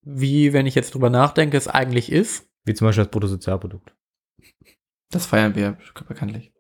wie 0.05 0.53
wenn 0.53 0.67
ich 0.67 0.75
jetzt 0.75 0.93
drüber 0.93 1.09
nachdenke, 1.09 1.57
es 1.57 1.67
eigentlich 1.67 2.11
ist. 2.11 2.47
Wie 2.63 2.73
zum 2.73 2.87
Beispiel 2.87 3.03
das 3.03 3.11
Bruttosozialprodukt. 3.11 3.93
Das 5.11 5.25
feiern 5.25 5.55
wir 5.55 5.77
bekanntlich. 6.07 6.51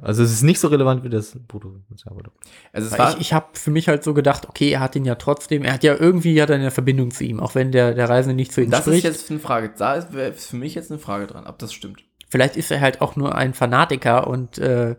Also 0.00 0.24
es 0.24 0.32
ist 0.32 0.42
nicht 0.42 0.58
so 0.58 0.68
relevant 0.68 1.04
wie 1.04 1.08
das 1.08 1.38
Bruttosozialprodukt. 1.46 2.36
Also 2.72 2.88
es 2.88 2.98
war, 2.98 3.14
ich 3.14 3.20
ich 3.20 3.32
habe 3.32 3.46
für 3.52 3.70
mich 3.70 3.86
halt 3.86 4.02
so 4.02 4.12
gedacht, 4.12 4.48
okay, 4.48 4.70
er 4.70 4.80
hat 4.80 4.96
ihn 4.96 5.04
ja 5.04 5.14
trotzdem, 5.14 5.62
er 5.62 5.74
hat 5.74 5.84
ja 5.84 5.94
irgendwie 5.94 6.40
hat 6.42 6.50
er 6.50 6.56
eine 6.56 6.72
Verbindung 6.72 7.12
zu 7.12 7.24
ihm, 7.24 7.38
auch 7.38 7.54
wenn 7.54 7.70
der, 7.70 7.94
der 7.94 8.08
Reisende 8.08 8.34
nicht 8.34 8.52
zu 8.52 8.60
ihm 8.60 8.70
das 8.70 8.80
ist 8.80 8.86
spricht. 8.86 9.04
jetzt 9.04 9.30
eine 9.30 9.38
Frage. 9.38 9.72
Da 9.76 9.94
ist, 9.94 10.08
für 10.10 10.56
mich 10.56 10.74
jetzt 10.74 10.90
eine 10.90 10.98
Frage 10.98 11.28
dran, 11.28 11.46
ob 11.46 11.58
das 11.58 11.72
stimmt. 11.72 12.04
Vielleicht 12.28 12.56
ist 12.56 12.72
er 12.72 12.80
halt 12.80 13.00
auch 13.00 13.14
nur 13.14 13.36
ein 13.36 13.54
Fanatiker 13.54 14.26
und 14.26 14.58
äh, 14.58 14.96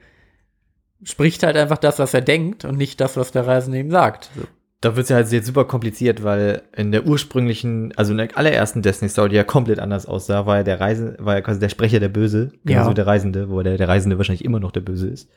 spricht 1.03 1.43
halt 1.43 1.57
einfach 1.57 1.77
das, 1.77 1.99
was 1.99 2.13
er 2.13 2.21
denkt 2.21 2.63
und 2.63 2.77
nicht 2.77 3.01
das, 3.01 3.17
was 3.17 3.31
der 3.31 3.45
Reisende 3.45 3.79
ihm 3.79 3.91
sagt. 3.91 4.29
So. 4.35 4.43
Da 4.81 4.95
wird 4.95 5.03
es 5.03 5.09
ja 5.09 5.17
halt 5.17 5.29
jetzt 5.31 5.45
super 5.47 5.65
kompliziert, 5.65 6.23
weil 6.23 6.61
in 6.75 6.91
der 6.93 7.05
ursprünglichen, 7.05 7.91
also 7.97 8.11
in 8.13 8.17
der 8.17 8.37
allerersten 8.37 8.81
Destiny 8.81 9.09
Story, 9.09 9.29
die 9.29 9.35
ja 9.35 9.43
komplett 9.43 9.79
anders 9.79 10.05
aussah, 10.05 10.45
war 10.45 10.57
ja 10.57 10.63
der 10.63 10.79
Reise, 10.79 11.17
war 11.19 11.35
ja 11.35 11.41
quasi 11.41 11.59
der 11.59 11.67
Sprecher 11.69 11.99
der 11.99 12.07
Böse, 12.09 12.51
genauso 12.63 12.85
Ja. 12.85 12.91
wie 12.91 12.95
der 12.95 13.07
Reisende, 13.07 13.49
wo 13.49 13.61
der, 13.61 13.77
der 13.77 13.89
Reisende 13.89 14.17
wahrscheinlich 14.17 14.45
immer 14.45 14.59
noch 14.61 14.71
der 14.71 14.79
Böse 14.81 15.09
ist. 15.09 15.29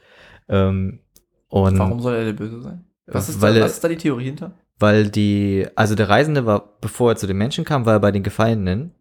Ähm, 0.48 1.00
und 1.48 1.76
Warum 1.78 2.00
soll 2.00 2.14
er 2.14 2.24
der 2.26 2.32
Böse 2.34 2.60
sein? 2.62 2.84
Was 3.06 3.28
ist, 3.28 3.40
Weil 3.40 3.54
da, 3.54 3.62
was 3.62 3.72
ist 3.72 3.84
da 3.84 3.88
die 3.88 3.96
Theorie 3.96 4.24
hinter? 4.26 4.52
weil 4.78 5.10
die, 5.10 5.66
also 5.76 5.94
der 5.94 6.08
Reisende 6.08 6.46
war, 6.46 6.76
bevor 6.80 7.10
er 7.12 7.16
zu 7.16 7.26
den 7.26 7.36
Menschen 7.36 7.64
kam, 7.64 7.84
war 7.86 7.94
er 7.94 8.00
bei 8.00 8.10
den 8.10 8.22
Gefallenen 8.24 8.92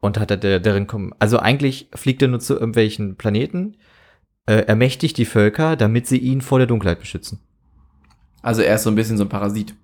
und 0.00 0.18
hat 0.18 0.30
er 0.32 0.36
der, 0.36 0.58
deren 0.60 0.86
kommen. 0.88 1.12
Also 1.20 1.38
eigentlich 1.38 1.88
fliegt 1.94 2.22
er 2.22 2.28
nur 2.28 2.40
zu 2.40 2.54
irgendwelchen 2.54 3.16
Planeten, 3.16 3.76
äh, 4.46 4.62
ermächtigt 4.66 5.16
die 5.18 5.24
Völker, 5.26 5.76
damit 5.76 6.06
sie 6.08 6.18
ihn 6.18 6.40
vor 6.40 6.58
der 6.58 6.66
Dunkelheit 6.66 6.98
beschützen. 7.00 7.40
Also 8.42 8.62
er 8.62 8.76
ist 8.76 8.84
so 8.84 8.90
ein 8.90 8.96
bisschen 8.96 9.16
so 9.16 9.24
ein 9.24 9.28
Parasit. 9.28 9.74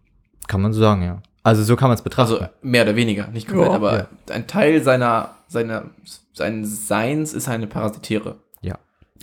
Kann 0.47 0.61
man 0.63 0.73
so 0.73 0.81
sagen, 0.81 1.03
ja. 1.03 1.23
Also 1.43 1.63
so 1.63 1.77
kann 1.77 1.89
man 1.89 1.97
es 1.97 2.03
betrachten. 2.03 2.35
Also 2.35 2.47
mehr 2.63 2.83
oder 2.85 2.97
weniger, 2.97 3.29
nicht 3.29 3.47
komplett, 3.49 3.69
Ja. 3.71 3.75
aber 3.75 3.97
Ja. 3.99 4.09
ein 4.31 4.47
Teil 4.47 4.83
seiner, 4.83 5.37
seiner, 5.49 5.91
seines 6.33 6.89
Seins 6.89 7.33
ist 7.35 7.49
eine 7.49 7.67
Parasitäre. 7.67 8.37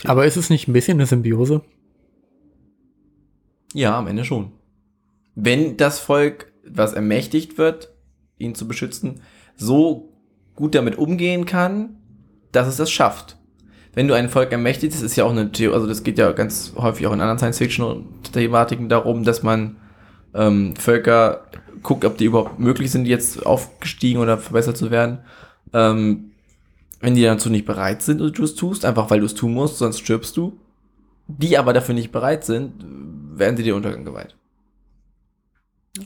Aber 0.05 0.25
ist 0.25 0.37
es 0.37 0.49
nicht 0.49 0.67
ein 0.67 0.73
bisschen 0.73 0.97
eine 0.97 1.05
Symbiose? 1.05 1.61
Ja, 3.73 3.97
am 3.97 4.07
Ende 4.07 4.25
schon. 4.25 4.51
Wenn 5.35 5.77
das 5.77 5.99
Volk, 5.99 6.51
was 6.65 6.93
ermächtigt 6.93 7.57
wird, 7.57 7.89
ihn 8.37 8.55
zu 8.55 8.67
beschützen, 8.67 9.21
so 9.55 10.13
gut 10.55 10.75
damit 10.75 10.97
umgehen 10.97 11.45
kann, 11.45 11.97
dass 12.51 12.67
es 12.67 12.77
das 12.77 12.89
schafft. 12.91 13.37
Wenn 13.93 14.07
du 14.07 14.13
ein 14.13 14.29
Volk 14.29 14.51
ermächtigst, 14.51 14.97
das 14.97 15.03
ist 15.03 15.15
ja 15.17 15.25
auch 15.25 15.31
eine 15.31 15.51
Theorie, 15.51 15.75
also 15.75 15.87
das 15.87 16.03
geht 16.03 16.17
ja 16.17 16.31
ganz 16.31 16.73
häufig 16.77 17.05
auch 17.05 17.13
in 17.13 17.21
anderen 17.21 17.37
Science-Fiction-Thematiken 17.37 18.89
darum, 18.89 19.23
dass 19.23 19.43
man 19.43 19.77
ähm, 20.33 20.75
Völker 20.75 21.45
guckt, 21.83 22.05
ob 22.05 22.17
die 22.17 22.25
überhaupt 22.25 22.59
möglich 22.59 22.91
sind, 22.91 23.05
jetzt 23.05 23.45
aufgestiegen 23.45 24.21
oder 24.21 24.37
verbessert 24.37 24.77
zu 24.77 24.91
werden. 24.91 25.19
Ähm, 25.73 26.31
wenn 26.99 27.15
die 27.15 27.23
dazu 27.23 27.49
nicht 27.49 27.65
bereit 27.65 28.01
sind 28.01 28.21
und 28.21 28.37
du 28.37 28.43
es 28.43 28.55
tust, 28.55 28.85
einfach 28.85 29.09
weil 29.09 29.19
du 29.19 29.25
es 29.25 29.33
tun 29.33 29.53
musst, 29.53 29.77
sonst 29.77 29.99
stirbst 29.99 30.37
du, 30.37 30.59
die 31.27 31.57
aber 31.57 31.73
dafür 31.73 31.95
nicht 31.95 32.11
bereit 32.11 32.45
sind, 32.45 32.73
werden 33.33 33.57
sie 33.57 33.63
dir 33.63 33.75
Untergang 33.75 34.05
geweiht. 34.05 34.35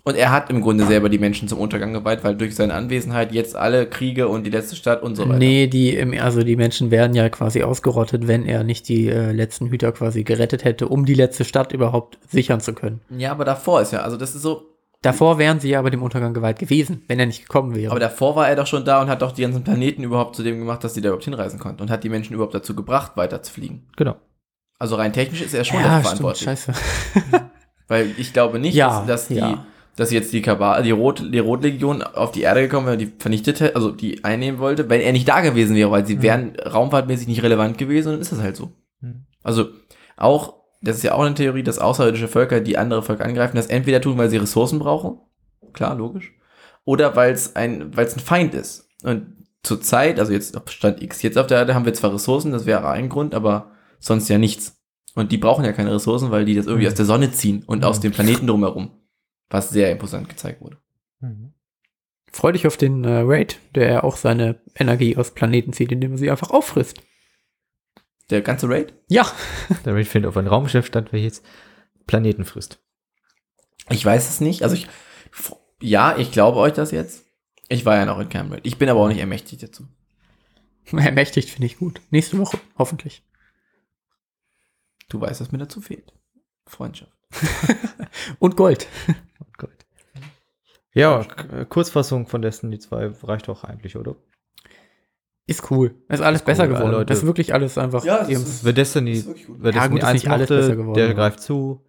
Und 0.03 0.15
er 0.15 0.31
hat 0.31 0.49
im 0.49 0.61
Grunde 0.61 0.85
selber 0.85 1.09
die 1.09 1.19
Menschen 1.19 1.47
zum 1.47 1.59
Untergang 1.59 1.93
geweiht, 1.93 2.23
weil 2.23 2.35
durch 2.35 2.55
seine 2.55 2.73
Anwesenheit 2.73 3.31
jetzt 3.31 3.55
alle 3.55 3.87
Kriege 3.87 4.27
und 4.27 4.43
die 4.43 4.49
letzte 4.49 4.75
Stadt 4.75 5.03
und 5.03 5.15
so 5.15 5.23
weiter. 5.29 5.37
Nee, 5.37 5.67
die, 5.67 6.19
also 6.19 6.41
die 6.41 6.55
Menschen 6.55 6.89
werden 6.89 7.15
ja 7.15 7.29
quasi 7.29 7.61
ausgerottet, 7.61 8.27
wenn 8.27 8.45
er 8.47 8.63
nicht 8.63 8.89
die 8.89 9.07
äh, 9.09 9.31
letzten 9.31 9.67
Hüter 9.69 9.91
quasi 9.91 10.23
gerettet 10.23 10.63
hätte, 10.63 10.87
um 10.87 11.05
die 11.05 11.13
letzte 11.13 11.45
Stadt 11.45 11.71
überhaupt 11.71 12.17
sichern 12.27 12.61
zu 12.61 12.73
können. 12.73 13.01
Ja, 13.15 13.31
aber 13.31 13.45
davor 13.45 13.81
ist 13.81 13.93
ja, 13.93 14.01
also 14.01 14.17
das 14.17 14.33
ist 14.33 14.41
so, 14.41 14.63
Davor 15.03 15.37
wären 15.37 15.59
sie 15.59 15.69
ja 15.69 15.77
aber 15.77 15.91
dem 15.91 16.01
Untergang 16.01 16.33
geweiht 16.33 16.57
gewesen, 16.57 17.03
wenn 17.07 17.19
er 17.19 17.27
nicht 17.27 17.41
gekommen 17.43 17.75
wäre. 17.75 17.91
aber 17.91 17.99
davor 17.99 18.35
war 18.35 18.49
er 18.49 18.55
doch 18.55 18.65
schon 18.65 18.85
da 18.85 19.03
und 19.03 19.07
hat 19.07 19.21
doch 19.21 19.33
die 19.33 19.43
ganzen 19.43 19.63
Planeten 19.63 20.01
überhaupt 20.01 20.35
zu 20.35 20.41
dem 20.41 20.57
gemacht, 20.57 20.83
dass 20.83 20.95
sie 20.95 21.01
da 21.01 21.09
überhaupt 21.09 21.25
hinreisen 21.25 21.59
konnten 21.59 21.83
und 21.83 21.91
hat 21.91 22.03
die 22.03 22.09
Menschen 22.09 22.33
überhaupt 22.33 22.55
dazu 22.55 22.73
gebracht, 22.75 23.11
weiter 23.15 23.43
zu 23.43 23.53
fliegen. 23.53 23.85
genau. 23.95 24.15
Also 24.79 24.95
rein 24.95 25.13
technisch 25.13 25.41
ist 25.43 25.53
er 25.53 25.63
schon 25.63 25.79
ja, 25.79 25.83
dafür 26.01 26.15
stimmt, 26.15 26.35
verantwortlich. 26.35 26.43
scheiße. 26.43 26.73
Weil 27.87 28.11
ich 28.17 28.33
glaube 28.33 28.57
nicht, 28.59 28.73
Ja, 28.73 28.99
dass, 29.01 29.05
dass 29.05 29.27
die, 29.27 29.35
ja. 29.35 29.65
Dass 29.95 30.11
jetzt 30.11 30.33
die 30.33 30.41
Kabal, 30.41 30.83
die 30.83 30.91
Rot, 30.91 31.23
die 31.33 31.39
Rotlegion 31.39 32.01
auf 32.01 32.31
die 32.31 32.41
Erde 32.41 32.61
gekommen 32.61 32.87
wäre, 32.87 32.97
die 32.97 33.11
vernichtet 33.17 33.59
hätte, 33.59 33.75
also 33.75 33.91
die 33.91 34.23
einnehmen 34.23 34.59
wollte, 34.59 34.89
wenn 34.89 35.01
er 35.01 35.13
nicht 35.13 35.27
da 35.27 35.41
gewesen 35.41 35.75
wäre, 35.75 35.91
weil 35.91 36.05
sie 36.05 36.21
wären 36.21 36.55
raumfahrtmäßig 36.59 37.27
nicht 37.27 37.43
relevant 37.43 37.77
gewesen, 37.77 38.11
dann 38.11 38.21
ist 38.21 38.31
das 38.31 38.41
halt 38.41 38.55
so. 38.55 38.71
Mhm. 39.01 39.25
Also 39.43 39.69
auch, 40.17 40.55
das 40.81 40.97
ist 40.97 41.03
ja 41.03 41.13
auch 41.13 41.23
eine 41.23 41.35
Theorie, 41.35 41.63
dass 41.63 41.79
außerirdische 41.79 42.27
Völker, 42.27 42.59
die 42.59 42.77
andere 42.77 43.03
Völker 43.03 43.25
angreifen, 43.25 43.55
das 43.55 43.67
entweder 43.67 44.01
tun, 44.01 44.17
weil 44.17 44.29
sie 44.29 44.37
Ressourcen 44.37 44.79
brauchen, 44.79 45.19
klar, 45.73 45.95
logisch, 45.95 46.33
oder 46.83 47.15
weil 47.15 47.33
es 47.33 47.55
ein, 47.55 47.95
weil 47.95 48.05
es 48.05 48.15
ein 48.15 48.19
Feind 48.19 48.53
ist. 48.53 48.89
Und 49.03 49.45
zur 49.63 49.81
Zeit, 49.81 50.19
also 50.19 50.31
jetzt 50.31 50.59
Stand 50.69 51.01
X, 51.01 51.21
jetzt 51.21 51.37
auf 51.37 51.47
der 51.47 51.57
Erde 51.59 51.73
haben 51.73 51.85
wir 51.85 51.93
zwar 51.93 52.13
Ressourcen, 52.13 52.51
das 52.51 52.65
wäre 52.65 52.87
ein 52.89 53.09
Grund, 53.09 53.33
aber 53.33 53.71
sonst 53.99 54.27
ja 54.29 54.37
nichts. 54.37 54.77
Und 55.15 55.31
die 55.31 55.37
brauchen 55.37 55.65
ja 55.65 55.71
keine 55.71 55.93
Ressourcen, 55.93 56.29
weil 56.29 56.45
die 56.45 56.55
das 56.55 56.65
irgendwie 56.67 56.85
Mhm. 56.85 56.91
aus 56.91 56.95
der 56.95 57.05
Sonne 57.05 57.31
ziehen 57.31 57.63
und 57.65 57.79
Mhm. 57.79 57.83
aus 57.85 57.99
dem 58.01 58.11
Planeten 58.11 58.45
drumherum. 58.47 58.91
Was 59.49 59.69
sehr 59.69 59.91
imposant 59.91 60.29
gezeigt 60.29 60.61
wurde. 60.61 60.77
Freu 62.31 62.51
dich 62.51 62.67
auf 62.67 62.77
den 62.77 63.03
äh, 63.05 63.21
Raid, 63.23 63.59
der 63.75 64.03
auch 64.03 64.17
seine 64.17 64.61
Energie 64.75 65.15
aus 65.15 65.33
Planeten 65.33 65.71
zieht, 65.73 65.91
indem 65.91 66.11
er 66.11 66.17
sie 66.17 66.29
einfach 66.29 66.51
auffrisst. 66.51 67.01
Der 68.29 68.41
ganze 68.41 68.67
Raid? 68.67 68.93
Ja, 69.07 69.31
Der 69.85 69.95
Raid 69.95 70.07
findet 70.07 70.29
auf 70.29 70.37
ein 70.37 70.47
Raumschiff 70.47 70.85
statt, 70.85 71.13
welches 71.13 71.43
Planeten 72.07 72.43
frisst. 72.43 72.79
Ich 73.89 74.03
weiß 74.03 74.29
es 74.29 74.41
nicht. 74.41 74.63
Also 74.63 74.75
ich, 74.75 74.87
ja, 75.79 76.17
ich 76.17 76.31
glaube 76.31 76.59
euch 76.59 76.73
das 76.73 76.91
jetzt. 76.91 77.25
Ich 77.69 77.85
war 77.85 77.95
ja 77.95 78.05
noch 78.05 78.19
in 78.19 78.29
Cambridge. 78.29 78.67
Ich 78.67 78.77
bin 78.77 78.89
aber 78.89 78.99
auch 78.99 79.07
nicht 79.07 79.19
ermächtigt 79.19 79.63
dazu. 79.63 79.87
Ermächtigt 80.91 81.49
finde 81.49 81.67
ich 81.67 81.77
gut. 81.77 82.01
Nächste 82.09 82.37
Woche, 82.37 82.59
hoffentlich. 82.77 83.23
Du 85.09 85.21
weißt, 85.21 85.41
was 85.41 85.51
mir 85.51 85.57
dazu 85.59 85.81
fehlt. 85.81 86.13
Freundschaft. 86.67 87.13
Und 88.39 88.57
Gold. 88.57 88.87
Ja, 90.95 91.23
K- 91.23 91.65
Kurzfassung 91.65 92.25
von 92.25 92.41
Destiny 92.41 92.79
2 92.79 93.11
reicht 93.23 93.47
doch 93.47 93.63
eigentlich, 93.63 93.95
oder? 93.95 94.15
Ist 95.47 95.69
cool. 95.69 95.93
Ist 96.09 96.21
alles 96.21 96.41
Ist 96.41 96.45
besser 96.45 96.63
cool, 96.63 96.69
geworden. 96.73 96.91
Leute. 96.91 97.05
Das 97.05 97.19
ist 97.19 97.25
wirklich 97.27 97.53
alles 97.53 97.77
einfach. 97.77 98.03
Ja, 98.03 98.19
das 98.19 98.29
ist- 98.29 98.65
Wer 98.65 98.73
Destiny, 98.73 99.11
ist 99.11 99.27
wirklich 99.27 99.45
gut. 99.45 99.57
wer 99.59 99.71
Ja, 99.73 99.79
Destiny 99.81 99.93
gut, 99.93 99.99
ist 99.99 100.05
1 100.07 100.13
nicht 100.23 100.31
alles 100.31 100.49
mochte, 100.49 100.61
besser 100.61 100.75
geworden, 100.75 100.93
der 100.95 101.05
aber- 101.05 101.13
greift 101.13 101.39
zu. 101.41 101.81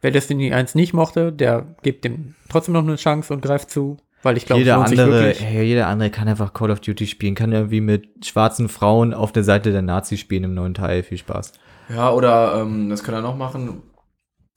Wer 0.00 0.10
Destiny 0.10 0.52
1 0.52 0.74
nicht 0.74 0.92
mochte, 0.92 1.32
der 1.32 1.76
gibt 1.82 2.04
dem 2.04 2.34
trotzdem 2.48 2.74
noch 2.74 2.82
eine 2.82 2.96
Chance 2.96 3.32
und 3.32 3.42
greift 3.42 3.70
zu. 3.70 3.96
Weil 4.22 4.36
ich 4.38 4.46
glaube, 4.46 4.60
jeder 4.60 4.78
andere, 4.78 5.10
wirklich. 5.10 5.44
hey, 5.44 5.64
jeder 5.66 5.86
andere 5.86 6.08
kann 6.10 6.26
einfach 6.28 6.52
Call 6.54 6.70
of 6.70 6.80
Duty 6.80 7.06
spielen, 7.06 7.34
kann 7.34 7.52
irgendwie 7.52 7.82
mit 7.82 8.26
schwarzen 8.26 8.68
Frauen 8.70 9.12
auf 9.14 9.32
der 9.32 9.44
Seite 9.44 9.70
der 9.70 9.82
Nazis 9.82 10.18
spielen 10.18 10.44
im 10.44 10.54
neuen 10.54 10.72
Teil. 10.74 11.02
Viel 11.02 11.18
Spaß. 11.18 11.52
Ja, 11.90 12.10
oder 12.10 12.60
ähm, 12.62 12.88
das 12.88 13.04
kann 13.04 13.14
er 13.14 13.20
noch 13.20 13.36
machen. 13.36 13.82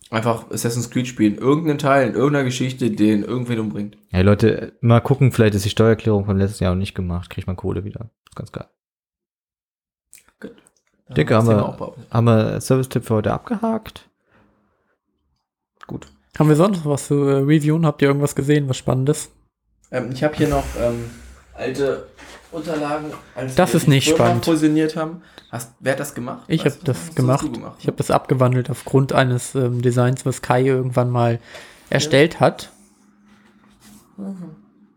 Einfach 0.10 0.50
Assassin's 0.52 0.89
Creed 0.89 1.08
spielen. 1.08 1.36
Irgendeinen 1.36 1.80
Teil 1.80 2.08
in 2.08 2.15
irgendeiner 2.15 2.46
Geschichte, 2.46 2.89
den 2.91 3.24
irgendwen 3.24 3.60
umbringt. 3.60 3.98
Hey 4.10 4.24
Leute, 4.24 4.74
mal 4.80 5.02
gucken, 5.02 5.32
vielleicht 5.32 5.56
ist 5.56 5.65
die 5.65 5.70
Steuererklärung 5.70 6.26
vom 6.26 6.38
letzten 6.38 6.63
Jahr 6.63 6.74
noch 6.74 6.80
nicht 6.80 6.96
gemacht, 6.96 7.30
kriegt 7.30 7.48
man 7.48 7.58
Kohle 7.58 7.84
wieder. 7.84 8.10
Ist 8.28 8.36
ganz 8.36 8.52
geil. 8.52 8.67
Denke, 11.10 11.34
das 11.34 11.48
haben 11.48 11.80
wir-. 11.80 11.96
Haben 12.12 12.26
wir 12.26 12.62
Service-Tipp 12.62 13.06
für 13.06 13.15
heute 13.15 13.34
abgehakt? 13.34 14.10
Gut. 15.88 16.08
Haben 16.38 16.50
wir 16.50 16.56
sonst 16.56 16.84
noch 16.84 16.91
was 16.91 17.08
zu 17.08 17.15
äh, 17.24 17.38
reviewen? 17.38 17.86
Habt 17.86 18.02
ihr 18.02 18.10
irgendwas 18.10 18.36
gesehen, 18.36 18.67
was 18.70 18.78
Spannendes? 18.78 19.32
Ähm, 19.89 20.12
ich 20.12 20.24
habe 20.24 20.36
hier 20.36 20.50
noch 20.50 20.65
ähm, 20.80 21.10
alte 21.54 22.08
Unterlagen. 22.58 23.12
Als 23.36 23.56
Das 23.56 23.74
ist 23.74 23.86
die 23.88 23.91
nicht 23.91 24.10
Firma 24.10 24.26
spannend. 24.26 24.46
fusioniert 24.46 24.96
haben. 24.96 25.22
Hast, 25.52 25.72
wer 25.80 25.93
hat 25.93 26.00
das 26.00 26.13
gemacht? 26.13 26.43
Ich 26.48 26.65
habe 26.65 26.76
das 26.84 27.15
gemacht. 27.15 27.54
gemacht. 27.54 27.78
Ich 27.80 27.88
habe 27.88 27.98
das 27.98 28.12
abgewandelt 28.12 28.70
aufgrund 28.70 29.13
eines 29.13 29.56
ähm, 29.56 29.82
Designs, 29.82 30.26
was 30.26 30.41
Kai 30.41 30.63
irgendwann 30.65 31.10
mal 31.10 31.39
erstellt 31.89 32.39
hat. 32.39 32.72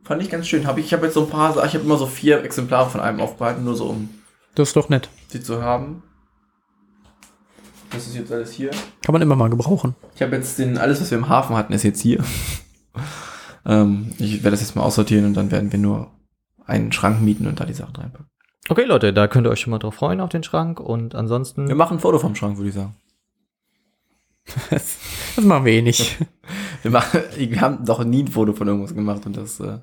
Fand 0.04 0.22
ich 0.22 0.30
ganz 0.30 0.48
schön. 0.48 0.66
Hab 0.66 0.78
ich 0.78 0.86
ich 0.86 0.92
habe 0.92 1.06
jetzt 1.06 1.14
so 1.14 1.22
ein 1.24 1.30
paar, 1.30 1.50
ich 1.64 1.74
habe 1.74 1.84
immer 1.84 1.96
so 1.96 2.06
vier 2.06 2.42
Exemplare 2.42 2.90
von 2.90 3.00
einem 3.00 3.20
aufbehalten, 3.20 3.64
nur 3.64 3.76
so 3.76 3.86
um 3.86 4.08
Das 4.54 4.68
ist 4.68 4.76
doch 4.76 4.88
nett. 4.88 5.08
sie 5.28 5.40
zu 5.42 5.62
haben. 5.62 6.02
Das 7.92 8.06
ist 8.06 8.14
jetzt 8.16 8.32
alles 8.32 8.52
hier. 8.52 8.70
Kann 9.02 9.12
man 9.12 9.20
immer 9.22 9.34
mal 9.36 9.50
gebrauchen. 9.50 9.94
Ich 10.14 10.22
habe 10.22 10.36
jetzt 10.36 10.58
den, 10.58 10.78
alles, 10.78 11.00
was 11.00 11.10
wir 11.10 11.18
im 11.18 11.28
Hafen 11.28 11.56
hatten, 11.56 11.72
ist 11.72 11.82
jetzt 11.82 12.00
hier. 12.00 12.22
ähm, 13.66 14.12
ich 14.18 14.42
werde 14.44 14.52
das 14.52 14.60
jetzt 14.60 14.74
mal 14.76 14.82
aussortieren 14.82 15.26
und 15.26 15.34
dann 15.34 15.50
werden 15.50 15.70
wir 15.72 15.78
nur 15.78 16.08
einen 16.70 16.92
Schrank 16.92 17.20
mieten 17.20 17.46
und 17.46 17.60
da 17.60 17.64
die 17.64 17.74
Sachen 17.74 17.96
reinpacken. 17.96 18.26
Okay, 18.68 18.84
Leute, 18.84 19.12
da 19.12 19.26
könnt 19.26 19.46
ihr 19.46 19.50
euch 19.50 19.60
schon 19.60 19.72
mal 19.72 19.78
drauf 19.78 19.94
freuen 19.94 20.20
auf 20.20 20.30
den 20.30 20.42
Schrank 20.42 20.80
und 20.80 21.14
ansonsten. 21.14 21.68
Wir 21.68 21.74
machen 21.74 21.96
ein 21.96 22.00
Foto 22.00 22.18
vom 22.18 22.34
Schrank, 22.34 22.56
würde 22.56 22.68
ich 22.68 22.74
sagen. 22.74 22.94
Das, 24.70 24.98
das 25.36 25.44
machen 25.44 25.64
wir 25.64 25.72
eh 25.72 25.82
nicht. 25.82 26.18
Wir, 26.82 26.90
machen, 26.90 27.20
wir 27.36 27.60
haben 27.60 27.84
doch 27.84 28.02
nie 28.04 28.22
ein 28.22 28.28
Foto 28.28 28.54
von 28.54 28.66
irgendwas 28.66 28.94
gemacht 28.94 29.26
und 29.26 29.36
das. 29.36 29.60
Äh, 29.60 29.80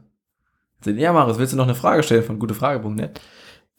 ja, 0.84 1.13
Marius, 1.13 1.38
willst 1.38 1.54
du 1.54 1.58
noch 1.58 1.65
eine 1.65 1.76
Frage 1.76 2.02
stellen 2.02 2.23
von 2.23 2.39
gutefrage.net? 2.39 3.21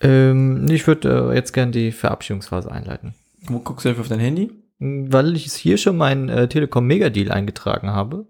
Ähm, 0.00 0.68
ich 0.70 0.86
würde 0.86 1.32
äh, 1.32 1.34
jetzt 1.34 1.52
gerne 1.52 1.72
die 1.72 1.90
Verabschiedungsphase 1.90 2.70
einleiten. 2.70 3.14
Wo 3.48 3.58
guckst 3.58 3.84
du 3.84 3.90
auf 3.90 4.06
dein 4.06 4.20
Handy? 4.20 4.52
Weil 4.78 5.34
ich 5.34 5.52
hier 5.52 5.78
schon 5.78 5.96
meinen 5.96 6.28
äh, 6.28 6.48
Telekom 6.48 6.86
Mega 6.86 7.10
Deal 7.10 7.32
eingetragen 7.32 7.90
habe. 7.90 8.28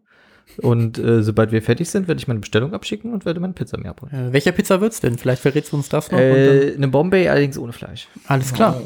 Und 0.63 0.99
äh, 0.99 1.23
sobald 1.23 1.53
wir 1.53 1.63
fertig 1.63 1.89
sind, 1.91 2.09
werde 2.09 2.19
ich 2.21 2.27
meine 2.29 2.41
Bestellung 2.41 2.75
abschicken 2.75 3.13
und 3.13 3.25
werde 3.25 3.39
meine 3.41 3.53
Pizza 3.53 3.79
mir 3.79 3.91
abholen. 3.91 4.13
Äh, 4.13 4.33
welcher 4.33 4.53
Pizza 4.53 4.81
wird's 4.81 5.01
denn? 5.01 5.19
Vielleicht 5.19 5.43
verrätst 5.43 5.73
du 5.73 5.77
uns 5.77 5.89
das 5.89 6.11
noch. 6.11 6.19
Äh, 6.19 6.75
eine 6.77 6.89
Bombay 6.89 7.29
allerdings 7.29 7.59
ohne 7.59 7.73
Fleisch. 7.73 8.09
alles 8.27 8.53
klar. 8.53 8.81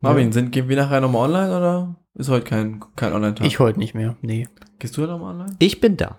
Marvin, 0.00 0.30
sind, 0.32 0.52
gehen 0.52 0.68
wir 0.68 0.76
nachher 0.76 1.00
nochmal 1.00 1.30
online 1.30 1.56
oder 1.56 1.96
ist 2.14 2.28
heute 2.28 2.44
kein, 2.44 2.80
kein 2.96 3.12
Online-Tag? 3.12 3.46
Ich 3.46 3.58
heute 3.58 3.78
nicht 3.78 3.94
mehr. 3.94 4.16
Nee. 4.20 4.46
Gehst 4.78 4.96
du 4.96 5.02
heute 5.02 5.12
nochmal 5.12 5.32
online? 5.32 5.56
Ich 5.58 5.80
bin 5.80 5.96
da. 5.96 6.18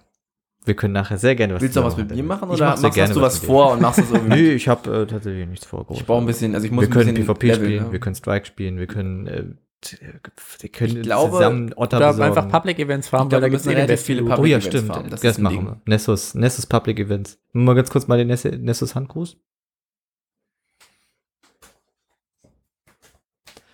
Wir 0.66 0.76
können 0.76 0.94
nachher 0.94 1.18
sehr 1.18 1.36
gerne 1.36 1.54
was 1.54 1.62
Willst 1.62 1.78
du 1.78 1.82
auch 1.82 1.86
was 1.86 1.96
mit 1.96 2.14
mir 2.14 2.24
machen 2.24 2.50
oder 2.50 2.66
mach 2.72 2.82
machst 2.82 2.96
gerne 2.96 3.14
du 3.14 3.22
was 3.22 3.40
dir. 3.40 3.46
vor 3.48 3.72
und 3.72 3.82
machst 3.82 4.00
es 4.00 4.12
irgendwie? 4.14 4.42
Nö, 4.42 4.50
ich 4.52 4.68
habe 4.68 5.04
äh, 5.04 5.06
tatsächlich 5.08 5.48
nichts 5.48 5.66
vor. 5.66 5.86
groß. 5.86 5.98
Ich 5.98 6.06
brauche 6.06 6.22
ein 6.22 6.26
bisschen, 6.26 6.56
also 6.56 6.66
ich 6.66 6.72
muss 6.74 6.82
wir 6.84 6.90
können 6.90 7.10
ein 7.10 7.14
bisschen 7.14 7.28
PvP 7.28 7.48
leveln, 7.48 7.66
spielen, 7.66 7.84
ne? 7.86 7.92
wir 7.94 8.00
können 8.00 8.16
Strike 8.16 8.46
spielen, 8.46 8.78
wir 8.78 8.88
können, 8.88 9.28
äh, 9.28 9.44
wir 9.82 10.70
können 10.70 10.98
Ich 10.98 11.04
glaube, 11.04 11.32
zusammen 11.34 11.74
Otter 11.76 11.98
Oder 11.98 12.08
besorgen. 12.14 12.38
einfach 12.38 12.52
Public 12.52 12.80
Events 12.80 13.10
glaube, 13.10 13.32
weil 13.32 13.42
da 13.42 13.48
wir 13.48 13.54
eh 13.66 13.70
den 13.76 13.78
relativ 13.84 14.06
viele 14.06 14.22
Loot. 14.22 14.32
Oh 14.32 14.36
Public 14.36 14.52
ja, 14.52 14.58
Events 14.58 14.76
stimmt. 14.78 14.88
farmen, 14.88 15.10
Das, 15.12 15.22
das 15.22 15.38
machen 15.38 15.66
wir. 15.66 15.82
Nessus, 15.86 16.34
Nessus 16.36 16.66
Public 16.66 17.00
Events. 17.00 17.40
Mal 17.54 17.76
ganz 17.76 17.90
kurz 17.90 18.08
mal 18.08 18.18
den 18.18 18.28
Ness- 18.28 18.44
Nessus 18.46 18.96
Handgruß. 18.96 19.38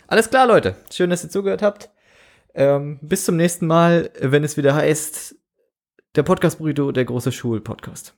Alles 0.08 0.30
klar, 0.30 0.46
Leute. 0.48 0.76
Schön, 0.92 1.10
dass 1.10 1.24
ihr 1.24 1.30
zugehört 1.30 1.62
habt. 1.62 1.89
Ähm, 2.54 3.00
bis 3.02 3.26
zum 3.26 3.36
nächsten 3.36 3.66
Mal, 3.66 4.12
wenn 4.20 4.44
es 4.44 4.58
wieder 4.58 4.76
heißt, 4.76 5.36
der 6.16 6.24
Podcast 6.24 6.60
Burrito, 6.60 6.92
der 6.92 7.06
große 7.06 7.32
Schul-Podcast. 7.32 8.16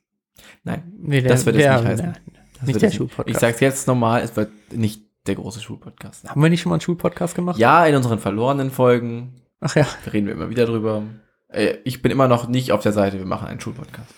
Nein, 0.63 0.91
Nee, 0.98 1.21
das 1.21 1.45
wird 1.45 1.56
es 1.56 1.62
nicht 1.62 1.69
heißen. 1.69 2.17
Nicht 2.65 2.82
der 2.82 2.89
es 2.89 2.95
Schulpodcast. 2.95 3.30
Ich 3.30 3.38
sag's 3.39 3.60
jetzt 3.62 3.88
nochmal, 3.88 4.21
es 4.24 4.36
wird 4.36 4.50
nicht 4.74 5.04
der 5.28 5.36
große 5.36 5.62
Schulpodcast. 5.62 6.30
Haben 6.30 6.42
wir 6.42 6.50
nicht 6.50 6.62
schon 6.62 6.70
mal 6.70 6.76
einen 6.76 6.82
Schulpodcast 6.82 7.36
gemacht? 7.36 7.58
Ja, 7.58 7.86
in 7.86 7.96
unseren 7.96 8.20
verlorenen 8.20 8.72
Folgen 8.72 9.42
Ach 9.60 9.76
ja. 9.76 9.88
reden 10.12 10.28
wir 10.28 10.34
immer 10.34 10.50
wieder 10.50 10.66
drüber. 10.66 11.04
Äh, 11.50 11.78
Ich 11.84 12.02
bin 12.02 12.12
immer 12.12 12.28
noch 12.28 12.48
nicht 12.48 12.72
auf 12.72 12.82
der 12.82 12.92
Seite, 12.94 13.18
wir 13.18 13.26
machen 13.26 13.48
einen 13.48 13.60
Schulpodcast. 13.60 14.10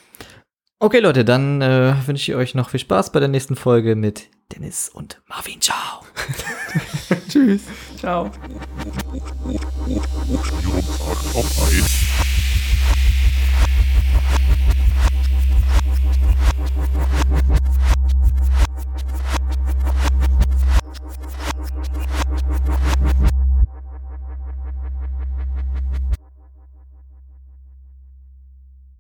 Okay, 0.79 0.99
Leute, 0.99 1.25
dann 1.25 1.61
äh, 1.61 1.95
wünsche 2.05 2.31
ich 2.31 2.37
euch 2.37 2.53
noch 2.53 2.69
viel 2.69 2.79
Spaß 2.79 3.11
bei 3.11 3.19
der 3.19 3.29
nächsten 3.29 3.55
Folge 3.55 3.95
mit 3.95 4.29
Dennis 4.53 4.89
und 4.89 5.21
Marvin. 5.27 5.59
Ciao. 5.59 6.03
Tschüss. 7.29 7.63
Ciao. 7.97 8.29